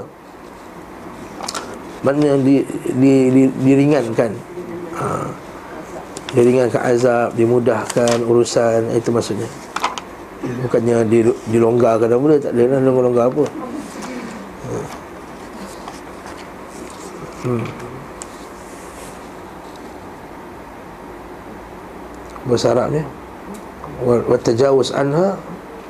Mana 2.00 2.40
di, 2.40 2.64
di, 2.96 3.14
di, 3.28 3.42
diringankan. 3.52 4.32
Ha. 4.96 5.06
Diringankan 6.32 6.80
azab, 6.88 7.36
dimudahkan 7.36 8.24
urusan 8.24 8.96
itu 8.96 9.12
maksudnya. 9.12 9.65
Bukannya 10.46 11.02
di, 11.10 11.26
dilonggarkan 11.50 12.10
apa 12.10 12.38
tak 12.38 12.52
ada 12.54 12.78
longgar-longgar 12.82 13.26
apa. 13.30 13.44
Ha. 14.66 14.78
Hmm. 17.46 17.86
bahasa 22.46 22.72
Arab 22.72 22.94
ni 22.94 23.02
wa 24.06 24.38
tajawuz 24.38 24.94
anha 24.94 25.34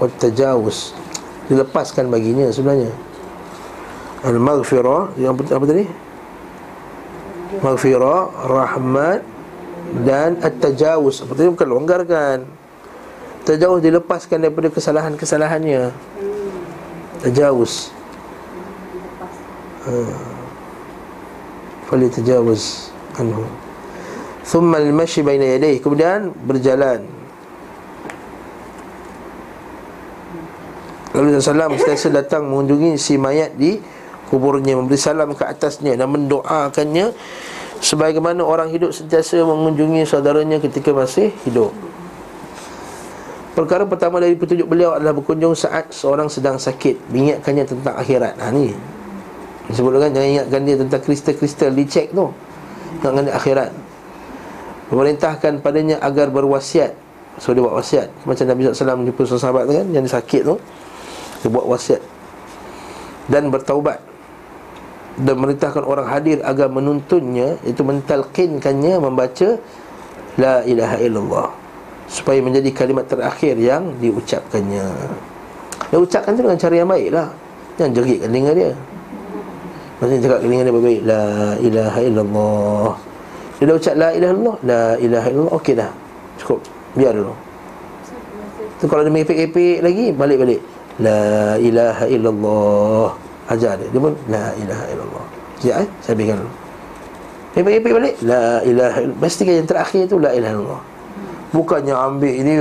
wa 0.00 0.08
tajawuz 0.16 0.96
dilepaskan 1.52 2.08
baginya 2.08 2.48
sebenarnya 2.48 2.90
al 4.24 4.40
maghfirah 4.40 5.14
yang 5.20 5.36
apa, 5.36 5.42
apa 5.52 5.64
tadi 5.68 5.84
maghfirah 7.60 8.20
rahmat 8.48 9.20
dan 10.02 10.40
at 10.40 10.56
tajawuz 10.58 11.22
apa 11.22 11.32
tadi 11.36 11.52
bukan 11.52 11.68
longgarkan 11.68 12.36
tajawuz 13.46 13.80
dilepaskan 13.80 14.42
daripada 14.42 14.68
kesalahan-kesalahannya. 14.74 15.94
Tajawuz 17.22 17.94
ha. 19.86 19.92
fali 21.86 22.10
tajawuz 22.10 22.90
anhu. 23.16 23.46
Thumma 24.42 24.82
al-mashi 24.82 25.22
baina 25.22 25.46
yadayhi. 25.46 25.78
Kemudian 25.78 26.34
berjalan. 26.44 27.06
Lalu 31.16 31.40
Rasulullah 31.40 31.72
SAW 31.72 32.12
datang 32.12 32.44
mengunjungi 32.44 33.00
si 33.00 33.16
mayat 33.16 33.56
di 33.56 33.80
kuburnya 34.28 34.76
Memberi 34.76 35.00
salam 35.00 35.32
ke 35.32 35.48
atasnya 35.48 35.96
dan 35.96 36.12
mendoakannya 36.12 37.16
Sebagaimana 37.80 38.44
orang 38.44 38.68
hidup 38.68 38.92
sentiasa 38.92 39.40
mengunjungi 39.40 40.04
saudaranya 40.04 40.60
ketika 40.60 40.92
masih 40.92 41.32
hidup 41.48 41.72
Perkara 43.56 43.88
pertama 43.88 44.20
dari 44.20 44.36
petunjuk 44.36 44.68
beliau 44.68 44.92
adalah 45.00 45.16
berkunjung 45.16 45.56
saat 45.56 45.88
seorang 45.88 46.28
sedang 46.28 46.60
sakit. 46.60 47.08
Mengingatkannya 47.08 47.64
tentang 47.64 47.96
akhirat. 47.96 48.36
Ha 48.36 48.52
ni. 48.52 48.76
Disebutkan 49.72 50.12
jangan 50.12 50.28
ingatkan 50.28 50.60
dia 50.68 50.76
tentang 50.76 51.00
kristal-kristal 51.00 51.72
dicek 51.72 52.12
tu. 52.12 52.28
Ingatkan 53.00 53.24
dia 53.24 53.32
akhirat. 53.32 53.72
Memerintahkan 54.92 55.64
padanya 55.64 55.96
agar 56.04 56.28
berwasiat. 56.28 56.92
So 57.40 57.56
dia 57.56 57.64
buat 57.64 57.80
wasiat. 57.80 58.12
Macam 58.28 58.44
Nabi 58.44 58.60
SAW 58.68 59.08
jumpa 59.08 59.22
seorang 59.24 59.40
sahabat 59.40 59.62
tu 59.64 59.72
kan 59.72 59.88
Yang 59.88 60.12
sakit 60.12 60.42
tu. 60.44 60.54
Dia 61.40 61.48
buat 61.48 61.64
wasiat. 61.64 62.02
Dan 63.32 63.48
bertaubat. 63.48 64.04
Dan 65.16 65.32
memerintahkan 65.40 65.80
orang 65.80 66.12
hadir 66.12 66.44
agar 66.44 66.68
menuntunnya 66.68 67.56
Itu 67.64 67.88
mentalkinkannya 67.88 69.00
membaca 69.00 69.56
La 70.36 70.60
ilaha 70.68 71.00
illallah 71.00 71.65
Supaya 72.06 72.38
menjadi 72.38 72.70
kalimat 72.70 73.06
terakhir 73.10 73.58
yang 73.58 73.94
diucapkannya 73.98 74.86
Dia 75.90 75.98
ucapkan 75.98 76.32
tu 76.38 76.42
dengan 76.46 76.58
cara 76.58 76.74
yang 76.74 76.90
baik 76.90 77.10
lah 77.10 77.28
Jangan 77.76 77.92
jeritkan 77.92 78.30
dengar 78.30 78.54
dia 78.54 78.72
Maksudnya 79.98 80.20
cakap 80.24 80.38
dengan 80.44 80.64
dia 80.64 80.74
baik-baik 80.74 81.02
La 81.04 81.24
ilaha 81.58 82.00
illallah 82.00 82.90
dia 83.56 83.72
dah 83.72 83.76
ucap 83.80 83.94
la 83.96 84.08
ilaha 84.12 84.32
illallah, 84.36 84.56
la 84.68 84.84
ilaha 85.00 85.26
illallah. 85.32 85.54
Okey 85.56 85.72
dah. 85.72 85.90
Cukup. 86.36 86.60
Biar 86.92 87.12
dulu. 87.16 87.32
Tu 88.76 88.84
kalau 88.84 89.02
dia 89.08 89.12
mengepek-epek 89.12 89.80
lagi, 89.80 90.12
balik-balik. 90.12 90.60
La 91.00 91.56
ilaha 91.56 92.04
illallah. 92.04 93.08
Ajar 93.48 93.80
dia. 93.80 93.88
Dia 93.88 94.00
pun 94.00 94.12
la 94.28 94.52
ilaha 94.60 94.84
illallah. 94.92 95.24
Sekejap 95.56 95.76
eh, 95.80 95.88
saya 96.04 96.14
berikan 96.20 96.36
dulu. 96.44 96.52
Epek-epek 97.56 97.92
balik. 97.96 98.14
La 98.20 98.60
ilaha 98.60 98.98
illallah. 99.00 99.20
Pastikan 99.24 99.54
yang 99.56 99.68
terakhir 99.68 100.02
tu 100.04 100.16
la 100.20 100.30
ilaha 100.36 100.52
illallah. 100.52 100.82
Bukannya 101.54 101.94
ambil 101.94 102.34
ini 102.34 102.54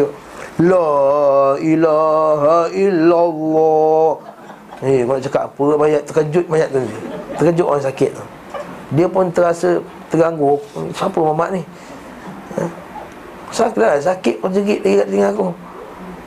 La 0.56 0.90
ilaha 1.60 2.72
illallah. 2.72 4.12
Eh, 4.84 5.04
kau 5.04 5.16
nak 5.16 5.24
cakap 5.24 5.44
apa 5.52 5.64
mayat 5.76 6.02
terkejut 6.08 6.46
mayat 6.48 6.68
tu. 6.72 6.80
Terkejut 7.36 7.66
orang 7.68 7.84
sakit 7.84 8.12
tu. 8.16 8.24
Dia 8.94 9.08
pun 9.10 9.34
terasa 9.34 9.82
terganggu 10.14 10.62
Siapa 10.94 11.18
mamak 11.18 11.58
ni 11.58 11.62
ha? 12.60 12.64
Sakit 13.50 13.82
lah 13.82 13.98
Sakit 13.98 14.38
pun 14.38 14.54
jerit 14.54 14.86
lagi 14.86 15.02
kat 15.02 15.08
telinga 15.10 15.28
aku 15.34 15.48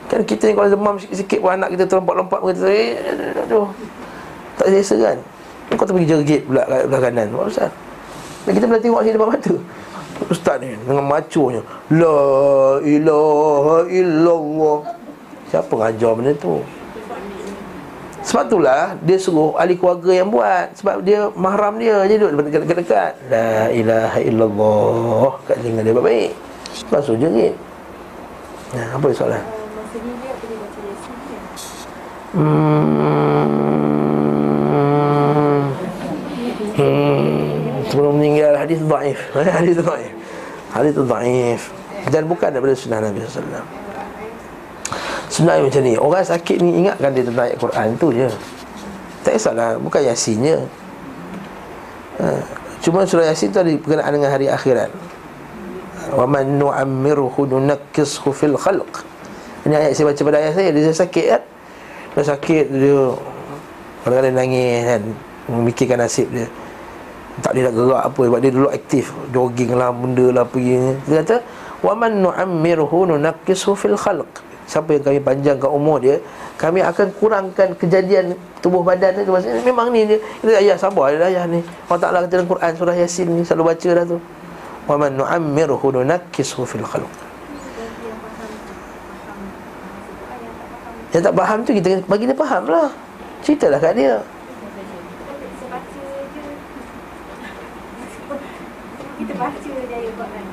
Kan 0.09 0.19
kita 0.25 0.43
ni 0.49 0.53
kalau 0.57 0.69
demam 0.73 0.95
sikit-sikit 0.99 1.39
pun 1.39 1.51
anak 1.55 1.69
kita 1.77 1.83
terlompat-lompat 1.87 2.39
kita 2.51 2.67
eh, 2.67 2.87
aduh. 3.47 3.69
Tak 4.59 4.67
selesa 4.67 4.95
kan 4.99 5.17
Kau 5.77 5.85
tu 5.85 5.93
pergi 5.95 6.09
jerit 6.11 6.41
pula 6.43 6.65
kat 6.65 6.81
belah 6.89 7.01
kanan 7.01 7.27
Apa 7.31 7.43
Ustaz 7.47 7.71
Dan 8.43 8.51
kita 8.57 8.65
boleh 8.67 8.81
tengok 8.81 9.01
sini 9.05 9.15
depan 9.15 9.29
mata 9.31 9.53
Ustaz 10.27 10.59
ni 10.59 10.75
dengan 10.75 11.07
macunya 11.07 11.63
La 11.87 12.19
ilaha 12.83 13.87
illallah. 13.87 14.77
Siapa 15.47 15.71
ngajar 15.71 16.11
benda 16.19 16.35
tu? 16.35 16.59
Sebab 18.19 18.51
itulah 18.51 18.99
dia 19.01 19.17
suruh 19.17 19.55
ahli 19.55 19.79
keluarga 19.79 20.11
yang 20.11 20.29
buat. 20.29 20.75
Sebab 20.75 21.01
dia 21.07 21.31
mahram 21.33 21.79
dia 21.79 22.03
je 22.05 22.19
duduk 22.19 22.51
dekat-dekat. 22.51 23.15
La 23.31 23.71
ilaha 23.71 24.19
illallah. 24.19 25.39
Kat 25.47 25.55
telinga 25.63 25.81
dia 25.87 25.95
baik-baik. 25.95 26.31
Tu 26.89 27.13
jerit. 27.17 27.53
Ya, 28.75 28.85
Apa 28.93 29.07
soalan? 29.15 29.41
Hmm. 32.29 33.09
Hmm. 36.77 37.28
Sebelum 37.89 38.21
meninggal 38.21 38.53
hadis 38.53 38.79
dhaif. 38.85 39.19
hadis 39.57 39.77
dhaif. 39.81 40.13
Hadis 40.69 40.93
dhaif. 40.93 41.61
Dan 42.13 42.29
bukan 42.29 42.53
daripada 42.53 42.73
sunnah 42.77 43.01
Nabi 43.01 43.19
sallallahu. 43.25 43.89
Sebenarnya 45.29 45.61
macam 45.69 45.81
ni 45.85 45.93
Orang 45.95 46.25
sakit 46.25 46.57
ni 46.59 46.83
ingatkan 46.83 47.13
dia 47.13 47.23
tentang 47.23 47.45
ayat 47.45 47.57
Quran 47.61 47.87
tu 48.01 48.07
je 48.11 48.29
Tak 49.21 49.37
kisahlah 49.37 49.77
Bukan 49.77 50.01
yasinnya 50.01 50.57
ha. 52.17 52.41
Cuma 52.81 53.05
surah 53.05 53.29
yasin 53.29 53.53
tu 53.53 53.61
ada 53.61 53.69
berkenaan 53.69 54.09
dengan 54.09 54.29
hari 54.33 54.49
akhirat 54.49 54.89
Wa 56.09 56.25
man 56.25 56.57
nu'ammiruhu 56.57 57.45
nunakkishu 57.45 58.33
fil 58.33 58.57
khalq 58.57 59.05
Ini 59.69 59.75
ayat 59.77 59.91
saya 59.93 60.09
baca 60.09 60.21
pada 60.25 60.37
ayat 60.41 60.53
saya 60.57 60.69
Dia 60.73 60.89
sakit 60.89 61.25
kan 61.29 61.43
Dia 62.17 62.23
sakit 62.25 62.65
dia 62.73 63.01
Kadang-kadang 64.01 64.33
nangis 64.33 64.81
kan 64.81 65.01
Memikirkan 65.49 65.97
nasib 66.01 66.27
dia 66.33 66.49
Tak 67.39 67.55
boleh 67.55 67.63
nak 67.63 67.73
gerak 67.77 68.03
apa 68.03 68.21
Sebab 68.27 68.39
dia 68.43 68.51
dulu 68.51 68.67
aktif. 68.69 69.05
Jogging 69.31 69.71
lah 69.77 69.89
benda 69.95 70.25
lah 70.33 70.45
pergi. 70.45 70.97
Dia 71.07 71.23
kata 71.23 71.37
Wa 71.79 71.95
man 71.95 72.19
nu'ammiruhu 72.19 73.07
nunakkishu 73.07 73.71
fil 73.79 73.95
khalq. 73.95 74.27
Siapa 74.69 74.99
yang 74.99 75.01
kami 75.01 75.19
panjangkan 75.23 75.71
umur 75.71 75.97
dia 75.97 76.21
Kami 76.59 76.83
akan 76.85 77.09
kurangkan 77.17 77.73
kejadian 77.79 78.35
tubuh 78.59 78.83
badan 78.83 79.15
dia. 79.15 79.23
Maksudnya 79.23 79.63
memang 79.63 79.89
ni 79.89 80.03
dia 80.05 80.19
ayah 80.59 80.75
sabar 80.75 81.15
ada 81.15 81.31
ayah 81.31 81.47
ni. 81.47 81.63
Allah 81.87 81.99
Ta'ala 82.03 82.17
kata 82.27 82.43
dalam 82.43 82.47
Quran 82.51 82.71
surah 82.75 82.95
Yasin 82.99 83.27
ni 83.31 83.41
Selalu 83.47 83.63
baca 83.71 83.89
dah 83.95 84.05
tu. 84.05 84.17
Wa 84.85 84.95
man 84.99 85.15
nu'ammirhu 85.15 85.87
nunakkisu 85.95 86.67
fil 86.67 86.83
khalq. 86.83 87.13
Yang 91.09 91.23
tak 91.25 91.33
faham 91.33 91.59
tu 91.65 91.71
kita 91.73 91.89
bagi 92.05 92.29
dia 92.29 92.37
faham 92.37 92.63
lah. 92.69 92.89
Ceritalah 93.41 93.79
kat 93.81 93.95
dia 93.97 94.19
kita 99.19 99.33
baca 99.35 99.69
ayat 99.75 100.13
Quran. 100.15 100.45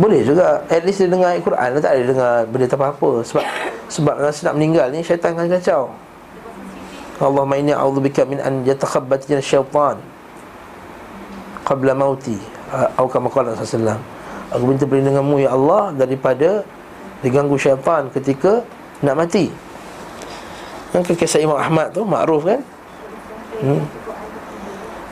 Boleh 0.00 0.20
juga 0.24 0.64
At 0.72 0.82
least 0.88 1.04
dia 1.04 1.10
dengar 1.10 1.36
ayat 1.36 1.42
Quran 1.44 1.68
Dia 1.76 1.80
tak 1.84 1.92
ada 1.92 2.02
dengar 2.08 2.32
benda 2.48 2.66
apa-apa 2.70 3.10
Sebab 3.28 3.44
Sebab 3.92 4.14
rasa 4.24 4.40
nak 4.48 4.54
meninggal 4.56 4.88
ni 4.88 5.04
Syaitan 5.04 5.36
akan 5.36 5.52
kacau 5.52 5.82
Allahumma 7.20 7.60
inni 7.60 7.76
a'udzubika 7.76 8.24
min 8.24 8.40
an 8.40 8.64
yatakhabbatina 8.64 9.40
syaitan 9.40 10.00
qabla 11.66 11.92
mauti 11.96 12.36
atau 12.70 13.08
kama 13.08 13.32
qala 13.32 13.56
sallallahu 13.56 14.00
Aku 14.54 14.64
minta 14.68 14.86
perlindunganmu 14.86 15.42
ya 15.42 15.50
Allah 15.50 15.90
daripada 15.96 16.62
diganggu 17.24 17.58
syaitan 17.58 18.06
ketika 18.14 18.62
nak 19.02 19.26
mati. 19.26 19.50
Yang 20.94 21.18
kisah 21.18 21.42
Imam 21.42 21.58
Ahmad 21.58 21.90
tu 21.90 22.06
makruf 22.06 22.46
kan? 22.46 22.62
Hmm. 23.58 23.82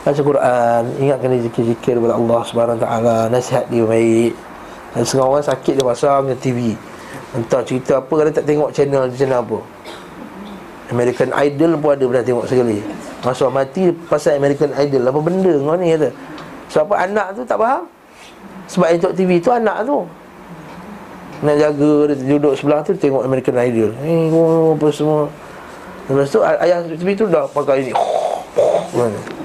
Baca 0.04 0.20
Quran, 0.20 0.82
ingatkan 1.00 1.32
dia 1.32 1.48
zikir-zikir 1.48 1.96
kepada 1.96 2.20
Allah 2.20 2.44
taala, 2.76 3.16
nasihat 3.32 3.64
dia 3.72 3.88
baik. 3.88 4.36
Dan 4.92 5.00
setengah 5.00 5.26
orang 5.32 5.46
sakit 5.48 5.80
dia 5.80 5.84
pasang 5.84 6.28
ke 6.28 6.34
TV. 6.44 6.76
Entah 7.32 7.64
cerita 7.64 8.04
apa 8.04 8.12
kadang 8.12 8.36
tak 8.36 8.44
tengok 8.44 8.68
channel 8.76 9.08
channel 9.16 9.40
apa. 9.40 9.58
American 10.92 11.32
Idol 11.32 11.80
pun 11.80 11.96
ada 11.96 12.04
pernah 12.04 12.20
tengok 12.20 12.44
sekali. 12.44 12.78
Masa 13.24 13.48
mati 13.48 13.88
pasal 13.88 14.36
American 14.36 14.76
Idol 14.76 15.08
Apa 15.08 15.18
benda 15.24 15.52
kau 15.56 15.76
ni 15.80 15.96
kata. 15.96 16.12
Sebab 16.68 16.84
apa 16.84 16.94
anak 17.08 17.26
tu 17.32 17.42
tak 17.48 17.56
faham? 17.56 17.82
Sebab 18.68 18.86
yang 18.92 19.16
TV 19.16 19.30
tu 19.40 19.48
anak 19.48 19.88
tu. 19.88 20.04
Nak 21.48 21.56
jaga 21.56 21.92
dia 22.12 22.36
duduk 22.36 22.54
sebelah 22.60 22.84
tu 22.84 22.92
Tengok 22.92 23.24
American 23.24 23.56
Idol. 23.56 23.90
Eh 24.04 24.28
oh, 24.28 24.76
apa 24.76 24.86
semua. 24.92 25.32
Lepas 26.12 26.28
tu 26.28 26.44
ayah 26.44 26.84
TV 26.84 27.16
tu 27.16 27.24
dah 27.24 27.48
pakai 27.48 27.88
ni 27.88 27.92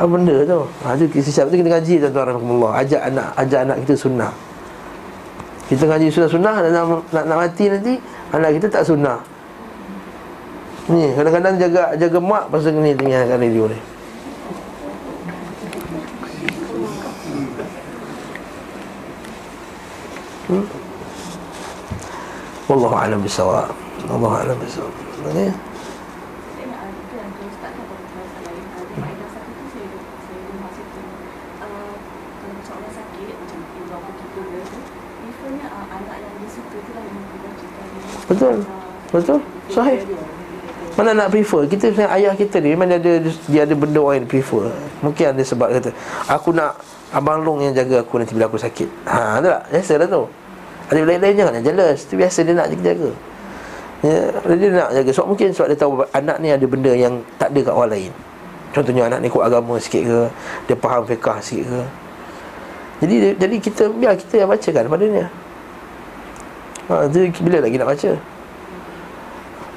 Apa 0.00 0.08
benda 0.08 0.36
tu 0.48 0.64
ha, 0.64 0.96
tu 0.96 1.04
Sebab 1.12 1.52
tu 1.52 1.56
kita 1.60 1.68
ngaji 1.76 1.94
tuan-tuan 2.00 2.26
Rahmatullah 2.32 2.72
Ajak 2.80 3.02
anak 3.12 3.28
Ajak 3.36 3.60
anak 3.68 3.76
kita 3.84 3.94
sunnah 4.00 4.32
kita 5.70 5.86
ngaji 5.86 6.10
sunnah-sunnah 6.10 6.54
nak, 6.66 6.82
nak, 7.14 7.24
nak 7.30 7.36
mati 7.46 7.70
nanti 7.70 7.94
Anak 8.34 8.58
kita 8.58 8.66
tak 8.66 8.82
sunnah 8.82 9.22
Ni 10.90 11.14
kadang-kadang 11.14 11.54
jaga 11.54 11.94
jaga 11.94 12.18
mak 12.18 12.50
pasal 12.50 12.74
ni 12.74 12.90
tinggalkan 12.98 13.38
radio 13.38 13.70
ni. 13.70 13.78
Hmm? 20.50 20.66
Wallahu 22.66 22.96
a'lam 22.98 23.22
bisawab. 23.22 23.70
Wallahu 24.10 24.34
a'lam 24.34 24.58
bisawab. 24.58 24.90
Okey. 25.30 25.54
Saya 26.58 26.64
nak 26.66 26.80
ada 26.82 27.00
tu 27.06 27.14
yang 27.14 27.30
terus 27.38 27.54
tak 27.62 27.70
tahu 27.70 27.86
kalau 27.86 28.02
saya 28.10 28.38
lain. 28.50 28.64
Faedah 28.98 29.28
satu 29.30 29.50
tu 29.54 29.66
saya 29.70 29.86
saya 30.26 30.38
rumah 30.50 30.70
situ. 30.74 31.00
Uh, 31.62 31.94
kalau 32.42 32.54
macam 32.58 32.74
orang 32.82 32.94
sakit 32.98 33.34
macam 33.38 33.58
ibu 33.62 33.82
bapa 33.86 34.10
kita 34.10 34.40
dia 34.42 34.62
tu, 34.66 34.78
prefernya 35.22 35.66
uh, 35.70 35.86
anak 35.86 36.16
yang 36.18 36.34
dia 36.34 36.48
suka 36.50 36.76
tu 36.82 36.90
lah 36.98 37.02
yang 37.06 37.14
dia 37.14 37.50
cerita 37.62 37.82
ni. 37.94 38.19
Betul. 38.30 38.62
Betul. 39.10 39.42
Sahih. 39.66 39.98
Mana 40.94 41.14
nak 41.14 41.28
prefer? 41.34 41.66
Kita 41.66 41.90
ayah 42.14 42.34
kita 42.34 42.58
ni 42.58 42.74
Memang 42.74 42.90
dia 42.90 42.98
ada 42.98 43.12
Dia 43.46 43.62
ada 43.66 43.74
benda 43.74 43.98
orang 44.02 44.22
yang 44.22 44.28
prefer. 44.30 44.70
Mungkin 45.02 45.34
ada 45.34 45.42
sebab 45.42 45.70
kata 45.70 45.90
Aku 46.30 46.54
nak 46.54 46.78
Abang 47.10 47.42
Long 47.42 47.62
yang 47.62 47.74
jaga 47.74 48.06
aku 48.06 48.22
Nanti 48.22 48.34
bila 48.34 48.46
aku 48.46 48.58
sakit. 48.58 48.86
Ha 49.06 49.42
tu 49.42 49.50
tak? 49.50 49.62
Biasa 49.70 49.92
lah 49.98 50.06
tu. 50.06 50.22
Ada 50.90 51.00
lain-lain 51.06 51.34
jangan 51.34 51.62
jealous 51.62 51.98
Itu 52.06 52.14
biasa 52.18 52.38
dia 52.46 52.54
nak 52.54 52.68
jaga. 52.70 53.10
Ya, 54.00 54.18
Dia 54.54 54.68
nak 54.70 54.90
jaga. 54.94 55.10
Sebab 55.10 55.26
mungkin 55.26 55.46
sebab 55.50 55.66
dia 55.70 55.78
tahu 55.78 55.92
Anak 56.14 56.36
ni 56.38 56.48
ada 56.54 56.66
benda 56.66 56.92
yang 56.94 57.14
Tak 57.34 57.50
ada 57.50 57.60
kat 57.66 57.74
orang 57.74 57.90
lain. 57.90 58.12
Contohnya 58.70 59.02
anak 59.10 59.18
ni 59.22 59.28
kuat 59.30 59.50
agama 59.50 59.74
sikit 59.82 60.06
ke 60.06 60.18
Dia 60.70 60.76
faham 60.78 61.02
fiqah 61.02 61.38
sikit 61.42 61.66
ke. 61.66 61.80
Jadi 63.02 63.14
jadi 63.38 63.56
kita 63.58 63.82
Biar 63.90 64.14
kita 64.14 64.46
yang 64.46 64.50
bacakan 64.50 64.86
padanya 64.86 65.26
Ha, 66.90 67.06
jadi 67.06 67.30
bila 67.38 67.58
lagi 67.62 67.78
nak 67.78 67.88
baca? 67.94 68.10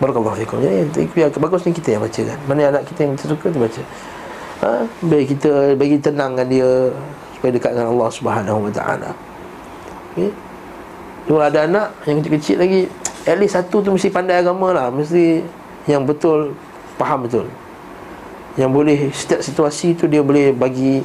Barakallahu 0.02 0.36
fikum. 0.42 0.58
Jadi 0.66 1.06
biar 1.14 1.30
bagus 1.30 1.62
ni 1.70 1.72
kita 1.78 1.94
yang 1.94 2.02
baca 2.02 2.22
kan. 2.26 2.40
Mana 2.50 2.74
anak 2.74 2.90
kita 2.90 3.06
yang 3.06 3.14
suka 3.14 3.54
tu 3.54 3.62
baca. 3.62 3.82
Ha, 4.66 4.90
bagi 5.06 5.26
kita 5.38 5.78
bagi 5.78 5.98
tenangkan 6.02 6.50
dia 6.50 6.90
supaya 7.38 7.52
dekat 7.54 7.72
dengan 7.78 7.94
Allah 7.94 8.10
Subhanahu 8.10 8.60
Wa 8.66 8.72
Taala. 8.74 9.12
Okey. 10.18 10.34
Kalau 11.24 11.40
ada 11.40 11.60
anak 11.64 11.88
yang 12.04 12.20
kecil-kecil 12.20 12.58
lagi, 12.60 12.82
at 13.24 13.38
least 13.40 13.56
satu 13.56 13.80
tu 13.80 13.96
mesti 13.96 14.12
pandai 14.12 14.44
agama 14.44 14.76
lah, 14.76 14.92
mesti 14.92 15.40
yang 15.88 16.04
betul 16.04 16.52
faham 17.00 17.30
betul. 17.30 17.48
Yang 18.60 18.70
boleh 18.74 19.00
setiap 19.14 19.40
situasi 19.40 19.96
tu 19.96 20.10
dia 20.10 20.20
boleh 20.20 20.52
bagi 20.52 21.00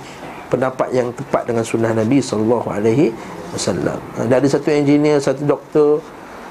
pendapat 0.49 0.91
yang 0.91 1.13
tepat 1.13 1.45
dengan 1.45 1.63
sunnah 1.63 1.93
Nabi 1.93 2.19
sallallahu 2.19 2.67
alaihi 2.73 3.13
wasallam. 3.55 3.99
Ada 4.17 4.49
satu 4.49 4.69
engineer, 4.73 5.19
satu 5.23 5.43
doktor, 5.45 6.03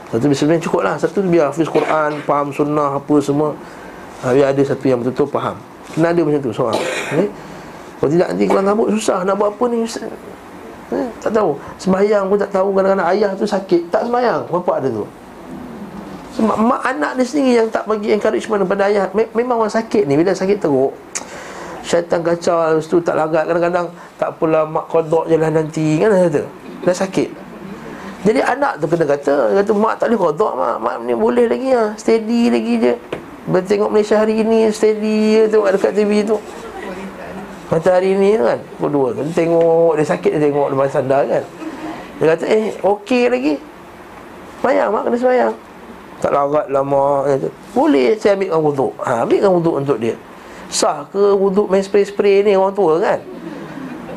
satu 0.07 0.31
sebenarnya 0.31 0.63
cukup 0.63 0.81
lah. 0.87 0.95
Satu 0.95 1.19
biar 1.27 1.51
hafiz 1.51 1.67
Quran 1.67 2.23
Faham 2.23 2.47
sunnah 2.55 2.95
apa 2.95 3.15
semua. 3.19 3.51
Ha, 4.23 4.31
Biar 4.31 4.55
ada 4.55 4.61
satu 4.63 4.85
yang 4.87 5.03
betul-betul 5.03 5.27
faham. 5.27 5.55
Kena 5.91 6.15
ada 6.15 6.21
macam 6.23 6.39
tu 6.39 6.51
seorang. 6.55 6.79
Okay? 7.11 7.27
Kalau 7.97 8.09
tidak 8.13 8.27
nanti 8.29 8.45
kelang 8.45 8.67
kabut 8.69 8.87
susah 8.93 9.25
Nak 9.25 9.35
buat 9.35 9.49
apa 9.51 9.63
ni? 9.67 9.77
Eh, 9.83 11.07
Tak 11.19 11.31
tahu. 11.35 11.59
Sembahyang 11.75 12.23
pun 12.31 12.37
tak 12.39 12.51
tahu. 12.55 12.71
Kadang-kadang 12.71 13.07
ayah 13.11 13.31
tu 13.35 13.43
sakit. 13.43 13.91
Tak 13.91 14.07
sembahyang. 14.07 14.47
Bapak 14.47 14.75
ada 14.79 14.89
tu. 14.89 15.05
Sebab 16.39 16.55
mak 16.55 16.81
anak 16.85 17.17
dia 17.17 17.25
sendiri 17.25 17.51
Yang 17.65 17.69
tak 17.73 17.83
bagi 17.83 18.09
encouragement 18.15 18.63
kepada 18.63 18.87
ayah. 18.87 19.05
Memang 19.11 19.59
orang 19.59 19.73
sakit 19.75 20.07
ni. 20.07 20.15
Bila 20.15 20.31
sakit 20.31 20.57
teruk 20.63 20.95
Syaitan 21.83 22.23
kacau 22.23 22.79
Lepas 22.79 22.87
tu 22.87 23.03
tak 23.03 23.19
lagat. 23.19 23.43
Kadang-kadang 23.43 23.91
Tak 24.15 24.39
apalah 24.39 24.63
mak 24.63 24.87
kodok 24.87 25.27
je 25.27 25.35
lah 25.35 25.51
nanti. 25.51 25.99
Kan 25.99 26.15
kata 26.15 26.66
Dah 26.85 26.95
sakit. 26.95 27.29
Jadi 28.25 28.41
anak 28.41 28.81
tu 28.81 28.89
kena 28.89 29.05
kata 29.05 29.53
Kata 29.61 29.71
mak 29.77 30.01
tak 30.01 30.09
boleh 30.11 30.19
kodok 30.19 30.53
mak. 30.57 30.75
Mak 30.81 30.95
ni 31.05 31.13
boleh 31.13 31.45
lagi 31.47 31.69
lah 31.71 31.93
Steady 31.95 32.51
lagi 32.51 32.73
je. 32.81 32.93
Bertengok 33.47 33.89
Malaysia 33.93 34.19
hari 34.19 34.43
ni 34.43 34.67
Steady 34.73 35.37
je 35.37 35.41
tengok 35.47 35.69
dekat 35.77 35.91
TV 35.95 36.25
tu. 36.27 36.37
Matahari 37.71 38.17
ni 38.17 38.35
kan 38.35 38.59
Kedua. 38.81 39.15
Kan 39.15 39.27
Tengok 39.31 39.95
dia 39.95 40.05
sakit 40.05 40.31
dia 40.37 40.41
tengok 40.49 40.67
Lepas 40.73 40.91
sandar 40.91 41.23
kan. 41.25 41.43
Dia 42.17 42.25
kata 42.33 42.45
eh 42.49 42.65
okey 42.81 43.23
lagi. 43.31 43.53
Semayang 44.59 44.89
mak 44.89 45.01
kena 45.07 45.17
semayang 45.21 45.53
Tak 46.17 46.31
larat 46.33 46.67
lama 46.73 47.23
Boleh 47.71 48.17
saya 48.17 48.35
ambilkan 48.35 48.59
wuduk. 48.59 48.93
Ha, 49.05 49.23
Ambilkan 49.23 49.51
wuduk 49.53 49.75
untuk 49.79 49.97
dia. 50.01 50.17
Sah 50.67 51.07
ke 51.07 51.31
wuduk 51.31 51.71
main 51.71 51.79
spray-spray 51.79 52.43
ni 52.43 52.59
orang 52.59 52.75
tua 52.75 52.99
kan 52.99 53.23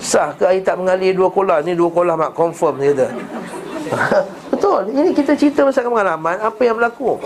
Sah 0.00 0.32
ke 0.32 0.48
air 0.48 0.64
tak 0.64 0.80
mengalir 0.80 1.12
dua 1.12 1.28
kolah? 1.28 1.60
Ni 1.60 1.76
dua 1.76 1.92
kolah 1.92 2.16
mak. 2.16 2.32
Confirm 2.32 2.80
dia 2.80 2.96
kata 2.96 3.06
Betul. 4.56 4.88
Ini 4.96 5.12
kita 5.12 5.36
cerita 5.36 5.60
pasal 5.68 5.88
pengalaman 5.88 6.40
Apa 6.40 6.60
yang 6.64 6.80
berlaku? 6.80 7.20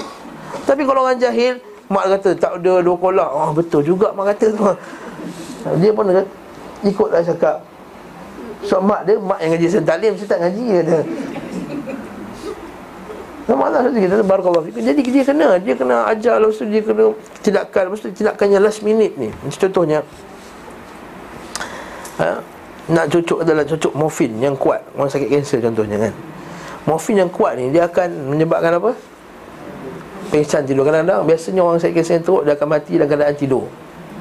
Tapi 0.66 0.82
kalau 0.82 1.06
orang 1.06 1.18
jahil 1.18 1.62
Mak 1.86 2.04
kata 2.18 2.30
tak 2.34 2.52
ada 2.58 2.80
dua 2.82 2.96
kolak 2.96 3.28
Oh 3.30 3.52
betul 3.52 3.84
juga 3.84 4.10
mak 4.16 4.34
kata 4.34 4.56
tu. 4.56 4.64
Dia 5.78 5.90
pun 5.94 6.08
kata 6.10 6.24
Ikutlah 6.84 7.20
cakap. 7.22 7.56
So 8.66 8.82
mak 8.82 9.06
dia 9.06 9.20
Mak 9.22 9.38
yang 9.38 9.50
ngaji 9.54 9.66
sentalim 9.70 10.12
Saya 10.18 10.28
tak 10.34 10.40
ngaji 10.42 10.64
kata 10.82 10.98
Nama 13.44 13.62
Allah 13.68 13.80
satu 13.84 14.00
kita 14.00 14.16
Barakallahu 14.24 14.64
fikum. 14.72 14.80
Jadi 14.82 15.00
dia 15.04 15.24
kena 15.28 15.48
Dia 15.60 15.74
kena 15.76 15.96
ajar 16.08 16.40
Lepas 16.40 16.56
tu 16.58 16.64
dia 16.64 16.80
kena 16.80 17.12
Tidakkan 17.44 17.82
Lepas 17.92 18.00
tu 18.02 18.08
tidakkannya 18.10 18.58
last 18.58 18.80
minute 18.80 19.14
ni. 19.20 19.28
Contohnya 19.52 20.00
ha? 22.18 22.53
Nak 22.84 23.08
cucuk 23.08 23.40
adalah 23.40 23.64
cucuk 23.64 23.96
morfin 23.96 24.36
yang 24.36 24.52
kuat 24.60 24.84
Orang 24.92 25.08
sakit 25.08 25.32
kanser 25.32 25.64
contohnya 25.64 25.96
kan 25.96 26.12
Morfin 26.84 27.16
yang 27.16 27.32
kuat 27.32 27.56
ni 27.56 27.72
Dia 27.72 27.88
akan 27.88 28.28
menyebabkan 28.28 28.76
apa? 28.76 28.92
Pengsan 30.28 30.68
tidur 30.68 30.84
Kadang-kadang 30.84 31.24
Biasanya 31.24 31.64
orang 31.64 31.80
sakit 31.80 31.96
kanser 31.96 32.20
yang 32.20 32.24
teruk 32.28 32.42
Dia 32.44 32.52
akan 32.52 32.68
mati 32.68 32.92
dalam 33.00 33.08
keadaan 33.08 33.36
tidur 33.40 33.64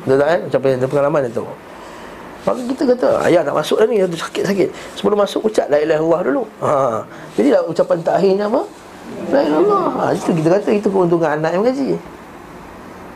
Betul 0.07 0.15
tak 0.15 0.27
kan? 0.31 0.39
Macam 0.47 0.87
pengalaman 0.87 1.21
itu 1.27 1.43
Maka 2.47 2.59
kita 2.71 2.83
kata 2.95 3.07
Ayah 3.27 3.41
nak 3.43 3.55
masuk 3.59 3.83
dah 3.83 3.87
ni 3.91 3.99
Sakit-sakit 3.99 4.69
Sebelum 4.95 5.17
masuk 5.19 5.43
ucap 5.43 5.67
La 5.67 5.83
ilaha 5.83 5.99
Allah 5.99 6.19
dulu 6.23 6.43
ha. 6.63 7.03
Jadi 7.35 7.47
lah 7.51 7.67
ucapan 7.67 7.99
takhirnya 7.99 8.47
apa? 8.47 8.61
La 9.27 9.39
ilaha 9.43 9.59
Allah 9.59 9.83
ha. 9.91 10.03
Itu 10.15 10.31
kita 10.31 10.49
kata 10.55 10.69
Itu 10.71 10.87
keuntungan 10.87 11.35
anak 11.35 11.51
yang 11.51 11.63
mengaji 11.67 11.99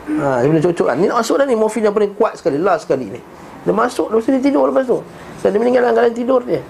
Ha, 0.07 0.39
dia 0.39 0.63
cocok 0.71 1.03
Ni 1.03 1.11
nak 1.11 1.19
masuk 1.19 1.35
dah 1.35 1.43
ni 1.43 1.51
Morfin 1.51 1.83
yang 1.83 1.91
paling 1.91 2.15
kuat 2.15 2.39
sekali 2.39 2.55
Last 2.55 2.87
sekali 2.87 3.11
ni 3.11 3.19
Dia 3.67 3.75
masuk 3.75 4.07
Lepas 4.15 4.23
tu 4.23 4.31
dia 4.31 4.43
tidur 4.47 4.63
lepas 4.71 4.87
tu. 4.87 4.99
Dan 5.43 5.49
dia 5.51 5.59
meninggal 5.59 5.91
dalam 5.91 6.13
tidur 6.15 6.39
dia. 6.47 6.63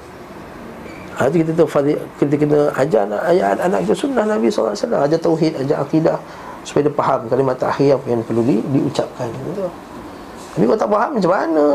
Ha, 1.17 1.29
itu 1.29 1.41
kita 1.41 1.51
tahu 1.57 1.69
fadil, 1.69 1.97
kita 2.21 2.33
kena 2.37 2.69
ajar 2.77 3.09
anak, 3.09 3.21
ayat 3.25 3.57
anak 3.57 3.79
kita 3.89 3.95
sunnah 3.97 4.21
Nabi 4.21 4.53
SAW 4.53 4.77
Ajar 4.77 5.17
tauhid, 5.17 5.49
ajar 5.65 5.81
akidah 5.81 6.13
Supaya 6.61 6.85
dia 6.85 6.93
faham 6.93 7.25
kalimat 7.25 7.57
akhir 7.57 7.97
yang 8.05 8.21
perlu 8.21 8.45
di, 8.45 8.61
diucapkan. 8.69 9.25
Gitu. 9.25 9.65
Tapi 10.53 10.63
kalau 10.67 10.77
tak 10.77 10.89
faham 10.93 11.11
macam 11.17 11.31
mana? 11.31 11.65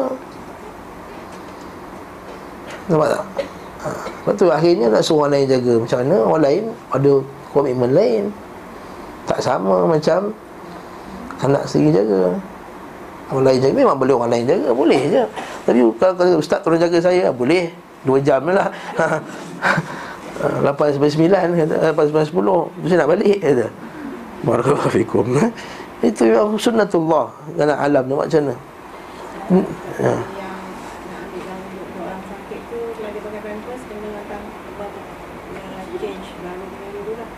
Nampak 2.87 3.09
tak? 3.09 3.25
Ha, 3.83 3.89
lepas 3.99 4.35
tu 4.39 4.47
akhirnya 4.47 4.87
nak 4.95 5.03
suruh 5.03 5.27
orang 5.27 5.33
lain 5.35 5.47
jaga. 5.49 5.75
Macam 5.81 5.97
mana 6.03 6.17
orang 6.23 6.43
lain 6.45 6.63
ada 6.93 7.13
komitmen 7.51 7.91
lain? 7.95 8.23
Tak 9.27 9.39
sama 9.39 9.87
macam 9.87 10.35
Anak 11.43 11.67
sendiri 11.67 11.99
jaga 11.99 12.39
Orang 13.31 13.45
lain 13.47 13.59
jaga, 13.63 13.75
memang 13.77 13.97
boleh 13.97 14.15
orang 14.17 14.31
lain 14.33 14.45
jaga. 14.49 14.69
Boleh 14.75 15.01
je. 15.09 15.23
Tapi 15.69 15.79
kalau, 16.01 16.15
kalau 16.19 16.41
ustaz 16.43 16.59
tolong 16.65 16.81
jaga 16.81 16.99
saya 16.99 17.31
Boleh. 17.31 17.71
Dua 18.03 18.19
jam 18.19 18.43
lah. 18.51 18.67
8 20.43 20.75
sampai 20.75 21.07
9 21.07 21.31
kata 21.31 21.95
8 21.95 22.09
sampai 22.11 22.27
10 22.27 22.91
Saya 22.91 22.99
nak 22.99 23.11
balik 23.15 23.39
kata. 23.39 23.67
Barakallahu 24.43 24.91
fikum. 24.91 25.27
Itu 26.03 26.25
sunnatullah. 26.59 27.31
Dalam 27.55 27.79
alam 27.79 28.05
ni 28.11 28.15
macam 28.19 28.43
mana? 28.43 28.55
Hmm, 29.47 29.67
ya. 30.03 30.15
Yang 30.19 30.55
nak 31.07 31.19
ambil 31.31 31.43
yang 31.47 31.61
untuk 31.63 31.87
orang 31.99 32.23
sakit 32.27 32.61
tu 32.71 32.79
Kalau 32.95 33.11
dia 33.11 33.23
pakai 33.27 33.41
pampers 33.43 33.83
Kena 33.91 34.09
akan 34.23 34.41
buat 34.79 34.93
uh, 34.95 35.83
change 35.99 36.29
Baru 36.41 36.65
kena 36.71 36.89
dulu 36.95 37.13
lah 37.19 37.31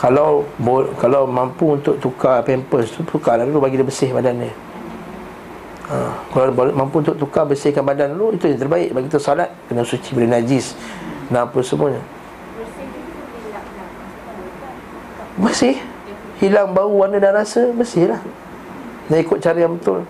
Kalau 0.00 0.48
kalau 0.96 1.28
mampu 1.28 1.76
untuk 1.76 2.00
tukar 2.00 2.40
pampers 2.40 2.88
tu 2.88 3.04
Tukarlah 3.04 3.44
dulu 3.44 3.68
bagi 3.68 3.76
dia 3.76 3.84
bersih 3.84 4.08
badan 4.16 4.40
dia. 4.40 4.52
Ha, 5.92 6.24
Kalau 6.32 6.56
mampu 6.72 7.04
untuk 7.04 7.20
tukar 7.20 7.44
bersihkan 7.44 7.84
badan 7.84 8.16
dulu 8.16 8.32
Itu 8.32 8.48
yang 8.48 8.62
terbaik 8.62 8.96
Bagi 8.96 9.10
kita 9.12 9.20
salat 9.20 9.50
Kena 9.68 9.84
suci 9.84 10.16
dari 10.16 10.30
najis 10.30 10.72
Dan 11.28 11.44
apa 11.44 11.58
semuanya. 11.60 12.00
Bersih? 15.36 15.76
Hilang 16.40 16.72
bau 16.72 16.88
warna 16.96 17.20
dan 17.20 17.36
rasa 17.36 17.68
Bersih 17.76 18.08
lah. 18.08 18.22
Dan 19.12 19.20
ikut 19.20 19.42
cara 19.42 19.58
yang 19.60 19.76
betul. 19.76 20.06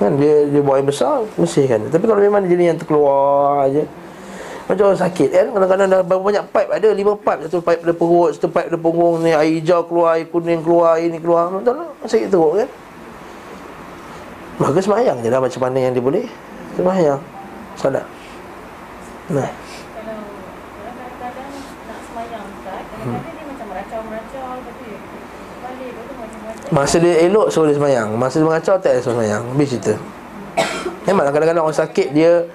Kan 0.00 0.16
dia 0.16 0.48
dia 0.48 0.62
buang 0.64 0.86
besar 0.88 1.26
Bersihkan. 1.36 1.92
Tapi 1.92 2.04
kalau 2.08 2.22
memang 2.22 2.48
jenis 2.48 2.66
yang 2.72 2.78
terkeluar 2.80 3.68
aje 3.68 3.84
Macam 4.64 4.88
orang 4.88 4.96
sakit 4.96 5.28
kan? 5.28 5.52
Kadang-kadang 5.52 5.92
dah 5.92 6.00
berapa 6.00 6.24
banyak 6.24 6.48
pipe. 6.48 6.72
Ada 6.72 6.96
Lima 6.96 7.12
pipe. 7.20 7.44
Satu 7.44 7.60
pipe 7.60 7.84
dari 7.84 7.96
perut 7.96 8.32
Satu 8.32 8.48
pipe 8.48 8.72
dari 8.72 8.80
punggung 8.80 9.20
ni 9.20 9.36
Air 9.36 9.60
hijau 9.60 9.84
keluar 9.84 10.16
Air 10.16 10.24
kuning 10.32 10.64
keluar 10.64 10.96
Air 10.96 11.12
ni 11.12 11.20
keluar. 11.20 11.52
Betul 11.52 11.84
tak? 11.84 11.92
Sakit 12.08 12.32
teruk 12.32 12.56
kan? 12.56 12.68
Maka 14.54 14.78
semayang 14.80 15.18
je 15.20 15.28
lah 15.28 15.42
Macam 15.42 15.60
mana 15.60 15.76
yang 15.82 15.92
dia 15.92 16.00
boleh 16.00 16.24
Semayang. 16.74 17.22
Salat 17.76 18.02
Nah. 19.24 19.48
Macam 19.48 19.56
macam-macam. 23.56 24.04
Masa 26.72 26.96
dia 27.00 27.14
elok 27.28 27.52
suruh 27.52 27.68
dia 27.68 27.76
semayang. 27.76 28.16
Masa 28.16 28.40
dia 28.40 28.48
mengacau 28.48 28.80
tak 28.80 28.96
dia 28.96 29.00
suruh 29.00 29.20
semayang. 29.20 29.44
Habis 29.52 29.68
cerita. 29.76 29.94
Memanglah 31.04 31.36
kadang-kadang 31.36 31.64
orang 31.68 31.76
sakit 31.76 32.16
dia 32.16 32.48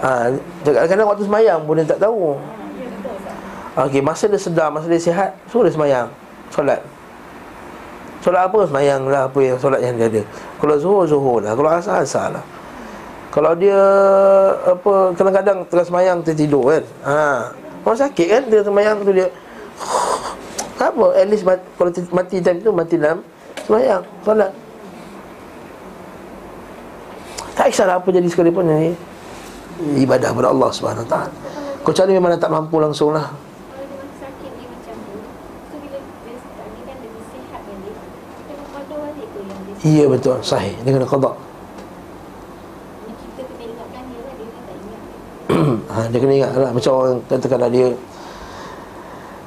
ha, 0.00 0.30
Kadang-kadang 0.64 1.06
waktu 1.08 1.24
semayang 1.24 1.60
pun 1.64 1.78
dia 1.78 1.86
tak 1.86 2.00
tahu. 2.02 2.36
Okey, 3.76 4.00
masa 4.00 4.24
dia 4.24 4.40
sedar, 4.40 4.72
masa 4.72 4.88
dia 4.88 4.96
sihat 4.96 5.36
Suruh 5.52 5.68
dia 5.68 5.76
semayang 5.76 6.08
Solat 6.48 6.80
Solat 8.24 8.48
apa? 8.48 8.64
Semayang 8.64 9.04
lah 9.04 9.28
apa 9.28 9.36
yang 9.44 9.60
solat 9.60 9.84
yang 9.84 10.00
dia 10.00 10.08
ada 10.08 10.22
Kalau 10.56 10.80
zuhur, 10.80 11.04
zuhur 11.04 11.44
lah 11.44 11.52
Kalau 11.52 11.68
asar, 11.68 12.00
asar 12.00 12.32
lah 12.32 12.44
Kalau 13.28 13.52
dia 13.52 13.76
apa 14.64 15.12
Kadang-kadang 15.12 15.68
tengah 15.68 15.84
semayang 15.84 16.24
tertidur 16.24 16.72
kan 16.72 16.82
ha. 17.04 17.52
Orang 17.84 18.00
sakit 18.00 18.26
kan 18.32 18.42
Dia 18.48 18.64
semayang 18.64 19.04
tu 19.04 19.12
dia 19.12 19.28
Apa? 20.88 21.06
At 21.12 21.28
least 21.28 21.44
mati, 21.44 21.64
kalau 21.76 21.90
ti- 21.92 22.12
mati 22.16 22.36
time 22.40 22.64
tu 22.64 22.72
Mati 22.72 22.96
dalam 22.96 23.20
semayang 23.68 24.00
Solat 24.24 24.56
Tak 27.52 27.68
kisahlah 27.68 28.00
apa 28.00 28.08
jadi 28.08 28.24
sekalipun 28.24 28.64
ni 28.72 28.96
Ibadah 29.76 30.32
kepada 30.32 30.48
Allah 30.48 30.68
SWT 30.72 31.16
Kecuali 31.84 32.10
memang 32.16 32.34
tak 32.40 32.50
mampu 32.50 32.80
langsung 32.80 33.12
lah. 33.12 33.28
Kalau 33.30 33.84
dia 33.84 33.96
masih 34.00 34.18
sakit 34.18 34.50
dia 34.56 34.66
macam 34.72 34.94
tu 34.96 35.16
So 35.70 35.76
bila 35.78 35.98
dia 36.00 36.34
tadi 36.34 36.80
kan 36.82 36.96
dia 36.98 37.10
sihat 37.30 37.60
balik 37.62 37.96
Kita 38.40 38.52
nak 38.56 38.68
pada 38.72 38.94
balik 39.04 39.28
ke 39.28 39.38
yang 39.44 39.60
dia 39.68 40.00
Ya 40.00 40.04
betul, 40.08 40.36
sahih. 40.40 40.74
Dia 40.82 40.90
kena 40.96 41.06
qada 41.06 41.30
lah 41.30 41.36
ha, 45.92 45.96
Dia 46.08 46.18
kena 46.18 46.32
ingat 46.40 46.50
lah. 46.56 46.70
Macam 46.72 46.92
orang 46.96 47.16
katakanlah 47.28 47.70
dia 47.70 47.86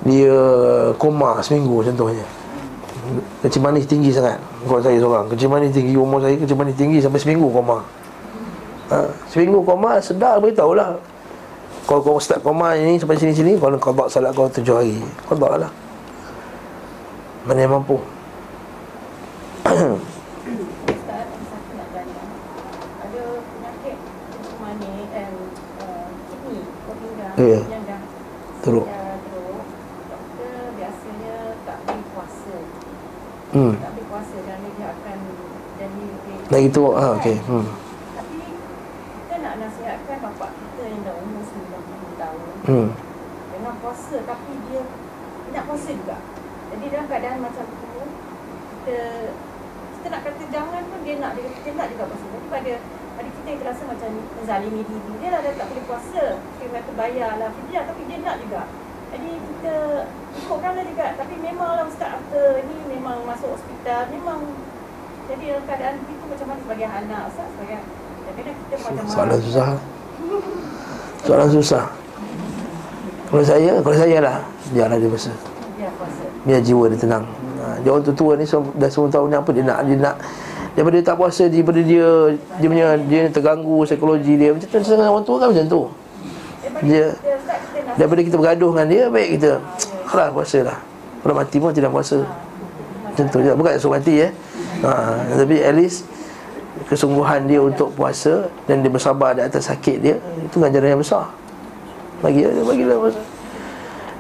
Dia 0.06 0.36
koma 0.96 1.42
seminggu 1.44 1.84
contohnya. 1.84 2.24
Kecil 3.42 3.66
manis 3.66 3.90
tinggi 3.90 4.14
sangat. 4.14 4.38
Kalau 4.64 4.80
saya 4.80 5.02
seorang 5.02 5.26
Kecil 5.34 5.50
manis 5.50 5.74
tinggi 5.74 5.98
Umur 5.98 6.22
saya 6.22 6.38
kecil 6.38 6.54
manis 6.56 6.78
tinggi 6.78 7.02
Sampai 7.02 7.18
seminggu 7.18 7.50
koma 7.50 7.82
ha, 8.90 9.08
Seminggu 9.30 9.62
koma 9.64 9.98
Sedar 10.02 10.38
beritahu 10.38 10.74
lah 10.74 10.98
Kalau 11.86 12.02
kau 12.02 12.20
start 12.22 12.42
koma 12.42 12.76
ini 12.76 12.98
Sampai 12.98 13.18
sini-sini 13.18 13.58
Kau 13.58 13.70
nak 13.70 13.82
qada 13.82 14.06
salat 14.10 14.34
kau 14.34 14.50
tujuh 14.50 14.76
hari 14.76 15.00
Qada 15.26 15.58
lah 15.58 15.72
Mana 17.48 17.60
yang 17.64 17.74
mampu 17.78 17.98
kau 27.40 27.48
Ya. 27.48 27.60
yang 27.72 27.84
dah 27.88 28.02
Teruk. 28.60 28.84
Doktor 30.12 30.60
biasanya 30.76 31.36
tak 31.64 31.78
beri 31.88 32.04
puasa. 32.12 32.56
hmm. 33.56 33.74
Tak 33.80 33.92
beri 33.96 34.06
puasa 34.12 34.36
kerana 34.44 34.68
dia 34.76 34.88
akan 34.92 35.18
jadi 35.80 36.02
lebih 36.04 36.36
Lagi 36.52 36.68
teruk 36.76 36.96
ha, 37.00 37.16
okay. 37.16 37.40
hmm. 37.40 37.66
Tapi 38.20 38.38
kita 39.24 39.36
nak 39.40 39.54
nasihatkan 39.64 40.18
bapak 40.20 40.52
kita 40.52 40.84
yang 40.84 41.00
dah 41.08 41.16
umur 41.24 41.44
90 41.48 42.20
tahun 42.20 42.49
Hmm. 42.68 42.90
dengan 43.56 43.74
puasa 43.80 44.18
tapi 44.28 44.52
dia 44.68 44.82
nak 45.54 45.64
puasa 45.66 45.90
juga. 45.96 46.18
Jadi 46.70 46.86
dalam 46.94 47.06
keadaan 47.10 47.40
macam 47.42 47.66
tu 47.66 48.02
kita 48.80 48.98
kita 50.00 50.08
nak 50.16 50.22
kata 50.24 50.44
jangan 50.54 50.82
pun 50.88 51.00
dia 51.04 51.16
nak 51.20 51.32
dia, 51.36 51.48
dia 51.50 51.72
nak 51.76 51.88
juga 51.92 52.04
puasa. 52.08 52.26
Tapi 52.30 52.48
pada 52.52 52.72
pada 53.20 53.30
kita 53.36 53.48
yang 53.52 53.60
terasa 53.64 53.84
macam 53.84 54.10
menzalimi 54.40 54.82
diri 54.88 55.14
dia 55.20 55.30
lah 55.34 55.40
dia 55.44 55.58
tak 55.58 55.68
boleh 55.72 55.86
puasa. 55.88 56.24
Dia 56.60 56.68
kata 56.72 56.92
bayar 56.96 57.32
lah 57.42 57.50
fidyah 57.52 57.84
tapi 57.88 58.02
dia 58.08 58.18
nak 58.22 58.36
juga. 58.40 58.62
Jadi 59.10 59.32
kita 59.42 59.76
ikutkanlah 60.38 60.86
juga 60.86 61.06
tapi 61.18 61.34
memanglah 61.42 61.86
ustaz 61.90 62.22
after 62.22 62.62
ni 62.70 62.78
memang 62.94 63.26
masuk 63.26 63.58
hospital 63.58 64.06
memang 64.14 64.40
jadi 65.30 65.44
dalam 65.54 65.64
keadaan 65.66 65.96
itu 66.06 66.26
macam 66.26 66.46
mana 66.50 66.60
sebagai 66.62 66.88
anak 66.90 67.22
ustaz 67.30 67.48
sebagai 67.54 67.80
kadang-kadang 68.30 68.58
kita 68.62 68.76
macam 68.86 69.04
Soalan 69.10 69.40
susah 69.42 69.68
Soalan 71.26 71.50
susah 71.50 71.86
Kalau 73.30 73.46
saya, 73.46 73.78
kalau 73.78 73.98
saya 73.98 74.18
lah. 74.18 74.38
Biarlah 74.74 74.98
dia 74.98 75.10
puasa. 75.10 75.30
Dia 75.78 75.90
puasa. 75.94 76.24
Biar 76.50 76.60
jiwa 76.66 76.84
dia 76.90 76.98
tenang. 76.98 77.26
Ha, 77.62 77.78
Dia 77.86 77.90
orang 77.94 78.04
tua 78.10 78.34
ni 78.34 78.46
dah 78.50 78.90
semua 78.90 79.10
tahu 79.14 79.30
ni 79.30 79.38
apa 79.38 79.50
dia 79.54 79.64
nak. 79.64 79.80
Dia 79.86 79.96
nak 80.02 80.16
Daripada 80.74 80.96
dia 80.98 81.06
tak 81.06 81.18
puasa 81.20 81.44
Daripada 81.46 81.80
dia 81.84 82.06
Dia 82.58 82.68
punya 82.72 82.88
Dia 83.06 83.30
terganggu 83.30 83.86
psikologi 83.86 84.34
dia. 84.34 84.50
Macam 84.50 84.66
tu 84.66 84.78
dengan 84.82 85.10
orang 85.14 85.26
tua 85.26 85.38
kan 85.38 85.48
macam 85.54 85.66
tu. 85.70 85.82
Dia 86.82 87.14
Daripada 88.02 88.22
kita 88.26 88.36
bergaduh 88.42 88.72
dengan 88.74 88.88
dia 88.90 89.04
Baik 89.14 89.30
kita. 89.38 89.52
Kelas 90.10 90.30
puasa 90.34 90.58
lah. 90.66 90.78
Kalau 91.22 91.36
mati 91.38 91.58
pun 91.62 91.70
tidak 91.70 91.92
puasa. 91.94 92.18
Macam 93.14 93.26
tu 93.30 93.38
je 93.46 93.52
Bukan 93.54 93.72
suruh 93.78 93.94
mati 93.94 94.26
eh. 94.26 94.32
Ha, 94.82 94.90
Tapi 95.38 95.62
at 95.62 95.78
least 95.78 96.10
Kesungguhan 96.90 97.46
dia 97.46 97.62
untuk 97.62 97.94
puasa 97.94 98.50
Dan 98.66 98.82
dia 98.82 98.90
bersabar 98.90 99.38
di 99.38 99.46
atas 99.46 99.70
sakit 99.70 99.98
dia 100.02 100.16
Itu 100.48 100.64
ganjaran 100.64 100.98
yang 100.98 101.04
besar 101.04 101.30
Bagi 102.20 102.40
dia 102.44 102.64
Bagilah 102.64 102.98
puasa 103.00 103.22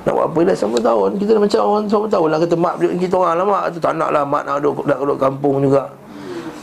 nak 0.08 0.16
buat 0.16 0.28
apa 0.32 0.39
dah 0.47 0.56
sama 0.56 0.78
tahun 0.80 1.10
Kita 1.20 1.32
dah 1.36 1.41
macam 1.43 1.60
orang 1.60 1.86
sama 1.91 2.08
tahun 2.08 2.28
lah 2.32 2.39
Kata 2.39 2.56
mak 2.56 2.74
kita 2.80 3.14
orang 3.20 3.36
lah 3.36 3.45
mak. 3.45 3.64
Tu 3.76 3.80
Tak 3.84 3.93
nak 4.00 4.10
lah 4.16 4.24
mak 4.24 4.43
nak 4.47 4.56
duduk, 4.64 4.88
nak 4.88 4.97
duduk 5.04 5.18
kampung 5.20 5.56
juga. 5.60 5.91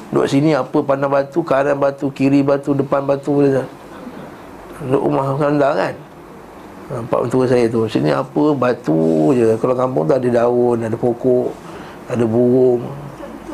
Duduk 0.09 0.27
sini 0.27 0.51
apa 0.57 0.79
pandang 0.81 1.13
batu 1.13 1.45
Kanan 1.45 1.77
batu, 1.77 2.09
kiri 2.11 2.41
batu, 2.41 2.73
depan 2.73 3.05
batu 3.05 3.45
je 3.45 3.63
Duduk 4.89 5.03
rumah 5.05 5.37
sandar 5.37 5.73
kan? 5.77 5.95
Nampak 6.87 7.27
mentua 7.27 7.45
saya 7.51 7.67
tu. 7.67 7.83
Sini 7.91 8.15
apa? 8.15 8.55
Batu 8.57 9.35
je. 9.37 9.59
Kalau 9.61 9.75
kampung 9.77 10.07
tu 10.09 10.15
ada 10.17 10.29
daun, 10.43 10.81
ada 10.81 10.97
pokok 10.97 11.53
Ada 12.09 12.25
burung 12.25 12.89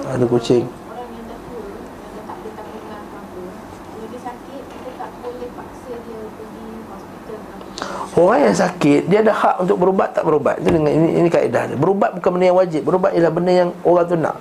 Ada 0.09 0.25
kucing 0.31 0.63
Orang 0.89 1.11
yang 1.11 1.27
dah 1.27 1.39
tua 1.43 1.65
Yang 1.69 2.13
dah 2.17 2.23
tak 2.23 2.37
ada 2.39 2.49
tabungan 2.55 3.01
apa-apa 3.03 3.43
Kalau 3.51 4.07
dia 4.09 4.21
sakit 4.25 4.63
Kita 4.63 4.91
tak 4.95 5.11
boleh 5.21 5.51
paksa 5.59 5.93
dia 6.01 6.21
pergi 6.33 6.67
hospital 6.87 7.41
apa 7.51 8.02
Orang 8.13 8.45
yang 8.45 8.57
sakit 8.57 9.09
Dia 9.09 9.25
ada 9.25 9.33
hak 9.33 9.65
untuk 9.65 9.77
berubat 9.81 10.13
tak 10.13 10.29
berubat. 10.29 10.61
Itu 10.61 10.69
dengan 10.77 10.93
ini, 10.93 11.25
ini 11.25 11.29
kaedah 11.33 11.73
dia. 11.73 11.77
Berubat 11.77 12.13
bukan 12.13 12.31
benda 12.37 12.47
yang 12.53 12.59
wajib. 12.61 12.83
Berubat 12.85 13.11
ialah 13.17 13.33
benda 13.33 13.53
yang 13.53 13.71
orang 13.89 14.05
tu 14.05 14.17
nak. 14.21 14.37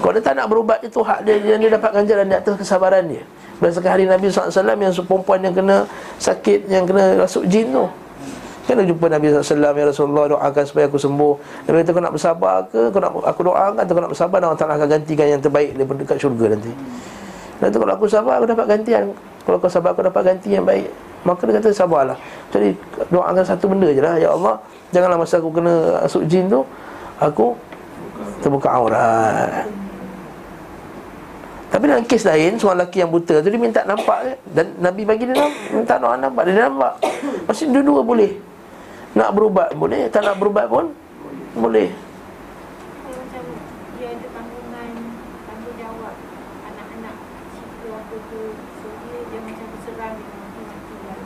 Kalau 0.00 0.12
dia 0.16 0.22
tak 0.24 0.34
nak 0.40 0.46
berubat 0.48 0.78
Itu 0.80 1.04
hak 1.04 1.28
dia. 1.28 1.36
Yang 1.36 1.58
dia 1.68 1.70
dapat 1.76 1.90
ganjaran 1.92 2.24
di 2.24 2.36
atas 2.40 2.54
kesabaran 2.56 3.04
dia. 3.12 3.22
Berdasarkan 3.60 3.90
hari 3.92 4.04
Nabi 4.08 4.32
SAW 4.32 4.64
Yang 4.64 5.04
perempuan 5.04 5.38
yang 5.44 5.54
kena 5.54 5.84
sakit 6.16 6.72
Yang 6.72 6.84
kena 6.88 7.02
rasuk 7.20 7.44
jin 7.52 7.68
tu. 7.68 7.84
Kan 8.62 8.78
dia 8.80 8.86
jumpa 8.88 9.06
Nabi 9.12 9.26
SAW 9.28 9.60
Ya 9.60 9.84
Rasulullah 9.84 10.24
doakan 10.32 10.64
supaya 10.64 10.84
aku 10.88 10.96
sembuh. 10.96 11.34
Nabi 11.68 11.76
kata 11.84 11.90
kau 11.92 12.00
nak 12.00 12.14
bersabar 12.16 12.54
ke? 12.72 12.80
Kau 12.88 13.00
nak, 13.02 13.12
Aku 13.28 13.40
doakan 13.44 13.82
atau 13.84 13.92
kau 13.92 14.02
nak 14.02 14.12
bersabar 14.16 14.36
Dan 14.40 14.46
Allah 14.48 14.60
Ta'ala 14.64 14.74
akan 14.80 14.88
gantikan 14.88 15.26
yang 15.28 15.40
terbaik 15.44 15.76
Daripada 15.76 15.98
dekat 16.00 16.16
syurga 16.16 16.56
nanti. 16.56 16.72
Dan 17.60 17.68
tu 17.70 17.78
kalau 17.78 17.92
aku 17.94 18.06
sabar 18.10 18.40
aku 18.40 18.46
dapat 18.50 18.66
gantian 18.66 19.12
Kalau 19.42 19.56
kau 19.58 19.70
sabar 19.70 19.94
aku 19.94 20.06
dapat 20.06 20.22
ganti 20.34 20.54
yang 20.54 20.66
baik. 20.66 20.90
Maka 21.22 21.46
dia 21.46 21.54
kata 21.58 21.70
sabarlah. 21.70 22.18
Jadi 22.50 22.74
doakan 23.10 23.44
satu 23.46 23.70
benda 23.70 23.88
je 23.90 24.02
lah. 24.02 24.18
Ya 24.18 24.34
Allah 24.34 24.58
Janganlah 24.92 25.18
masa 25.22 25.38
aku 25.38 25.50
kena 25.54 26.04
asuk 26.04 26.26
jin 26.28 26.50
tu 26.50 26.60
Aku 27.22 27.54
terbuka 28.42 28.68
aurat. 28.74 29.64
Tapi 31.72 31.84
dalam 31.88 32.04
kes 32.04 32.28
lain 32.28 32.60
Seorang 32.60 32.84
lelaki 32.84 33.00
yang 33.00 33.08
buta 33.08 33.40
tu 33.40 33.48
Dia 33.48 33.56
minta 33.56 33.80
nampak. 33.86 34.36
Dan 34.50 34.76
Nabi 34.82 35.06
bagi 35.06 35.24
dia 35.30 35.38
nampak 35.38 35.62
Minta 35.72 35.94
nak 35.96 36.18
nampak 36.20 36.42
Dia 36.50 36.68
nampak. 36.68 36.94
Maksud 37.48 37.66
dua-dua 37.72 38.00
boleh. 38.02 38.30
Nak 39.14 39.30
berubat 39.32 39.68
boleh 39.78 40.10
Tak 40.10 40.26
nak 40.26 40.36
berubat 40.36 40.66
pun 40.68 40.90
Boleh 41.56 41.88
Kalau 43.04 43.16
macam 43.22 43.42
dia 44.02 44.18
ada 44.18 44.26
tanggungan 44.34 44.88
tanggungjawab 45.46 46.14
anak-anak 46.66 47.16
cerita 47.54 47.88
apa 47.94 48.16
tu 48.18 48.40
so 48.82 48.86
dia 49.06 49.18
dia 49.30 49.40
macam 49.46 49.66
berserang 49.70 50.14
dia 50.18 50.26
mati-mati 50.42 50.96
lah. 51.06 51.20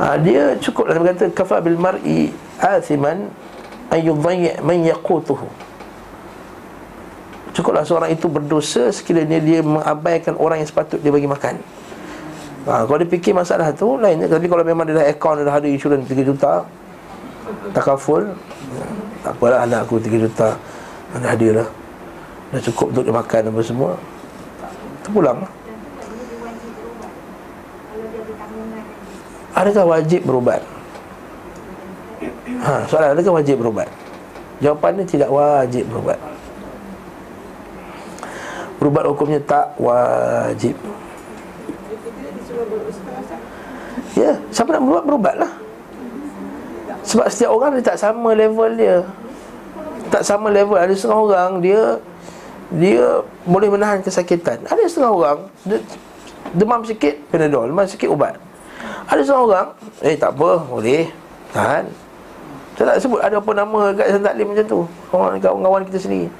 Ha, 0.00 0.16
Dia 0.16 0.56
cukup 0.56 0.88
lah. 0.88 0.96
Kata 0.96 1.28
Kafa 1.30 1.60
bil 1.60 1.76
mar'i 1.76 2.32
Athiman 2.56 3.28
Ayyudhayya 3.90 4.62
man 4.62 4.86
yaqutuhu. 4.86 5.44
Cukuplah 7.50 7.82
seorang 7.82 8.14
itu 8.14 8.30
berdosa 8.30 8.88
Sekiranya 8.94 9.42
dia 9.42 9.60
mengabaikan 9.60 10.38
orang 10.40 10.62
yang 10.62 10.68
sepatut 10.70 11.02
dia 11.02 11.12
bagi 11.12 11.28
makan. 11.28 11.60
Ha, 12.64 12.84
Kalau 12.88 12.98
dia 13.00 13.08
fikir 13.08 13.32
masalah 13.32 13.72
tu 13.76 13.96
lain 13.96 14.20
Tapi 14.24 14.46
kalau 14.48 14.64
memang 14.64 14.84
dia 14.84 15.00
dah 15.00 15.06
account 15.08 15.40
Dia 15.40 15.48
dah 15.48 15.56
ada 15.60 15.68
insurans 15.68 16.04
3 16.04 16.28
juta 16.28 16.64
Takaful 17.72 18.36
Tak 19.24 19.32
apalah 19.36 19.64
anak 19.64 19.88
aku 19.88 19.96
3 19.96 20.24
juta 20.28 20.60
Dah 21.18 21.34
ada 21.34 21.48
lah. 21.50 21.68
Dah 22.54 22.60
cukup 22.62 22.94
untuk 22.94 23.02
dia 23.06 23.14
makan 23.14 23.42
apa 23.50 23.60
semua. 23.66 23.90
Tu 25.02 25.10
pulang 25.10 25.42
lah 25.42 25.50
Dan 25.50 25.74
tu 25.82 25.90
tak 25.98 26.06
boleh 26.06 26.24
dia 26.28 26.38
wajib 26.38 26.70
berubat 26.78 27.12
kalau 27.90 28.06
dia 28.06 28.22
Adakah 29.54 29.84
wajib 29.98 30.22
berubat? 30.24 30.62
Ha, 32.60 32.84
soalan 32.86 33.16
adakah 33.16 33.40
wajib 33.40 33.56
berubat? 33.58 33.88
Jawapannya 34.60 35.04
tidak 35.08 35.32
wajib 35.32 35.88
berubat. 35.88 36.20
Berubat 38.76 39.04
hukumnya 39.08 39.40
tak 39.44 39.72
wajib. 39.80 40.76
Ya, 44.16 44.36
siapa 44.52 44.76
nak 44.76 44.84
berubat 44.84 45.04
berubatlah. 45.08 45.52
Sebab 47.00 47.26
setiap 47.32 47.50
orang 47.56 47.80
dia 47.80 47.84
tak 47.90 47.98
sama 47.98 48.36
level 48.36 48.70
dia. 48.76 48.96
Tak 50.12 50.22
sama 50.22 50.52
level. 50.52 50.76
Ada 50.76 50.92
setengah 50.92 51.20
orang 51.20 51.52
dia 51.64 51.80
dia 52.70 53.24
boleh 53.48 53.68
menahan 53.72 53.98
kesakitan. 54.04 54.62
Ada 54.68 54.86
setengah 54.86 55.12
orang 55.16 55.38
dia, 55.66 55.78
demam 56.54 56.84
sikit 56.86 57.18
Panadol, 57.32 57.72
demam 57.72 57.88
sikit 57.88 58.12
ubat. 58.12 58.38
Ada 59.10 59.26
setengah 59.26 59.42
orang, 59.42 59.68
eh 60.06 60.14
tak 60.14 60.30
apa, 60.38 60.50
boleh 60.70 61.10
tahan. 61.50 61.84
Saya 62.78 62.94
tak 62.94 63.02
sebut 63.02 63.18
ada 63.18 63.42
apa 63.42 63.50
nama 63.52 63.90
kat 63.90 64.06
Hasan 64.06 64.22
Taklim 64.22 64.46
macam 64.54 64.64
tu. 64.70 64.80
Kawan 65.10 65.36
kawan 65.42 65.82
kita 65.90 65.98
sendiri. 65.98 66.30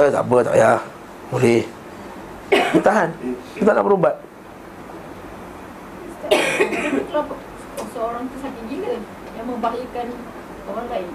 Eh 0.00 0.08
tak 0.08 0.24
apa, 0.24 0.36
tak 0.40 0.52
payah. 0.56 0.80
Boleh. 1.28 1.62
Dia 2.48 2.80
tahan. 2.80 3.08
Kita 3.54 3.64
tak 3.68 3.74
nak 3.76 3.84
berubat. 3.84 4.14
Seorang 7.94 8.24
tu 8.26 8.36
sakit 8.42 8.64
gila 8.66 8.94
yang 9.38 9.46
membahayakan 9.46 10.06
orang 10.66 10.86
lain 10.90 11.08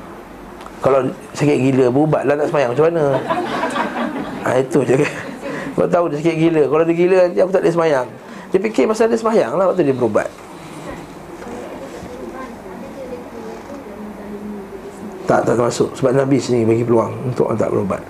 Kalau 0.79 0.99
sakit 1.35 1.57
gila 1.59 1.85
berubatlah 1.91 2.33
nak 2.39 2.47
semayang 2.47 2.71
macam 2.71 2.85
mana? 2.87 3.03
Ha 4.47 4.49
itu 4.63 4.79
je 4.87 4.95
kan. 4.95 5.13
Kau 5.75 5.89
tahu 5.91 6.05
dia 6.13 6.17
sakit 6.23 6.37
gila. 6.39 6.63
Kalau 6.71 6.83
dia 6.87 6.95
gila 6.95 7.17
nanti 7.27 7.39
aku 7.43 7.51
tak 7.51 7.61
boleh 7.65 7.75
semayang. 7.75 8.07
Dia 8.55 8.59
fikir 8.63 8.87
pasal 8.87 9.11
dia 9.11 9.19
semayang 9.19 9.59
lah 9.59 9.67
waktu 9.67 9.83
dia 9.83 9.97
berubat. 9.97 10.31
Tak, 15.29 15.45
tak 15.45 15.53
termasuk 15.61 15.93
Sebab 15.93 16.17
Nabi 16.17 16.41
sendiri 16.41 16.73
bagi 16.73 16.83
peluang 16.89 17.13
Untuk 17.29 17.53
orang 17.53 17.61
tak 17.61 17.69
berubat 17.69 18.01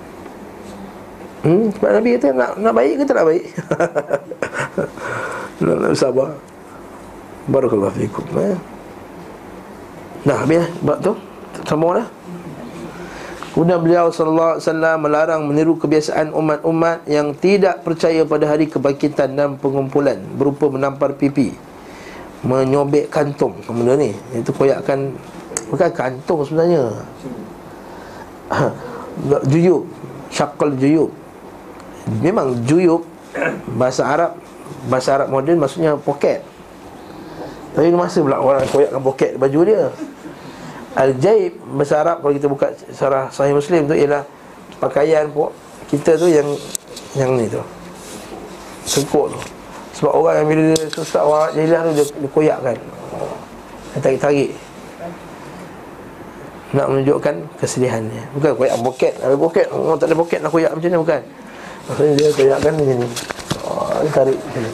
hmm? 1.43 1.67
Sebab 1.75 1.89
Nabi 1.99 2.09
kata 2.15 2.27
nak, 2.31 2.51
nak 2.55 2.73
baik 2.73 2.93
ke 2.95 3.03
tak 3.03 3.15
nak 3.19 3.27
baik 3.27 3.43
nak, 5.67 5.75
nak 5.83 5.93
sabar 5.99 6.29
Barakallahu 7.51 7.91
fikum 7.91 8.23
eh? 8.39 8.55
Nah, 10.23 10.47
habis 10.47 10.63
eh? 10.63 10.67
Bab 10.79 11.03
tu 11.03 11.11
Sambung 11.67 11.99
dah 11.99 12.07
Kemudian 13.49 13.81
beliau 13.83 14.07
sallallahu 14.13 14.55
alaihi 14.55 14.63
wasallam 14.63 14.97
melarang 15.03 15.41
meniru 15.43 15.73
kebiasaan 15.75 16.31
umat-umat 16.31 17.03
yang 17.09 17.33
tidak 17.33 17.81
percaya 17.81 18.21
pada 18.23 18.45
hari 18.45 18.69
kebangkitan 18.69 19.35
dan 19.35 19.57
pengumpulan 19.57 20.15
berupa 20.37 20.69
menampar 20.69 21.17
pipi, 21.17 21.57
menyobek 22.45 23.09
kantung. 23.09 23.57
Benda 23.65 23.97
ni 23.97 24.13
itu 24.37 24.53
koyakkan 24.53 25.17
bukan 25.69 25.89
kantung 25.93 26.41
sebenarnya. 26.43 26.83
juyub, 29.51 29.85
syakal 30.33 30.73
juyub. 30.75 31.09
Memang 32.19 32.57
juyub 32.65 33.05
bahasa 33.77 34.01
Arab 34.05 34.31
bahasa 34.89 35.21
Arab 35.21 35.29
moden 35.29 35.61
maksudnya 35.61 35.93
poket. 35.97 36.41
Tapi 37.77 37.93
masa 37.93 38.25
pula 38.25 38.41
orang 38.41 38.65
koyakkan 38.73 39.01
poket 39.01 39.31
baju 39.37 39.59
dia. 39.61 39.93
Al-Jaib 40.97 41.53
Bahasa 41.77 42.01
Arab 42.01 42.25
Kalau 42.25 42.33
kita 42.33 42.47
buka 42.49 42.67
Sarah 42.89 43.29
Sahih 43.29 43.53
Muslim 43.53 43.85
tu 43.85 43.93
Ialah 43.93 44.25
Pakaian 44.81 45.29
pun 45.29 45.53
Kita 45.85 46.17
tu 46.17 46.25
yang 46.25 46.49
Yang 47.13 47.29
ni 47.37 47.45
tu 47.45 47.61
Sengkuk 48.89 49.29
tu 49.29 49.39
Sebab 50.01 50.11
orang 50.17 50.41
yang 50.41 50.47
bila 50.49 50.61
dia 50.73 50.89
susah 50.89 51.21
Orang 51.21 51.53
jahiliah 51.53 51.81
tu 51.85 51.91
Dia, 51.93 52.05
dia 52.09 52.29
koyakkan 52.33 52.75
Dia 53.93 53.99
tarik-tarik 54.01 54.49
Nak 56.69 56.85
menunjukkan 56.85 57.35
Kesedihannya. 57.57 58.23
Bukan 58.37 58.51
koyak 58.53 58.77
boket 58.85 59.13
Ada 59.17 59.33
boket. 59.33 59.65
Orang 59.73 59.97
tak 59.97 60.13
ada 60.13 60.17
boket 60.17 60.39
Nak 60.45 60.51
koyak 60.53 60.71
macam 60.73 60.89
ni 60.89 60.97
Bukan. 61.01 61.21
Maksudnya 61.89 62.13
dia 62.13 62.29
koyakkan 62.37 62.73
ni. 62.77 63.07
Oh, 63.65 63.89
Dia 64.05 64.11
tarik 64.13 64.37
macam 64.37 64.61
ni. 64.61 64.71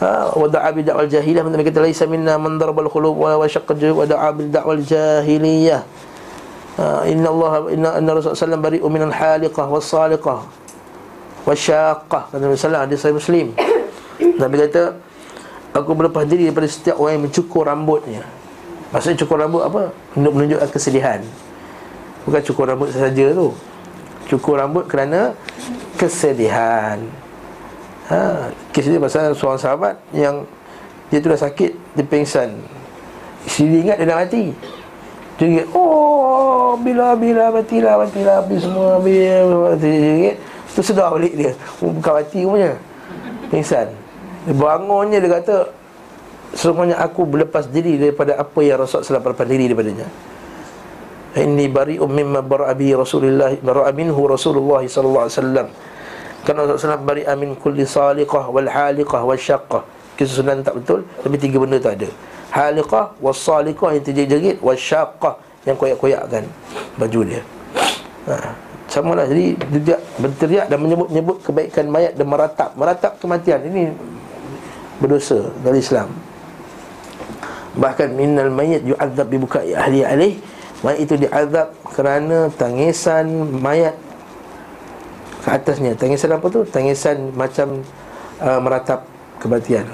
Ha 0.00 0.32
wa 0.36 0.46
da'a 0.48 0.68
bi 0.72 0.80
da'wal 0.80 1.08
jahiliyah. 1.08 1.44
Man 1.44 1.60
kata 1.60 1.80
laisa 1.84 2.04
minna 2.08 2.40
man 2.40 2.56
darabal 2.56 2.88
khulub 2.88 3.14
wa 3.14 3.36
wa 3.36 3.46
syaqqa 3.46 3.76
wa 3.92 4.04
da'a 4.08 4.28
bil 4.32 4.48
da'wal 4.48 4.80
jahiliyah. 4.80 5.80
Ha 6.80 7.04
inna 7.08 7.28
Allah 7.28 7.52
inna 7.70 7.88
anna 8.00 8.10
Rasulullah 8.16 8.36
sallallahu 8.36 8.64
bari'u 8.64 8.86
min 8.88 9.02
al 9.06 9.14
haliqah 9.14 9.64
was 9.68 9.84
saliqah 9.84 10.40
was 11.44 11.60
syaqqah. 11.60 12.32
Kata 12.32 12.40
Nabi 12.40 12.56
sallallahu 12.56 12.84
alaihi 12.88 12.96
wasallam 12.98 13.20
muslim. 13.20 13.46
Nabi 14.42 14.54
kata 14.66 14.82
aku 15.76 15.90
berlepas 15.92 16.24
diri 16.26 16.48
daripada 16.48 16.68
setiap 16.68 16.96
orang 16.96 17.20
yang 17.20 17.24
mencukur 17.28 17.62
rambutnya 17.68 18.24
maksudnya 18.94 19.18
cukur 19.18 19.42
rambut 19.42 19.66
apa? 19.66 19.90
Untuk 20.14 20.32
menunjukkan 20.38 20.70
kesedihan. 20.70 21.20
Bukan 22.24 22.40
cukur 22.46 22.64
rambut 22.70 22.94
saja 22.94 23.26
tu. 23.34 23.50
Cukur 24.30 24.56
rambut 24.62 24.86
kerana 24.86 25.34
kesedihan. 25.98 27.02
Ha, 28.04 28.52
Kes 28.68 28.84
dia 28.84 29.00
pasal 29.00 29.32
seorang 29.32 29.56
sahabat 29.56 29.96
Yang 30.12 30.44
Dia 31.08 31.24
tu 31.24 31.32
dah 31.32 31.40
sakit 31.40 31.72
Dia 31.96 32.04
pengsan 32.04 32.52
Isteri 33.48 33.80
ingat 33.80 33.96
dia 33.96 34.12
dah 34.12 34.20
mati. 34.20 34.52
Dia 35.40 35.46
ingat 35.48 35.66
Oh 35.72 36.76
Bila 36.76 37.16
bila 37.16 37.48
matilah 37.48 37.96
Matilah 37.96 38.44
habis 38.44 38.60
semua 38.60 39.00
Habis. 39.00 39.80
Dia 39.80 40.12
ingat 40.20 40.36
Tu 40.68 40.80
sedar 40.84 41.16
balik 41.16 41.32
dia. 41.32 41.56
Oh, 41.80 41.96
Bukan 41.96 42.12
mati 42.12 42.44
punya. 42.44 42.76
Pengsan 43.48 43.88
Dia 44.44 44.52
bangunnya 44.52 45.16
dia 45.24 45.30
kata 45.40 45.56
Semuanya 46.54 47.02
aku 47.02 47.26
berlepas 47.26 47.66
diri 47.66 47.98
daripada 47.98 48.38
apa 48.38 48.62
yang 48.62 48.78
Rasulullah 48.78 49.18
SAW 49.18 49.26
berlepas 49.26 49.46
diri 49.50 49.66
daripadanya. 49.66 50.06
Inni 51.34 51.66
bari'um 51.66 52.06
mimma 52.06 52.46
bara'a 52.46 52.78
Rasulullah 52.94 53.50
bara'a 53.58 53.90
minhu 53.90 54.22
Rasulullah 54.30 54.86
sallallahu 54.86 55.24
alaihi 55.26 55.34
wasallam. 55.34 55.66
Kerana 56.46 56.70
Rasulullah 56.70 57.02
SAW 57.02 57.10
bari 57.10 57.22
amin 57.26 57.58
kulli 57.58 57.82
saliqah 57.82 58.54
wal 58.54 58.70
haliqah 58.70 59.20
wal 59.26 59.34
syaqqah. 59.34 59.82
Kisah 60.14 60.46
sunan 60.46 60.62
tak 60.62 60.78
betul 60.78 61.02
Tapi 61.26 61.34
tiga 61.42 61.58
benda 61.58 61.82
tu 61.82 61.90
ada. 61.90 62.06
Haliqah 62.54 63.18
was 63.18 63.34
saliqah 63.34 63.90
yang 63.98 64.04
terjerit-jerit 64.06 64.62
Was 64.62 64.78
syaqqah 64.78 65.34
yang 65.66 65.74
koyak-koyakkan 65.74 66.46
Baju 66.94 67.20
dia. 67.26 67.42
Ha. 68.30 68.54
Sama 68.86 69.18
lah 69.18 69.26
Jadi 69.26 69.58
dia 69.82 69.98
berteriak 70.22 70.70
dan 70.70 70.78
menyebut-nyebut 70.78 71.42
kebaikan 71.42 71.90
mayat 71.90 72.14
Dan 72.14 72.30
meratap. 72.30 72.78
Meratap 72.78 73.18
kematian. 73.18 73.58
Ini 73.66 73.90
berdosa 75.02 75.50
dari 75.66 75.82
Islam 75.82 76.14
Bahkan 77.74 78.14
minal 78.14 78.50
mayat 78.54 78.86
yu'adzab 78.86 79.26
bibukai 79.26 79.74
ahli 79.74 80.06
alaih. 80.06 80.34
Mayat 80.84 80.98
itu 81.00 81.14
diazab 81.16 81.74
kerana 81.90 82.52
tangisan 82.54 83.26
mayat 83.58 83.96
ke 85.42 85.48
atasnya. 85.50 85.96
Tangisan 85.98 86.36
apa 86.36 86.46
tu? 86.48 86.62
Tangisan 86.68 87.34
macam 87.34 87.82
uh, 88.40 88.60
meratap 88.60 89.08
kematian 89.42 89.84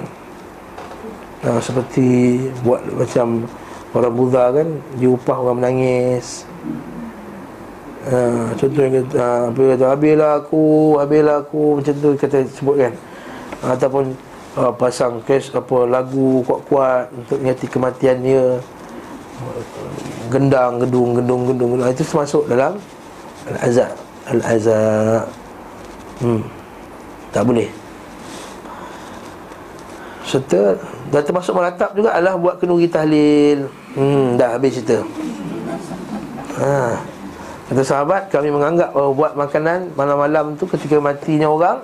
uh, 1.45 1.59
Seperti 1.59 2.39
buat 2.63 2.81
macam 2.95 3.45
orang 3.91 4.13
Buddha 4.15 4.45
kan 4.55 4.67
Diupah 4.97 5.37
orang 5.37 5.57
menangis. 5.59 6.47
Uh, 8.09 8.49
Contohnya 8.57 9.05
kata, 9.05 9.53
uh, 9.53 9.69
kata 9.77 9.85
Habislah 9.93 10.33
aku, 10.41 10.97
habislah 10.97 11.37
aku 11.45 11.77
Macam 11.77 11.93
tu 11.93 12.09
kata 12.17 12.37
sebut 12.49 12.75
kan 12.81 12.93
uh, 13.61 13.77
Ataupun 13.77 14.17
uh, 14.57 14.71
pasang 14.75 15.21
kes 15.23 15.51
apa 15.53 15.87
lagu 15.87 16.41
kuat-kuat 16.47 17.11
Untuk 17.15 17.37
ingati 17.39 17.65
kematian 17.67 18.17
dia 18.23 18.45
Gendang, 20.29 20.77
gedung, 20.77 21.17
gedung, 21.17 21.49
gedung, 21.49 21.69
gedung. 21.75 21.89
Itu 21.89 22.05
termasuk 22.05 22.45
dalam 22.45 22.77
Al-Azab 23.49 23.93
Al-Azab 24.29 25.25
Hmm. 26.21 26.45
Tak 27.33 27.41
boleh 27.49 27.65
Serta 30.21 30.77
Dan 31.09 31.21
termasuk 31.25 31.57
meratap 31.57 31.97
juga 31.97 32.13
adalah 32.13 32.37
Buat 32.37 32.61
kenduri 32.61 32.85
tahlil 32.85 33.65
Hmm, 33.97 34.37
dah 34.37 34.55
habis 34.55 34.77
cerita 34.77 35.01
ha. 36.61 37.01
Kata 37.65 37.81
sahabat 37.81 38.29
Kami 38.29 38.53
menganggap 38.53 38.93
bahawa 38.93 39.11
buat 39.17 39.33
makanan 39.33 39.97
Malam-malam 39.97 40.53
tu 40.61 40.69
ketika 40.69 41.01
matinya 41.01 41.49
orang 41.49 41.81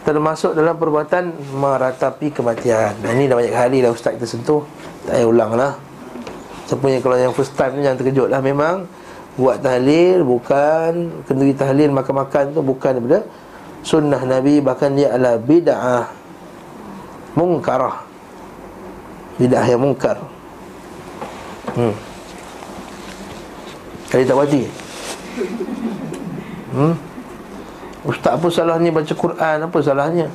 Termasuk 0.00 0.56
dalam 0.56 0.80
perbuatan 0.80 1.36
Meratapi 1.60 2.32
kematian. 2.32 2.96
Dan 3.04 3.20
ini 3.20 3.28
dah 3.28 3.36
banyak 3.36 3.52
kali 3.52 3.78
dah 3.84 3.92
ustaz 3.92 4.16
kita 4.16 4.26
sentuh. 4.26 4.64
Tak 5.04 5.20
payah 5.20 5.28
ulang 5.28 5.52
lah. 5.56 5.76
Siapa 6.64 6.84
yang 6.88 7.02
kalau 7.02 7.16
yang 7.18 7.34
first 7.34 7.52
time 7.58 7.76
ni 7.76 7.84
Jangan 7.84 7.98
terkejut 8.00 8.28
lah 8.32 8.40
memang. 8.40 8.88
Buat 9.36 9.60
tahlil 9.60 10.24
bukan. 10.24 10.92
Kenduri 11.28 11.52
tahlil 11.52 11.92
makan-makan 11.92 12.56
tu 12.56 12.60
bukan 12.64 12.96
daripada 12.96 13.20
Sunnah 13.80 14.22
Nabi 14.24 14.60
Bahkan 14.64 14.90
dia 14.96 15.12
adalah 15.12 15.36
bid'ah. 15.36 16.06
Mungkarah. 17.36 17.96
Bid'ah 19.36 19.64
yang 19.68 19.80
mungkar. 19.84 20.16
Hmm. 21.76 21.94
Kali 24.10 24.26
tak 24.26 24.34
berhati 24.34 24.62
Hmm. 26.70 26.94
Ustaz 28.00 28.40
apa 28.40 28.48
salahnya 28.48 28.88
baca 28.88 29.12
Quran 29.12 29.56
Apa 29.60 29.78
salahnya 29.84 30.26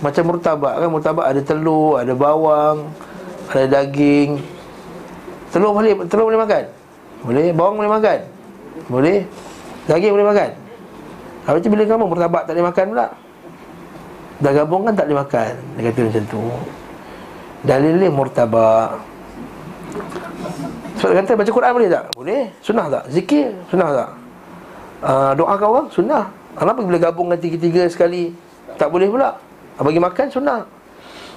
Macam 0.00 0.22
murtabak 0.32 0.80
kan 0.80 0.88
Murtabak 0.88 1.26
ada 1.28 1.40
telur 1.44 2.00
Ada 2.00 2.16
bawang 2.16 2.88
Ada 3.52 3.68
daging 3.68 4.40
Telur 5.52 5.76
boleh 5.76 5.92
Telur 6.08 6.32
boleh 6.32 6.40
makan 6.40 6.64
Boleh 7.20 7.46
Bawang 7.52 7.74
boleh 7.76 7.92
makan 7.92 8.18
Boleh 8.88 9.18
Daging 9.84 10.12
boleh 10.16 10.28
makan 10.32 10.50
Habis 11.44 11.60
tu 11.60 11.68
bila 11.68 11.84
kamu 11.84 12.04
murtabak 12.08 12.42
tak 12.48 12.52
boleh 12.56 12.66
makan 12.70 12.84
pula 12.96 13.06
Dah 14.40 14.52
gabung 14.56 14.82
kan 14.88 14.94
tak 14.96 15.04
boleh 15.10 15.18
makan 15.20 15.52
Dia 15.76 15.82
kata 15.92 16.00
macam 16.08 16.24
tu 16.32 16.42
Dalilnya 17.62 18.08
murtabak 18.08 18.88
sebab 21.02 21.18
dia 21.18 21.22
kata 21.26 21.34
baca 21.34 21.50
Quran 21.50 21.72
boleh 21.74 21.90
tak? 21.90 22.04
Boleh. 22.14 22.42
Sunnah 22.62 22.86
tak? 22.86 23.04
Zikir? 23.10 23.50
Sunnah 23.66 23.90
tak? 23.90 24.10
Uh, 25.02 25.30
doa 25.34 25.58
kau 25.58 25.74
orang? 25.74 25.90
Sunnah. 25.90 26.30
Kenapa 26.52 26.80
bila 26.84 26.98
gabung 27.00 27.32
tiga-tiga 27.36 27.88
sekali 27.88 28.32
tak 28.76 28.92
boleh 28.92 29.08
pula? 29.08 29.36
Bagi 29.80 29.98
makan 29.98 30.26
sunnah. 30.28 30.60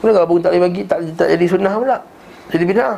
Kenapa 0.04 0.28
gabung 0.28 0.40
tak 0.44 0.52
boleh 0.54 0.64
bagi 0.68 0.82
tak, 0.84 1.00
tak 1.16 1.28
jadi 1.34 1.46
sunnah 1.48 1.74
pula? 1.76 1.98
Jadi 2.52 2.64
bid'ah. 2.68 2.98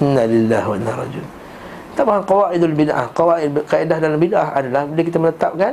Inna 0.00 0.22
lillahi 0.24 0.66
wa 0.70 0.76
inna 0.78 0.92
rajul. 0.94 1.26
Tak 1.96 2.04
faham 2.04 2.22
qawaidul 2.24 2.76
bid'ah. 2.76 3.06
Qawaid 3.12 3.50
kaedah 3.66 3.98
dalam 4.00 4.18
bid'ah 4.20 4.48
adalah 4.54 4.82
bila 4.86 5.02
kita 5.02 5.18
meletakkan 5.18 5.72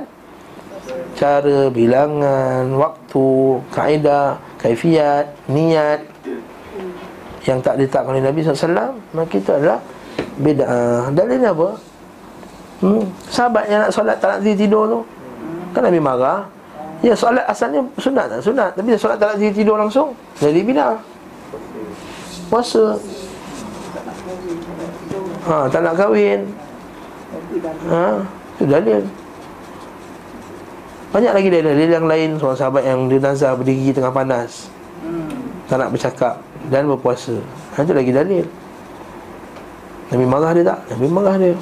cara 1.14 1.70
bilangan, 1.70 2.66
waktu, 2.76 3.30
kaedah, 3.72 4.36
kaifiat, 4.60 5.32
niat 5.48 6.02
yang 7.44 7.60
tak 7.60 7.76
diletakkan 7.76 8.16
oleh 8.16 8.24
Nabi 8.24 8.40
SAW 8.40 8.96
maka 9.12 9.34
itu 9.36 9.52
adalah 9.52 9.80
bid'ah 10.40 11.12
dalilnya 11.12 11.52
apa 11.52 11.70
hmm? 12.84 13.04
sahabat 13.28 13.64
yang 13.68 13.80
nak 13.84 13.92
solat 13.92 14.18
tak 14.20 14.40
nak 14.40 14.40
tidur 14.48 14.84
tu 14.88 15.00
kan 15.74 15.82
Nabi 15.90 16.00
marah? 16.00 16.46
Ya 17.04 17.12
solat 17.18 17.44
asalnya 17.50 17.84
sunat 18.00 18.32
tak? 18.32 18.40
Sunat. 18.40 18.72
Tapi 18.80 18.96
solat 18.96 19.20
tak 19.20 19.36
nak 19.36 19.52
tidur 19.52 19.76
langsung? 19.76 20.16
Jadi 20.40 20.64
bid'ah. 20.64 20.96
Puasa. 22.48 22.96
Ha, 25.44 25.68
tak 25.68 25.82
nak 25.84 26.00
kahwin. 26.00 26.48
Ha, 27.92 28.24
itu 28.56 28.66
dalil. 28.70 29.04
Banyak 31.14 31.34
lagi 31.36 31.50
dalil-dalil 31.54 31.90
yang 31.94 32.08
lain 32.10 32.30
Seorang 32.42 32.58
sahabat 32.58 32.84
yang 32.90 33.06
dia 33.06 33.22
nazar 33.22 33.54
berdiri 33.60 33.92
tengah 33.92 34.14
panas. 34.16 34.72
Tak 35.68 35.78
nak 35.84 35.92
bercakap 35.92 36.40
dan 36.72 36.88
berpuasa. 36.88 37.36
Ha, 37.76 37.84
itu 37.84 37.92
lagi 37.92 38.16
dalil. 38.16 38.46
Nabi 40.14 40.26
marah 40.30 40.52
dia 40.56 40.64
tak? 40.64 40.80
Nabi 40.96 41.08
marah 41.12 41.36
dia. 41.36 41.56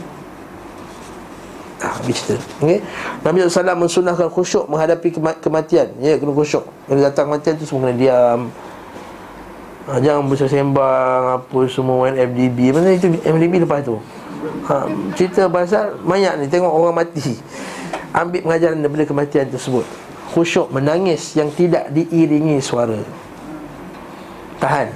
Ah, 1.82 1.98
ha, 1.98 2.00
cerita. 2.06 2.38
Okey. 2.62 2.80
Nabi 3.26 3.42
SAW 3.50 3.74
mensunahkan 3.74 4.30
khusyuk 4.30 4.70
menghadapi 4.70 5.10
kematian. 5.42 5.90
Ya, 5.98 6.16
kena 6.22 6.30
khusyuk. 6.30 6.62
Bila 6.86 7.10
datang 7.10 7.34
kematian 7.34 7.58
tu 7.58 7.66
semua 7.66 7.90
kena 7.90 7.96
diam. 7.98 8.40
Ha, 9.90 9.98
jangan 9.98 10.30
bersembang 10.30 11.42
apa 11.42 11.60
semua 11.66 12.06
main 12.06 12.16
FDB. 12.22 12.70
Mana 12.70 12.94
itu 12.94 13.10
FDB 13.26 13.66
lepas 13.66 13.82
tu? 13.82 13.98
Ha, 14.70 14.86
cerita 15.18 15.50
pasal 15.50 15.98
mayat 16.06 16.38
ni 16.38 16.46
tengok 16.46 16.70
orang 16.70 17.02
mati. 17.02 17.34
Ambil 18.14 18.46
pengajaran 18.46 18.78
daripada 18.78 19.06
kematian 19.10 19.50
tersebut. 19.50 19.86
Khusyuk 20.38 20.70
menangis 20.70 21.34
yang 21.34 21.50
tidak 21.50 21.90
diiringi 21.90 22.62
suara 22.62 23.02
tahan 24.62 24.94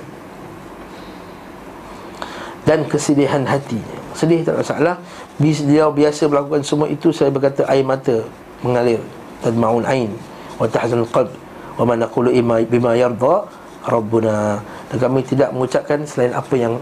dan 2.69 2.85
kesedihan 2.85 3.41
hati 3.49 3.81
sedih 4.13 4.45
tak 4.45 4.61
masalah 4.61 5.01
dia 5.39 5.83
biasa 5.91 6.31
melakukan 6.31 6.63
semua 6.63 6.87
itu 6.87 7.11
saya 7.11 7.27
berkata 7.27 7.67
air 7.67 7.83
mata 7.83 8.23
mengalir. 8.63 9.01
Tadmaun 9.43 9.83
ain 9.83 10.09
wa 10.55 10.65
tahzanul 10.65 11.11
qalb 11.11 11.31
wa 11.75 11.83
man 11.83 11.99
naqulu 11.99 12.31
bima 12.71 12.95
yarda 12.95 13.43
rabbuna. 13.83 14.63
Dan 14.87 14.97
kami 15.01 15.19
tidak 15.27 15.51
mengucapkan 15.51 16.07
selain 16.07 16.31
apa 16.31 16.53
yang 16.55 16.79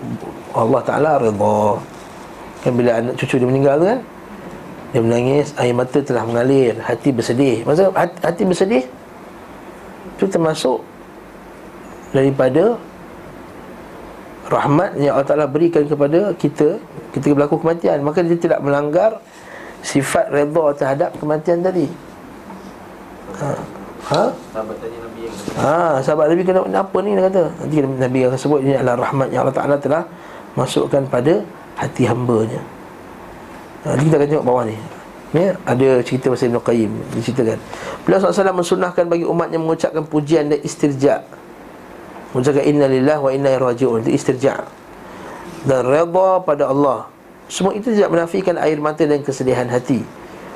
Allah 0.54 0.82
Taala 0.86 1.12
redha 1.18 1.82
kan 2.64 2.72
bila 2.80 2.96
anak 2.96 3.20
cucu 3.20 3.36
dia 3.44 3.48
meninggal 3.50 3.76
kan 3.84 4.00
dia 4.96 5.02
menangis 5.04 5.52
air 5.60 5.76
mata 5.76 6.00
telah 6.00 6.24
mengalir 6.24 6.78
hati 6.78 7.10
bersedih. 7.10 7.66
Maksud 7.66 7.90
hati, 7.98 8.18
hati 8.22 8.44
bersedih? 8.46 8.84
Itu 10.16 10.30
termasuk 10.30 10.86
daripada 12.14 12.78
rahmat 14.48 15.00
yang 15.00 15.16
Allah 15.16 15.28
Ta'ala 15.28 15.46
berikan 15.48 15.88
kepada 15.88 16.36
kita 16.36 16.80
ketika 17.16 17.34
berlaku 17.36 17.62
kematian. 17.64 18.04
Maka 18.04 18.26
dia 18.26 18.36
tidak 18.36 18.60
melanggar 18.60 19.20
sifat 19.84 20.32
redha 20.32 20.66
terhadap 20.76 21.10
kematian 21.20 21.64
tadi. 21.64 21.88
Ha. 23.40 23.50
Ha? 24.04 24.24
Sahabat 24.52 24.76
tanya 24.84 25.00
nabi 25.00 25.20
yang 25.32 25.36
ha 25.56 26.04
sahabat 26.04 26.28
nabi 26.28 26.44
kena 26.44 26.60
apa 26.68 26.98
ni 27.00 27.16
dia 27.16 27.24
kata. 27.32 27.44
Nanti 27.64 27.76
nabi 27.80 28.20
akan 28.28 28.40
sebut 28.40 28.60
ini 28.60 28.76
adalah 28.76 29.00
rahmat 29.00 29.28
yang 29.32 29.48
Allah 29.48 29.56
Ta'ala 29.56 29.76
telah 29.80 30.04
masukkan 30.60 31.04
pada 31.08 31.40
hati 31.80 32.04
hamba-Nya. 32.04 32.62
Ha, 33.84 33.96
nanti 33.96 34.04
kita 34.12 34.16
akan 34.20 34.28
tengok 34.28 34.48
bawah 34.48 34.64
ni. 34.68 34.76
Ya, 35.34 35.58
ada 35.66 35.98
cerita 36.06 36.30
pasal 36.30 36.54
Ibn 36.54 36.62
Qayyim 36.62 36.94
Diceritakan. 37.18 37.58
Beliau 38.06 38.22
SAW 38.22 38.54
mensunahkan 38.54 39.10
bagi 39.10 39.26
umatnya 39.26 39.58
mengucapkan 39.58 40.06
pujian 40.06 40.54
dan 40.54 40.62
istirja' 40.62 41.26
Mengucapkan 42.34 42.66
inna 42.66 42.90
lillah 42.90 43.18
wa 43.22 43.30
inna 43.30 43.56
raji'un. 43.56 44.02
Itu 44.04 44.12
istirja' 44.12 44.66
Dan 45.64 45.88
redha 45.88 46.44
pada 46.44 46.68
Allah. 46.68 47.08
Semua 47.48 47.72
itu 47.78 47.94
tidak 47.94 48.10
menafikan 48.12 48.58
air 48.60 48.82
mata 48.82 49.06
dan 49.06 49.22
kesedihan 49.22 49.70
hati. 49.70 50.04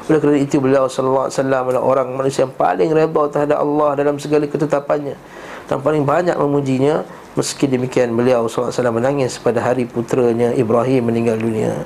Oleh 0.07 0.19
kerana 0.23 0.39
itu 0.39 0.57
beliau 0.57 0.87
adalah 0.87 1.83
orang 1.83 2.15
manusia 2.15 2.47
yang 2.47 2.55
paling 2.55 2.89
redha 2.91 3.23
terhadap 3.31 3.59
Allah 3.59 3.89
dalam 3.95 4.17
segala 4.17 4.47
ketetapannya. 4.49 5.15
Dan 5.67 5.83
paling 5.83 6.07
banyak 6.07 6.35
memujinya 6.39 7.03
meski 7.35 7.67
demikian 7.67 8.15
beliau 8.15 8.47
wasallam 8.47 8.97
menangis 8.97 9.35
pada 9.37 9.59
hari 9.59 9.83
putranya 9.83 10.55
Ibrahim 10.55 11.11
meninggal 11.11 11.37
dunia. 11.37 11.83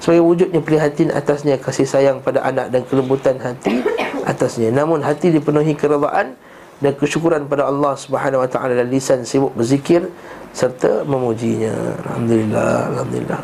Sebagai 0.00 0.24
wujudnya 0.24 0.64
prihatin 0.64 1.12
atasnya 1.12 1.60
kasih 1.60 1.84
sayang 1.84 2.24
pada 2.24 2.40
anak 2.40 2.72
dan 2.72 2.86
kelembutan 2.88 3.36
hati 3.36 3.84
atasnya. 4.24 4.72
Namun 4.72 5.04
hati 5.04 5.28
dipenuhi 5.28 5.76
keredaan 5.76 6.38
dan 6.80 6.92
kesyukuran 6.96 7.44
pada 7.44 7.68
Allah 7.68 7.92
Subhanahu 7.92 8.40
wa 8.40 8.48
taala 8.48 8.72
dan 8.72 8.88
lisan 8.88 9.20
sibuk 9.24 9.52
berzikir 9.52 10.08
serta 10.56 11.04
memujinya. 11.04 11.72
Alhamdulillah, 12.08 12.72
alhamdulillah. 12.96 13.40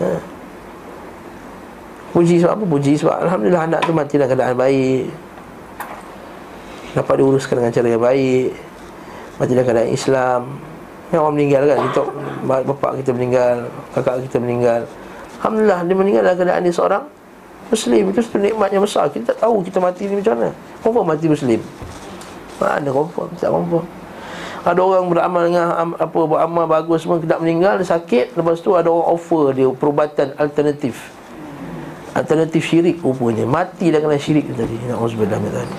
Ha. 0.00 0.08
Puji 2.16 2.40
sebab 2.40 2.56
apa? 2.56 2.64
Puji 2.64 2.92
sebab 2.96 3.16
alhamdulillah 3.28 3.62
anak 3.68 3.80
tu 3.84 3.92
mati 3.92 4.16
dalam 4.16 4.32
keadaan 4.32 4.56
baik. 4.56 5.04
Dapat 6.96 7.14
diuruskan 7.20 7.54
dengan 7.60 7.72
cara 7.76 7.88
yang 7.92 8.00
baik. 8.00 8.48
Mati 9.36 9.50
dalam 9.52 9.66
keadaan 9.68 9.90
Islam. 9.92 10.40
Yang 11.12 11.20
orang 11.22 11.34
meninggal 11.38 11.62
kan 11.70 11.78
kita 11.86 12.00
bapak 12.48 12.92
kita 13.04 13.10
meninggal, 13.14 13.56
kakak 13.94 14.24
kita 14.26 14.38
meninggal. 14.42 14.80
Alhamdulillah 15.38 15.80
dia 15.84 15.94
meninggal 15.94 16.22
dalam 16.24 16.38
keadaan 16.40 16.60
dia 16.64 16.74
seorang 16.74 17.04
Muslim 17.66 18.14
itu 18.14 18.20
satu 18.22 18.38
nikmat 18.38 18.70
yang 18.70 18.82
besar 18.86 19.10
Kita 19.10 19.34
tak 19.34 19.42
tahu 19.42 19.58
kita 19.66 19.82
mati 19.82 20.06
ni 20.06 20.22
macam 20.22 20.38
mana 20.38 20.50
Kenapa 20.82 21.00
mati 21.02 21.26
Muslim 21.26 21.60
mana 22.60 22.88
confirm, 22.88 23.28
tak 23.36 23.52
confirm. 23.52 23.86
Ada 24.66 24.80
orang 24.82 25.06
beramal 25.06 25.42
dengan 25.46 25.66
apa 25.94 26.20
beramal 26.26 26.66
bagus 26.66 27.06
semua 27.06 27.22
tidak 27.22 27.38
meninggal, 27.38 27.78
sakit 27.78 28.34
Lepas 28.34 28.58
tu 28.58 28.74
ada 28.74 28.90
orang 28.90 29.14
offer 29.14 29.54
dia 29.54 29.70
perubatan 29.70 30.34
alternatif. 30.34 31.14
Alternatif 32.18 32.66
syirik 32.66 32.98
rupanya. 32.98 33.46
Mati 33.46 33.94
dah 33.94 34.02
kena 34.02 34.18
syirik 34.18 34.50
tadi. 34.58 34.74
Na'udzubillah 34.90 35.38
tadi 35.38 35.76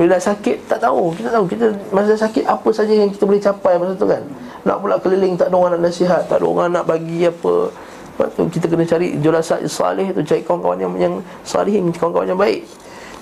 Bila 0.00 0.16
dah 0.16 0.22
sakit, 0.32 0.64
tak 0.64 0.80
tahu. 0.80 1.12
Kita 1.12 1.28
tahu, 1.28 1.44
kita 1.44 1.66
masa 1.92 2.16
sakit 2.16 2.48
apa 2.48 2.68
saja 2.72 2.94
yang 2.96 3.12
kita 3.12 3.28
boleh 3.28 3.42
capai 3.42 3.76
masa 3.76 3.92
tu 3.92 4.08
kan. 4.08 4.24
Nak 4.64 4.76
pula 4.80 4.96
keliling, 4.96 5.36
tak 5.36 5.52
ada 5.52 5.56
orang 5.60 5.72
nak 5.76 5.92
nasihat 5.92 6.24
Tak 6.24 6.40
ada 6.40 6.46
orang 6.48 6.68
nak 6.72 6.88
bagi 6.88 7.28
apa. 7.28 7.68
Lepas 8.16 8.32
tu 8.32 8.48
kita 8.48 8.64
kena 8.64 8.88
cari 8.88 9.12
julasat 9.20 9.60
salih 9.68 10.08
tu 10.16 10.24
Cari 10.24 10.40
kawan-kawan 10.40 10.80
yang, 10.80 10.92
yang 10.96 11.14
salih 11.44 11.76
Kawan-kawan 11.92 12.32
yang 12.32 12.40
baik 12.40 12.64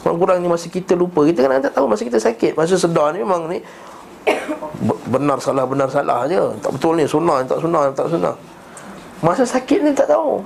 Kurang-kurangnya 0.05 0.52
masa 0.52 0.68
kita 0.68 0.92
lupa. 0.92 1.24
Kita 1.24 1.48
kan 1.48 1.64
tak 1.64 1.72
tahu 1.72 1.88
masa 1.88 2.05
kita 2.05 2.20
sakit. 2.20 2.52
Masa 2.61 2.76
sedar 2.76 3.16
ni 3.16 3.24
memang 3.24 3.48
ni 3.48 3.64
Benar 5.09 5.40
salah, 5.40 5.64
benar 5.64 5.88
salah 5.88 6.28
je. 6.28 6.40
Tak 6.61 6.76
betul 6.76 7.00
ni, 7.00 7.09
sunnah, 7.09 7.40
tak 7.48 7.57
sunnah, 7.64 7.88
tak 7.96 8.12
sunnah. 8.12 8.36
Masa 9.24 9.48
sakit 9.48 9.80
ni 9.80 9.96
tak 9.96 10.12
tahu. 10.12 10.44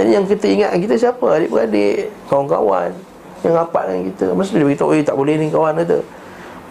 Jadi 0.00 0.10
yang 0.16 0.24
kita 0.24 0.46
ingat 0.48 0.70
kita 0.80 0.96
siapa? 0.96 1.40
Adik-beradik, 1.40 2.12
kawan-kawan 2.28 2.92
Yang 3.44 3.54
rapat 3.60 3.82
dengan 3.88 4.02
kita. 4.12 4.26
Masa 4.32 4.56
dia 4.56 4.64
beritahu, 4.64 4.96
eh 4.96 5.04
tak 5.04 5.16
boleh 5.16 5.34
ni 5.36 5.52
kawan 5.52 5.76
kata. 5.76 6.00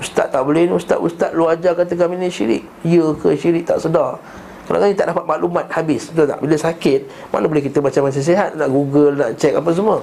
Ustaz 0.01 0.27
tak 0.33 0.41
boleh 0.41 0.65
ni, 0.65 0.73
ustaz-ustaz 0.73 1.29
lu 1.37 1.45
ajar 1.45 1.77
kata 1.77 1.93
kami 1.93 2.17
ni 2.17 2.33
syirik. 2.33 2.65
Ya 2.81 3.05
ke 3.21 3.37
syirik? 3.37 3.69
Tak 3.69 3.85
sedar. 3.85 4.17
Kalau 4.65 4.81
kan 4.81 4.89
tak 4.97 5.13
dapat 5.13 5.25
maklumat 5.29 5.69
habis. 5.69 6.09
Betul 6.09 6.25
tak? 6.25 6.41
Bila 6.41 6.57
sakit 6.57 7.29
Mana 7.29 7.45
boleh 7.45 7.61
kita 7.61 7.85
macam 7.85 8.09
masih 8.09 8.25
sihat? 8.25 8.57
Nak 8.57 8.65
google, 8.73 9.13
nak 9.13 9.37
check 9.37 9.53
apa 9.53 9.69
semua 9.69 10.01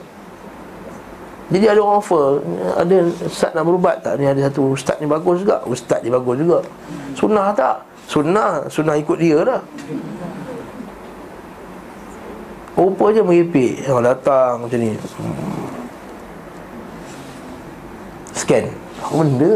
jadi 1.51 1.75
ada 1.75 1.81
orang 1.83 1.99
offer 1.99 2.39
Ada 2.79 2.97
ustaz 3.27 3.51
nak 3.53 3.65
berubat 3.67 4.01
tak? 4.05 4.21
Ni 4.21 4.29
ada 4.29 4.47
satu 4.47 4.73
ustaz 4.73 4.97
ni 5.03 5.09
bagus 5.11 5.43
juga. 5.43 5.61
Ustaz 5.67 6.01
ni 6.05 6.13
bagus 6.13 6.37
juga. 6.39 6.59
Sunnah 7.19 7.51
tak? 7.57 7.83
Sunnah 8.07 8.69
Sunnah 8.71 8.95
ikut 9.01 9.19
dia 9.19 9.41
lah 9.43 9.61
Rupa 12.73 13.13
je 13.13 13.21
meripik 13.21 13.85
Yang 13.85 14.01
datang 14.01 14.65
macam 14.65 14.79
ni. 14.79 14.97
Scan. 18.33 18.65
Apa 19.03 19.17
benda? 19.23 19.53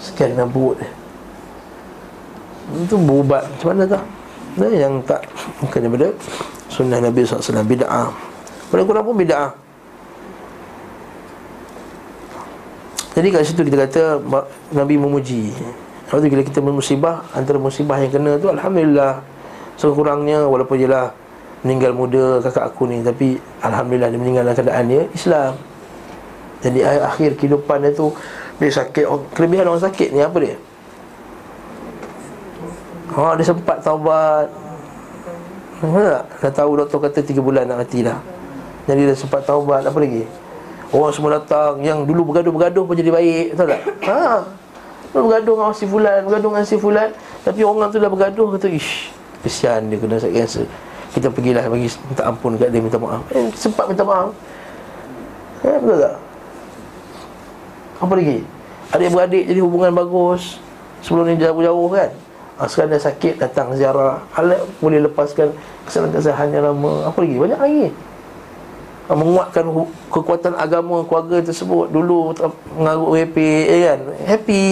Scan 0.00 0.30
dalam 0.32 0.48
perut 0.48 0.78
Itu 2.72 2.96
berubat 2.96 3.42
Macam 3.52 3.66
mana 3.74 3.84
tak 3.84 4.04
Yang 4.72 4.94
tak. 5.04 5.22
Bukan 5.60 5.80
daripada 5.84 6.08
Sunnah 6.72 6.98
Nabi 7.02 7.26
SAW 7.26 7.66
Bida'ah 7.66 8.27
paling 8.68 8.86
kurang 8.86 9.04
pun 9.04 9.16
bid'ah 9.16 9.68
Jadi 13.18 13.34
kat 13.34 13.42
situ 13.50 13.66
kita 13.66 13.82
kata 13.82 14.02
Nabi 14.70 14.94
memuji. 14.94 15.50
Lepas 16.06 16.22
tu 16.22 16.30
bila 16.30 16.42
kita 16.46 16.62
bermusibah 16.62 17.26
Antara 17.34 17.58
musibah 17.58 17.98
yang 17.98 18.14
kena 18.14 18.38
tu 18.38 18.46
Alhamdulillah. 18.46 19.18
Sekurangnya 19.74 20.46
walaupun 20.46 20.78
jelah 20.78 21.10
Meninggal 21.66 21.98
muda 21.98 22.38
kakak 22.38 22.70
aku 22.70 22.86
ni 22.86 23.02
Tapi 23.02 23.34
Alhamdulillah 23.58 24.14
dia 24.14 24.18
meninggal 24.22 24.46
dalam 24.46 24.54
keadaan 24.54 24.84
dia 24.86 25.02
Islam. 25.10 25.52
Jadi 26.62 26.78
akhir 26.86 27.30
kehidupan 27.42 27.82
dia 27.82 27.90
tu 27.90 28.14
Dia 28.62 28.70
sakit 28.70 29.34
Kelebihan 29.34 29.66
orang 29.66 29.82
sakit 29.82 30.14
ni 30.14 30.22
apa 30.22 30.38
dia? 30.38 30.54
Ha, 33.18 33.34
dia 33.34 33.42
sempat 33.50 33.82
taubat. 33.82 34.46
Dah, 35.82 36.22
dah 36.22 36.52
tahu 36.54 36.70
doktor 36.78 37.02
kata 37.02 37.18
3 37.18 37.34
bulan 37.42 37.66
nak 37.66 37.82
mati 37.82 38.06
dah 38.06 38.37
jadi 38.88 39.12
dia 39.12 39.16
sempat 39.16 39.44
taubat 39.44 39.84
Apa 39.84 40.00
lagi? 40.00 40.24
Orang 40.88 41.12
semua 41.12 41.36
datang 41.36 41.76
Yang 41.84 42.08
dulu 42.08 42.32
bergaduh-bergaduh 42.32 42.88
pun 42.88 42.96
jadi 42.96 43.12
baik 43.12 43.46
Tahu 43.52 43.66
tak? 43.68 43.80
Ha 44.08 44.40
Bergaduh 45.12 45.54
dengan 45.60 45.76
si 45.76 45.84
fulan 45.84 46.24
Bergaduh 46.24 46.48
dengan 46.48 46.64
si 46.64 46.76
fulan 46.80 47.08
Tapi 47.44 47.60
orang 47.60 47.92
tu 47.92 48.00
dah 48.00 48.08
bergaduh 48.08 48.56
Kata 48.56 48.68
Ish 48.72 49.12
Kesian 49.44 49.92
dia 49.92 50.00
kena 50.00 50.16
sakit 50.16 50.34
kanser 50.40 50.66
Kita 51.12 51.28
pergilah 51.28 51.68
bagi 51.68 51.92
minta 52.08 52.22
ampun 52.24 52.56
kat 52.56 52.72
dia 52.72 52.80
Minta 52.80 52.96
maaf 52.96 53.22
Eh 53.28 53.52
sempat 53.52 53.84
minta 53.92 54.02
maaf 54.08 54.32
Eh 55.60 55.76
betul 55.76 55.98
tak? 56.00 56.14
Apa 57.98 58.12
lagi? 58.16 58.38
Adik-beradik 58.88 59.44
jadi 59.52 59.60
hubungan 59.60 59.92
bagus 59.92 60.56
Sebelum 61.04 61.28
ni 61.28 61.36
jauh-jauh 61.36 61.88
kan 61.92 62.08
ha, 62.56 62.64
Sekarang 62.64 62.96
dia 62.96 63.00
sakit 63.04 63.36
datang 63.36 63.76
ziarah 63.76 64.24
Alat 64.32 64.64
boleh 64.80 65.04
lepaskan 65.04 65.52
kesalahan-kesalahan 65.84 66.48
yang 66.56 66.64
lama 66.72 67.12
Apa 67.12 67.20
lagi? 67.20 67.36
Banyak 67.36 67.60
lagi 67.60 67.86
menguatkan 69.08 69.64
kekuatan 70.12 70.52
agama 70.60 71.00
keluarga 71.08 71.40
tersebut. 71.40 71.88
Dulu 71.88 72.36
mengarut 72.76 73.16
happy 73.16 73.48
ya 73.64 73.76
kan? 73.94 74.00
Happy 74.28 74.62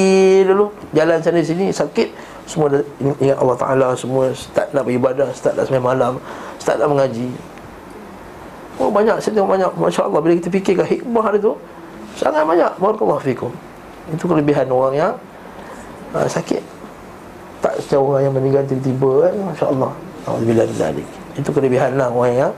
dulu. 0.44 0.68
Jalan 0.92 1.24
sana 1.24 1.40
sini 1.40 1.72
sakit. 1.72 2.12
Semua 2.44 2.70
ingat 3.00 3.38
Allah 3.40 3.56
Taala 3.58 3.88
semua 3.96 4.30
start 4.36 4.70
nak 4.70 4.86
beribadah 4.86 5.32
start 5.34 5.58
nak 5.58 5.66
sembahyang 5.66 5.88
malam 5.88 6.12
start 6.60 6.78
nak 6.78 6.88
mengaji. 6.92 7.32
Oh 8.76 8.92
banyak 8.92 9.16
saya 9.24 9.32
tengok 9.40 9.50
banyak. 9.56 9.70
masya-Allah 9.72 10.20
bila 10.20 10.32
kita 10.36 10.52
fikirkan 10.52 10.84
hikmah 10.84 11.26
dia 11.32 11.40
tu 11.40 11.52
sangat 12.14 12.44
banyak. 12.44 12.70
Barakallahu 12.76 13.24
fikum. 13.24 13.52
Itu 14.12 14.28
kelebihan 14.28 14.68
orang 14.68 14.94
yang 14.94 15.12
uh, 16.12 16.28
sakit. 16.28 16.60
Tak 17.64 17.72
macam 17.72 18.00
orang 18.12 18.22
yang 18.28 18.34
meninggal 18.36 18.62
tiba-tiba 18.68 19.10
kan 19.26 19.32
masya-Allah. 19.48 19.92
Alhamdulillah 20.28 20.66
itu 21.36 21.50
kelebihan 21.52 22.00
lah 22.00 22.08
orang 22.12 22.34
yang 22.36 22.52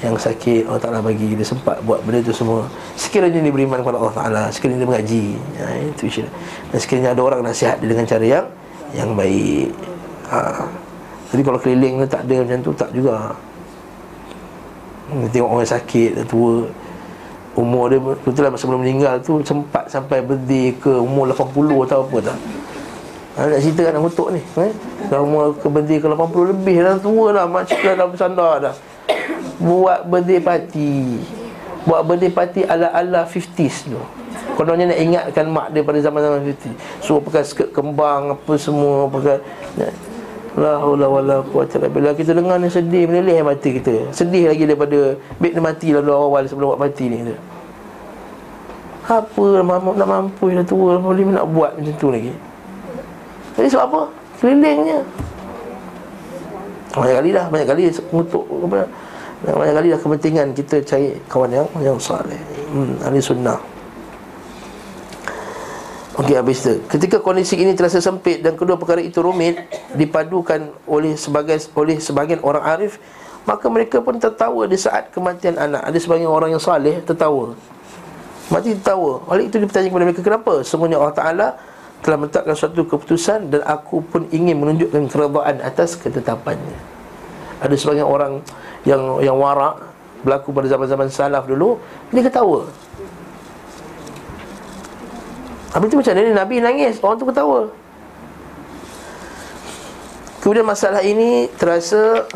yang 0.00 0.16
sakit 0.16 0.64
Allah 0.64 0.80
Ta'ala 0.80 0.98
bagi 1.04 1.36
dia 1.36 1.44
sempat 1.44 1.76
buat 1.84 2.00
benda 2.00 2.24
tu 2.24 2.32
semua. 2.32 2.64
Sekiranya 2.96 3.36
dia 3.36 3.52
beriman 3.52 3.84
kepada 3.84 4.00
Allah 4.00 4.16
Ta'ala 4.16 4.42
sekiranya 4.48 4.80
dia 4.80 4.88
mengaji. 4.88 5.24
Ya, 5.60 5.66
itu 5.92 6.02
isu 6.08 6.24
dan 6.72 6.78
sekiranya 6.80 7.10
ada 7.12 7.20
orang 7.20 7.40
nasihat 7.44 7.76
dia 7.84 7.88
dengan 7.92 8.06
cara 8.08 8.24
yang 8.24 8.46
yang 8.96 9.10
baik. 9.12 9.70
Ha. 10.30 10.62
jadi 11.34 11.42
kalau 11.42 11.58
keliling 11.58 11.94
ni 11.98 12.06
tak 12.06 12.22
ada 12.24 12.34
macam 12.40 12.58
tu 12.64 12.72
tak 12.72 12.90
juga. 12.96 13.36
Tengok 15.10 15.50
orang 15.52 15.68
sakit 15.68 16.24
tua. 16.24 16.64
Umur 17.58 17.90
dia 17.90 17.98
betul 17.98 18.46
lah 18.46 18.54
sebelum 18.54 18.80
meninggal 18.80 19.18
tu 19.20 19.42
sempat 19.42 19.90
sampai 19.90 20.22
berdi 20.22 20.70
ke 20.78 20.96
umur 20.96 21.28
80 21.34 21.82
atau 21.82 22.06
apa 22.06 22.18
tak? 22.30 22.38
Ha, 23.36 23.40
nak 23.46 23.58
cerita 23.58 23.80
kan 23.90 23.92
nak 23.98 24.02
kutuk 24.06 24.28
ni 24.32 24.42
eh? 24.42 24.72
Dah 25.10 25.18
umur 25.18 25.58
ke 25.58 25.66
berdi 25.66 25.98
ke 25.98 26.06
80 26.06 26.50
lebih 26.50 26.76
dah 26.82 26.94
tua 26.98 27.26
dah 27.34 27.46
Macam 27.46 27.78
dah 27.78 28.06
bersandar 28.06 28.54
dah 28.58 28.74
buat 29.60 30.08
birthday 30.08 30.40
party 30.40 30.90
buat 31.84 32.02
birthday 32.04 32.32
party 32.32 32.60
ala-ala 32.64 33.28
50s 33.28 33.92
tu 33.92 34.00
kononnya 34.56 34.92
nak 34.92 35.00
ingatkan 35.00 35.46
mak 35.48 35.72
dia 35.72 35.84
pada 35.84 36.00
zaman-zaman 36.00 36.44
50 36.48 37.04
suruh 37.04 37.20
pakai 37.20 37.44
skirt 37.44 37.70
kembang 37.76 38.36
apa 38.36 38.52
semua 38.56 39.08
pakai 39.08 39.40
La 40.58 40.82
haula 40.82 41.06
wala 41.06 41.36
quwata 41.46 41.78
Bila 41.86 42.10
kita 42.10 42.34
dengar 42.34 42.58
ni 42.58 42.66
sedih 42.66 43.06
meleleh 43.06 43.38
mati 43.38 43.78
kita. 43.78 44.10
Sedih 44.10 44.50
lagi 44.50 44.66
daripada 44.66 45.14
beg 45.38 45.54
dia 45.54 45.62
mati 45.62 45.94
lalu 45.94 46.10
awal 46.10 46.42
sebelum 46.50 46.74
buat 46.74 46.80
parti 46.90 47.06
ni 47.06 47.22
tu. 47.22 47.38
Apa 49.06 49.62
nak, 49.62 49.94
nak 49.94 50.08
mampu 50.10 50.50
dah 50.50 50.66
tua 50.66 50.98
boleh 50.98 51.22
nak 51.30 51.46
buat 51.50 51.78
macam 51.78 51.94
tu 51.98 52.10
lagi. 52.10 52.34
Jadi 53.58 53.68
sebab 53.70 53.84
apa? 53.90 54.00
Kelilingnya. 54.42 54.98
Banyak 56.94 57.16
kali 57.22 57.30
dah, 57.30 57.46
banyak 57.46 57.68
kali 57.70 57.82
untuk 58.10 58.42
apa? 58.50 58.86
Dan 59.40 59.56
banyak 59.56 59.74
kali 59.76 59.88
dah 59.88 60.00
kepentingan 60.00 60.46
kita 60.52 60.76
cari 60.84 61.16
kawan 61.28 61.50
yang 61.52 61.68
yang 61.80 61.96
saleh. 61.96 62.36
Hmm, 62.70 63.00
ahli 63.00 63.20
sunnah. 63.24 63.56
Okey 66.20 66.36
habis 66.36 66.60
tu. 66.60 66.76
Ketika 66.84 67.16
kondisi 67.24 67.56
ini 67.56 67.72
terasa 67.72 67.96
sempit 67.96 68.44
dan 68.44 68.52
kedua 68.52 68.76
perkara 68.76 69.00
itu 69.00 69.24
rumit 69.24 69.56
dipadukan 69.96 70.68
oleh 70.84 71.16
sebagai 71.16 71.56
oleh 71.72 71.96
sebagian 71.96 72.44
orang 72.44 72.64
arif, 72.76 73.00
maka 73.48 73.64
mereka 73.72 74.04
pun 74.04 74.20
tertawa 74.20 74.68
di 74.68 74.76
saat 74.76 75.08
kematian 75.16 75.56
anak. 75.56 75.80
Ada 75.80 75.96
sebagian 75.96 76.28
orang 76.28 76.52
yang 76.52 76.60
saleh 76.60 77.00
tertawa. 77.00 77.56
Mati 78.52 78.76
tertawa. 78.76 79.24
Oleh 79.32 79.48
itu 79.48 79.56
bertanya 79.56 79.88
kepada 79.88 80.04
mereka 80.04 80.20
kenapa? 80.20 80.60
Semuanya 80.60 81.00
Allah 81.00 81.16
Taala 81.16 81.48
telah 82.04 82.16
menetapkan 82.20 82.52
suatu 82.52 82.84
keputusan 82.84 83.48
dan 83.48 83.64
aku 83.64 84.04
pun 84.04 84.28
ingin 84.28 84.60
menunjukkan 84.60 85.08
keredaan 85.08 85.64
atas 85.64 85.96
ketetapannya. 85.96 86.76
Ada 87.64 87.76
sebagian 87.76 88.08
orang 88.08 88.44
yang 88.84 89.20
yang 89.20 89.36
warak 89.36 89.80
berlaku 90.24 90.52
pada 90.52 90.68
zaman-zaman 90.68 91.08
salaf 91.08 91.44
dulu 91.48 91.80
dia 92.12 92.24
ketawa. 92.24 92.68
Apa 95.70 95.86
itu 95.86 95.94
macam 95.94 96.12
mana? 96.18 96.30
Nabi 96.34 96.56
nangis 96.58 96.98
orang 96.98 97.16
tu 97.16 97.26
ketawa. 97.28 97.70
Kemudian 100.40 100.66
masalah 100.66 101.04
ini 101.04 101.52
terasa 101.60 102.26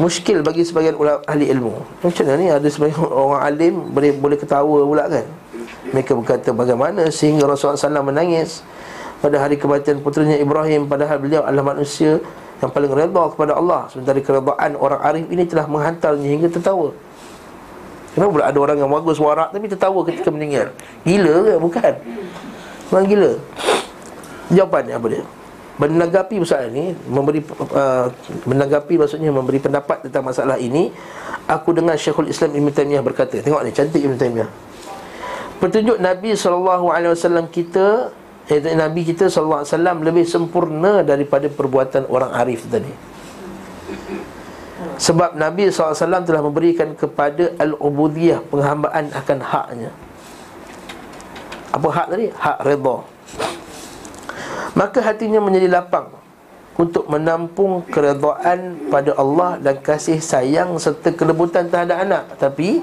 muskil 0.00 0.40
bagi 0.40 0.64
sebagian 0.64 0.96
ulama 0.96 1.20
ahli 1.28 1.52
ilmu. 1.52 1.76
Macam 2.00 2.24
mana 2.24 2.40
ni? 2.40 2.48
Ada 2.48 2.68
sebagian 2.72 2.98
orang 3.04 3.42
alim 3.44 3.74
boleh 3.92 4.10
boleh 4.16 4.38
ketawa 4.40 4.80
pula 4.82 5.04
kan? 5.06 5.28
Mereka 5.92 6.16
berkata 6.16 6.50
bagaimana 6.56 7.12
sehingga 7.12 7.44
Rasulullah 7.44 7.78
SAW 7.78 8.08
menangis 8.08 8.64
pada 9.20 9.36
hari 9.36 9.60
kematian 9.60 10.00
putranya 10.00 10.40
Ibrahim 10.40 10.88
padahal 10.88 11.20
beliau 11.20 11.44
adalah 11.44 11.76
manusia 11.76 12.18
yang 12.60 12.70
paling 12.70 12.92
redha 12.92 13.24
kepada 13.32 13.52
Allah. 13.56 13.88
Sementara 13.88 14.20
keredaan 14.20 14.76
orang 14.76 15.00
arif 15.00 15.26
ini 15.32 15.44
telah 15.48 15.64
menghantarnya 15.64 16.28
hingga 16.28 16.48
tertawa. 16.52 16.92
Kenapa 18.12 18.30
pula 18.36 18.44
ada 18.50 18.58
orang 18.58 18.76
yang 18.76 18.90
bagus 18.90 19.16
warak 19.22 19.54
tapi 19.54 19.66
tertawa 19.70 20.00
ketika 20.04 20.28
meninggal? 20.28 20.74
Gila 21.06 21.34
ke? 21.46 21.52
Bukan. 21.56 21.94
Orang 22.90 23.06
gila. 23.06 23.32
Jawapannya 24.50 24.94
apa 24.98 25.06
dia? 25.08 25.22
Menanggapi 25.80 26.34
masalah 26.44 26.68
ini 26.68 26.92
memberi 27.08 27.40
uh, 27.40 28.12
menanggapi 28.44 29.00
maksudnya 29.00 29.32
memberi 29.32 29.56
pendapat 29.62 30.04
tentang 30.04 30.28
masalah 30.28 30.60
ini 30.60 30.92
aku 31.48 31.72
dengar 31.72 31.96
Syekhul 31.96 32.28
Islam 32.28 32.52
Ibn 32.52 32.68
Taymiyah 32.68 33.00
berkata 33.00 33.40
tengok 33.40 33.64
ni 33.64 33.72
cantik 33.72 34.02
Ibn 34.04 34.18
Taymiyah. 34.20 34.50
Petunjuk 35.62 35.96
Nabi 35.96 36.36
SAW 36.36 36.84
kita 37.48 38.12
Iaitu 38.50 38.74
Nabi 38.74 39.06
kita 39.06 39.30
SAW 39.30 39.62
lebih 40.02 40.26
sempurna 40.26 41.06
daripada 41.06 41.46
perbuatan 41.46 42.10
orang 42.10 42.34
arif 42.34 42.66
tadi. 42.66 42.90
Sebab 45.00 45.38
Nabi 45.38 45.70
SAW 45.70 46.26
telah 46.26 46.42
memberikan 46.44 46.92
kepada 46.96 47.52
Al-Ubudiyah 47.56 48.42
Penghambaan 48.48 49.12
akan 49.12 49.38
haknya. 49.40 49.90
Apa 51.70 51.88
hak 51.88 52.06
tadi? 52.10 52.26
Hak 52.32 52.58
redha. 52.66 52.96
Maka 54.74 54.98
hatinya 55.02 55.42
menjadi 55.42 55.66
lapang 55.66 56.14
Untuk 56.78 57.10
menampung 57.10 57.82
keredaan 57.90 58.86
pada 58.86 59.18
Allah 59.18 59.58
Dan 59.58 59.82
kasih 59.82 60.22
sayang 60.22 60.78
serta 60.78 61.12
kelembutan 61.14 61.68
terhadap 61.68 62.00
anak. 62.00 62.24
Tapi 62.40 62.82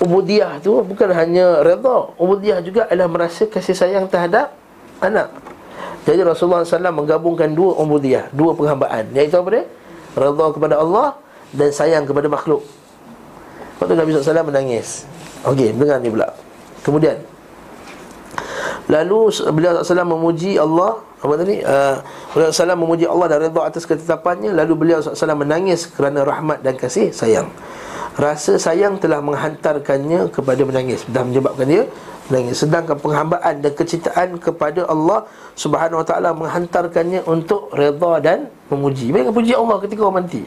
Ubudiyah 0.00 0.56
tu 0.64 0.80
bukan 0.80 1.12
hanya 1.12 1.60
redha. 1.60 2.08
Ubudiyah 2.16 2.64
juga 2.64 2.88
adalah 2.88 3.08
merasa 3.08 3.44
kasih 3.44 3.76
sayang 3.76 4.08
terhadap 4.08 4.56
anak. 5.04 5.28
Jadi 6.08 6.24
Rasulullah 6.24 6.64
SAW 6.64 6.96
menggabungkan 6.96 7.52
dua 7.52 7.76
ubudiyah 7.76 8.32
Dua 8.32 8.56
penghambaan. 8.56 9.12
Iaitu 9.12 9.36
apa 9.36 9.48
dia? 9.52 9.64
Redha 10.16 10.46
kepada 10.48 10.80
Allah 10.80 11.20
Dan 11.52 11.68
sayang 11.68 12.08
kepada 12.08 12.30
makhluk. 12.32 12.64
Lepas 13.76 13.84
tu 13.84 13.94
Nabi 13.98 14.08
SAW 14.16 14.48
menangis. 14.48 14.88
Okey, 15.44 15.76
dengar 15.76 16.00
ni 16.00 16.08
pula. 16.08 16.32
Kemudian 16.80 17.20
Lalu 18.90 19.30
beliau 19.54 19.78
SAW 19.86 20.02
memuji 20.02 20.58
Allah 20.58 20.98
Apa 21.20 21.36
tadi? 21.36 21.62
Uh, 21.62 22.00
beliau 22.34 22.50
SAW 22.50 22.74
memuji 22.74 23.04
Allah 23.04 23.26
dan 23.28 23.38
redha 23.44 23.60
atas 23.60 23.84
ketetapannya. 23.84 24.56
Lalu 24.56 24.72
beliau 24.72 24.98
SAW 25.04 25.36
menangis 25.36 25.84
kerana 25.92 26.24
rahmat 26.24 26.64
dan 26.64 26.80
kasih 26.80 27.12
sayang. 27.12 27.52
Rasa 28.16 28.56
sayang 28.56 28.96
telah 28.96 29.20
menghantarkannya 29.20 30.32
kepada 30.32 30.64
menangis. 30.64 31.04
Dah 31.12 31.20
menyebabkan 31.20 31.68
dia 31.68 31.84
menangis. 32.32 32.64
Sedangkan 32.64 32.96
penghambaan 32.96 33.60
dan 33.60 33.72
kecintaan 33.76 34.40
kepada 34.40 34.88
Allah 34.88 35.28
Subhanahu 35.60 36.00
Wa 36.00 36.06
Taala 36.08 36.32
menghantarkannya 36.32 37.28
untuk 37.28 37.68
redha 37.76 38.12
dan 38.24 38.48
memuji. 38.72 39.12
Mereka 39.12 39.28
puji 39.28 39.52
Allah 39.52 39.76
ketika 39.76 40.08
orang 40.08 40.24
mati. 40.24 40.42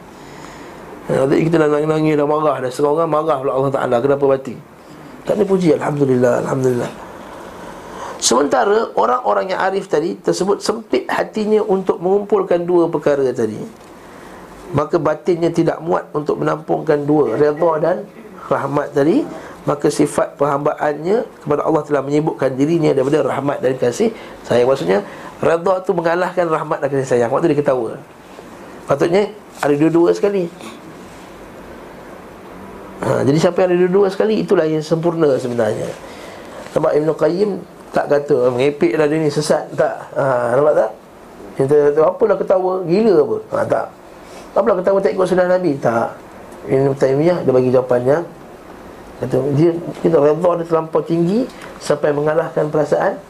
Nanti 1.06 1.36
kita 1.46 1.56
dah 1.62 1.70
nangis-nangis, 1.70 2.14
dah 2.18 2.26
marah. 2.26 2.56
Dah 2.66 2.72
serang 2.74 2.98
orang 2.98 3.12
marah 3.14 3.38
pula 3.46 3.52
Allah 3.60 3.72
Ta'ala. 3.76 3.96
Kenapa 4.00 4.26
mati? 4.26 4.56
Tak 5.28 5.36
ada 5.38 5.44
puji, 5.48 5.76
Alhamdulillah 5.76 6.44
Alhamdulillah 6.44 7.13
Sementara 8.24 8.88
orang-orang 8.96 9.52
yang 9.52 9.60
arif 9.60 9.92
tadi 9.92 10.16
Tersebut 10.16 10.64
sempit 10.64 11.04
hatinya 11.12 11.60
untuk 11.60 12.00
mengumpulkan 12.00 12.64
dua 12.64 12.88
perkara 12.88 13.28
tadi. 13.36 13.60
Maka 14.72 14.96
batinnya 14.96 15.52
tidak 15.52 15.84
muat 15.84 16.08
untuk 16.16 16.40
menampungkan 16.40 17.04
dua 17.04 17.36
Redha 17.36 17.72
dan 17.84 18.08
rahmat 18.48 18.96
tadi. 18.96 19.28
Maka 19.68 19.92
sifat 19.92 20.40
perhambaannya 20.40 21.24
kepada 21.44 21.62
Allah 21.68 21.84
telah 21.84 22.04
menyibukkan 22.04 22.52
dirinya 22.56 22.96
daripada 22.96 23.28
rahmat 23.28 23.60
dan 23.60 23.76
kasih 23.76 24.16
sayang. 24.48 24.72
Maksudnya 24.72 25.04
Redha 25.44 25.84
tu 25.84 25.92
mengalahkan 25.92 26.48
rahmat 26.48 26.80
dan 26.80 26.90
kasih 26.96 27.10
sayang. 27.20 27.30
Waktu 27.30 27.52
dia 27.52 27.60
ketawa. 27.60 28.00
Patutnya 28.88 29.36
ada 29.60 29.76
dua-dua 29.76 30.16
sekali. 30.16 30.48
Ha, 33.04 33.20
Jadi 33.28 33.36
siapa 33.36 33.68
yang 33.68 33.76
ada 33.76 33.80
dua-dua 33.84 34.08
sekali 34.08 34.40
Itulah 34.40 34.64
yang 34.64 34.80
sempurna 34.80 35.36
sebenarnya. 35.36 35.92
Nampak 36.72 36.96
Ibn 36.96 37.10
Qayyim 37.20 37.52
tak 37.94 38.10
kata 38.10 38.50
Mengepik 38.50 38.98
lah 38.98 39.06
dia 39.06 39.22
ni 39.22 39.30
sesat 39.30 39.70
Tak? 39.78 39.96
Ha, 40.18 40.58
Nampak 40.58 40.74
tak? 40.76 40.92
Kita 41.54 41.94
kata 41.94 42.00
apalah 42.10 42.36
ketawa? 42.42 42.74
Gila 42.82 43.14
apa? 43.22 43.38
Ha, 43.54 43.64
Tak. 43.70 43.86
Apalah 44.58 44.76
ketawa 44.82 44.98
tak 44.98 45.14
ikut 45.14 45.26
sunnah 45.30 45.46
Nabi? 45.46 45.78
Tak. 45.78 46.10
Ibn 46.66 46.96
Taymiyah 46.98 47.46
dia 47.46 47.54
bagi 47.54 47.70
jawapannya. 47.70 48.18
Kata 49.22 49.36
dia 49.54 49.72
Kita 50.02 50.18
redha 50.18 50.52
dia 50.58 50.66
terlampau 50.66 51.02
tinggi 51.06 51.46
Sampai 51.78 52.10
mengalahkan 52.10 52.74
perasaan 52.74 53.22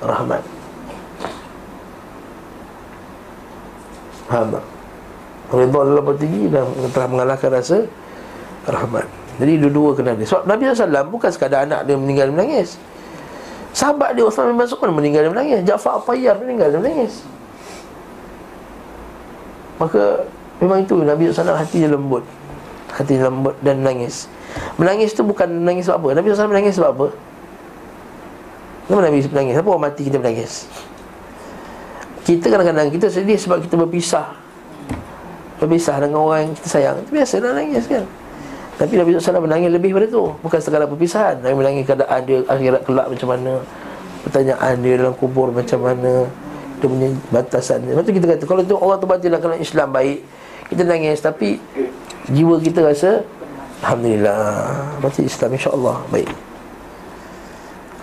Rahmat. 0.00 0.40
Faham 4.32 4.46
tak? 4.56 4.64
Redha 5.52 5.80
terlampau 5.84 6.16
tinggi 6.16 6.48
Dan 6.48 6.64
telah 6.96 7.08
mengalahkan 7.12 7.50
rasa 7.52 7.84
Rahmat. 8.64 9.04
Jadi 9.36 9.52
dua-dua 9.60 9.92
kena 9.92 10.16
dia 10.16 10.24
Sebab 10.24 10.48
Nabi 10.48 10.72
SAW 10.72 11.12
bukan 11.12 11.28
sekadar 11.28 11.68
anak 11.68 11.84
dia 11.84 12.00
meninggal 12.00 12.32
menangis 12.32 12.80
Sahabat 13.70 14.18
dia 14.18 14.26
Uthman 14.26 14.52
bin 14.52 14.58
Mas'ud 14.58 14.78
pun 14.78 14.90
meninggal 14.90 15.26
dan 15.26 15.32
menangis. 15.32 15.62
Ja'far 15.62 16.02
At-Tayyar 16.02 16.42
meninggal 16.42 16.74
dan 16.74 16.80
menangis. 16.82 17.22
Maka 19.78 20.26
Memang 20.60 20.84
itu 20.84 20.92
Nabi 21.00 21.32
SAW 21.32 21.56
hati 21.56 21.80
dia 21.80 21.88
lembut. 21.88 22.20
Hati 22.92 23.16
dia 23.16 23.32
lembut 23.32 23.56
dan 23.64 23.80
menangis. 23.80 24.28
Menangis 24.76 25.16
tu 25.16 25.24
bukan 25.24 25.48
menangis 25.48 25.88
sebab 25.88 26.04
apa? 26.04 26.08
Nabi 26.20 26.26
SAW 26.36 26.52
menangis 26.52 26.74
sebab 26.76 26.90
apa? 26.92 27.06
Kenapa 28.84 29.00
Nabi 29.08 29.18
menangis? 29.24 29.52
Kenapa 29.56 29.68
orang 29.72 29.84
mati 29.88 30.02
kita 30.04 30.16
menangis? 30.20 30.52
Kita 32.20 32.46
kadang-kadang 32.52 32.92
Kita 32.92 33.08
sedih 33.08 33.40
sebab 33.40 33.64
kita 33.64 33.74
berpisah. 33.80 34.36
Berpisah 35.56 35.96
dengan 35.96 36.28
orang 36.28 36.40
yang 36.44 36.52
kita 36.60 36.68
sayang. 36.68 36.96
Itu 37.00 37.10
biasa 37.16 37.40
dah 37.40 37.52
nangis 37.56 37.84
kan 37.88 38.04
tapi 38.80 38.96
Nabi 38.96 39.12
SAW 39.12 39.44
menangis 39.44 39.68
lebih 39.68 39.92
pada 39.92 40.08
tu. 40.08 40.32
Bukan 40.40 40.56
sekadar 40.56 40.88
perpisahan. 40.88 41.44
Nabi 41.44 41.52
menangis 41.52 41.84
keadaan 41.84 42.20
dia 42.24 42.40
akhirat 42.48 42.80
kelak 42.88 43.06
macam 43.12 43.28
mana. 43.28 43.52
Pertanyaan 44.24 44.74
dia 44.80 44.94
dalam 44.96 45.14
kubur 45.20 45.52
macam 45.52 45.84
mana. 45.84 46.24
Dia 46.80 46.88
punya 46.88 47.12
batasan 47.28 47.84
dia. 47.84 47.92
Lepas 47.92 48.08
tu 48.08 48.12
kita 48.16 48.26
kata 48.32 48.44
Kalau 48.48 48.62
tu 48.64 48.72
orang 48.80 48.96
tu 48.96 49.04
batalkan 49.04 49.60
Islam 49.60 49.92
baik 49.92 50.24
Kita 50.72 50.88
nangis. 50.88 51.20
Tapi 51.20 51.60
Jiwa 52.32 52.56
kita 52.56 52.80
rasa 52.80 53.20
Alhamdulillah 53.84 54.48
Mati 55.04 55.28
Islam 55.28 55.50
insyaAllah 55.60 55.96
Baik. 56.08 56.32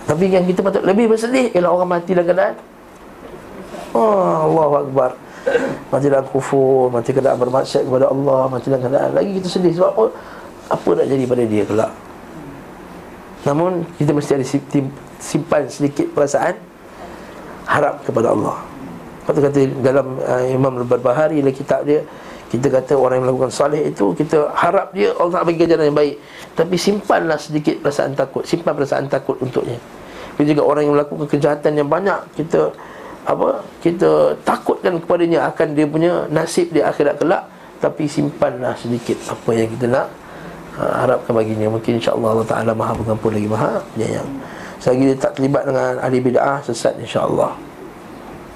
Tapi 0.06 0.24
yang 0.30 0.46
kita 0.46 0.62
patut 0.62 0.86
lebih 0.86 1.10
bersedih 1.10 1.58
Ialah 1.58 1.74
orang 1.74 1.90
mati 1.90 2.14
dalam 2.14 2.30
keadaan. 2.30 2.56
Oh 3.98 4.46
Allah 4.46 4.86
Akbar. 4.86 5.12
Mati 5.90 6.06
dalam 6.06 6.30
kufur 6.30 6.94
Mati 6.94 7.10
keadaan 7.18 7.42
bermaksud 7.42 7.82
kepada 7.82 8.14
Allah 8.14 8.46
Mati 8.46 8.70
dalam 8.70 8.86
keadaan. 8.86 9.10
Lagi 9.18 9.42
kita 9.42 9.48
sedih 9.50 9.74
Sebab 9.74 9.90
apa 9.98 10.06
apa 10.68 10.90
nak 10.96 11.08
jadi 11.08 11.24
pada 11.24 11.44
dia 11.48 11.64
kelak? 11.64 11.92
Namun 13.48 13.88
kita 13.96 14.12
mesti 14.12 14.32
ada 14.36 14.46
simpan 15.22 15.64
sedikit 15.72 16.12
perasaan 16.12 16.60
Harap 17.68 18.04
kepada 18.04 18.32
Allah. 18.32 18.60
Lepas 19.24 19.44
kata 19.44 19.60
dalam 19.84 20.20
uh, 20.24 20.44
Imam 20.48 20.72
Al-Barbahari 20.84 21.44
dalam 21.44 21.56
kitab 21.56 21.84
dia 21.84 22.04
Kita 22.48 22.72
kata 22.72 22.96
orang 22.96 23.20
yang 23.20 23.26
melakukan 23.28 23.52
salih 23.52 23.88
itu 23.88 24.16
Kita 24.16 24.52
harap 24.56 24.96
dia 24.96 25.12
Allah 25.16 25.40
tak 25.40 25.52
bagi 25.52 25.60
ganjaran 25.64 25.92
yang 25.92 25.98
baik. 26.00 26.16
Tapi 26.56 26.76
simpanlah 26.76 27.40
sedikit 27.40 27.76
perasaan 27.84 28.16
takut 28.16 28.44
Simpan 28.48 28.76
perasaan 28.76 29.08
takut 29.12 29.36
untuknya. 29.40 29.80
Tapi 30.36 30.44
juga 30.48 30.64
orang 30.64 30.84
yang 30.88 30.96
melakukan 30.96 31.28
kejahatan 31.28 31.72
yang 31.76 31.88
banyak 31.88 32.20
Kita 32.36 32.72
apa 33.28 33.60
kita 33.84 34.40
takutkan 34.48 35.04
kepadanya 35.04 35.52
akan 35.52 35.76
dia 35.76 35.84
punya 35.84 36.32
nasib 36.32 36.72
di 36.72 36.80
akhirat 36.80 37.20
kelak 37.20 37.44
tapi 37.84 38.08
simpanlah 38.08 38.72
sedikit 38.80 39.20
apa 39.28 39.52
yang 39.52 39.68
kita 39.76 39.86
nak 39.92 40.08
ha, 40.78 41.04
harapkan 41.04 41.34
baginya 41.34 41.68
mungkin 41.68 41.98
insya-Allah 41.98 42.30
Allah 42.38 42.48
Taala 42.48 42.72
Maha 42.78 42.94
Pengampun 42.94 43.34
lagi 43.34 43.50
Maha 43.50 43.82
Penyayang. 43.94 44.30
Selagi 44.78 45.04
dia 45.10 45.18
tak 45.18 45.34
terlibat 45.36 45.66
dengan 45.66 45.98
ahli 45.98 46.18
bid'ah 46.22 46.62
sesat 46.62 46.94
insya-Allah. 47.02 47.52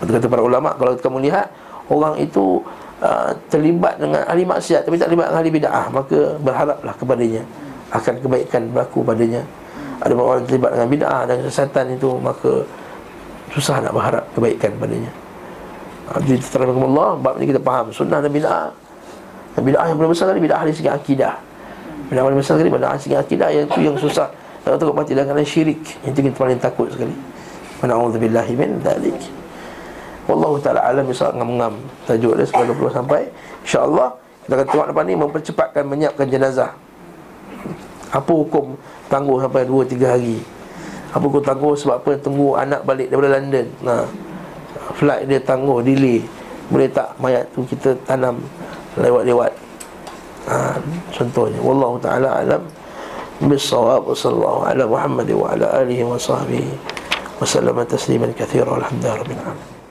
Kata 0.01 0.25
para 0.29 0.41
ulama 0.41 0.73
kalau 0.77 0.93
kamu 0.97 1.29
lihat 1.29 1.49
orang 1.89 2.17
itu 2.17 2.61
uh, 3.01 3.33
terlibat 3.49 3.97
dengan 4.01 4.21
ahli 4.25 4.45
maksiat 4.45 4.85
tapi 4.85 4.97
tak 4.97 5.09
terlibat 5.09 5.29
dengan 5.29 5.39
ahli 5.41 5.51
bid'ah 5.53 5.85
maka 5.89 6.19
berharaplah 6.41 6.93
kepadanya 6.97 7.41
akan 7.91 8.13
kebaikan 8.21 8.61
berlaku 8.69 9.01
padanya. 9.01 9.41
Ada 10.01 10.13
orang 10.17 10.45
terlibat 10.49 10.73
dengan 10.77 10.87
bid'ah 10.89 11.21
dan 11.29 11.35
kesesatan 11.45 11.85
itu 11.97 12.09
maka 12.17 12.65
susah 13.53 13.83
nak 13.83 13.93
berharap 13.93 14.23
kebaikan 14.33 14.71
padanya. 14.77 15.11
Ha, 16.09 16.17
jadi 16.23 16.41
terangkan 16.41 16.81
Allah 16.81 17.09
bab 17.19 17.35
ni 17.37 17.45
kita 17.49 17.61
faham 17.61 17.93
sunnah 17.93 18.21
dan 18.21 18.31
bid'ah. 18.31 18.69
Bid'ah 19.59 19.85
yang 19.91 19.97
paling 19.99 20.11
besar 20.15 20.31
adalah 20.31 20.41
bid'ah 20.41 20.61
dari 20.63 20.75
segi 20.77 20.89
akidah. 20.89 21.50
Bid'ah 22.11 22.27
paling 22.27 22.39
besar 22.43 22.59
sekali 22.59 22.75
pada 22.75 22.99
segi 22.99 23.15
akidah 23.15 23.47
yang 23.47 23.65
tu 23.71 23.79
yang 23.79 23.95
susah. 23.95 24.27
Kalau 24.67 24.75
takut 24.75 24.93
mati 24.93 25.15
dengan 25.15 25.39
syirik, 25.41 25.79
yang 26.03 26.11
itu 26.11 26.19
kita 26.27 26.35
paling 26.35 26.59
takut 26.59 26.91
sekali. 26.91 27.15
Wa 27.79 27.87
na'udzubillahi 27.87 28.51
min 28.59 28.83
dzalik. 28.83 29.15
Wallahu 30.27 30.59
taala 30.59 30.83
alam 30.83 31.07
bisa 31.07 31.31
ngam-ngam 31.31 31.79
tajuk 32.05 32.35
dia 32.35 32.45
90 32.45 32.77
sampai 32.93 33.25
insya-Allah 33.65 34.13
kita 34.43 34.53
akan 34.53 34.67
tengok 34.67 34.87
depan 34.91 35.03
ni 35.07 35.15
mempercepatkan 35.15 35.83
menyiapkan 35.87 36.27
jenazah. 36.27 36.75
Apa 38.11 38.27
hukum 38.27 38.75
tangguh 39.07 39.39
sampai 39.39 39.63
2 39.63 39.87
3 39.95 40.03
hari? 40.03 40.43
Apa 41.15 41.23
hukum 41.23 41.39
tangguh 41.39 41.73
sebab 41.79 42.03
apa 42.03 42.11
tunggu 42.19 42.59
anak 42.59 42.83
balik 42.83 43.07
daripada 43.07 43.39
London. 43.39 43.67
Nah. 43.87 44.03
Flight 44.99 45.31
dia 45.31 45.39
tangguh 45.39 45.79
delay. 45.79 46.19
Boleh 46.67 46.91
tak 46.91 47.15
mayat 47.23 47.47
tu 47.55 47.63
kita 47.63 47.95
tanam 48.03 48.43
lewat-lewat 48.99 49.55
ha, 49.55 49.70
contohnya 51.13 51.59
wallahu 51.61 52.01
taala 52.01 52.41
alam 52.41 52.63
bisawab 53.41 54.05
sallallahu 54.13 54.69
ala 54.69 54.83
muhammad 54.85 55.29
wa 55.33 55.53
ala 55.53 55.81
alihi 55.81 56.05
wa 56.05 56.17
sahbihi 56.17 56.71
wa 57.41 57.45
sallama 57.45 57.85
tasliman 57.85 58.29
katsira 58.37 58.69
alhamdulillah 58.69 59.17
rabbil 59.21 59.41
alamin 59.41 59.70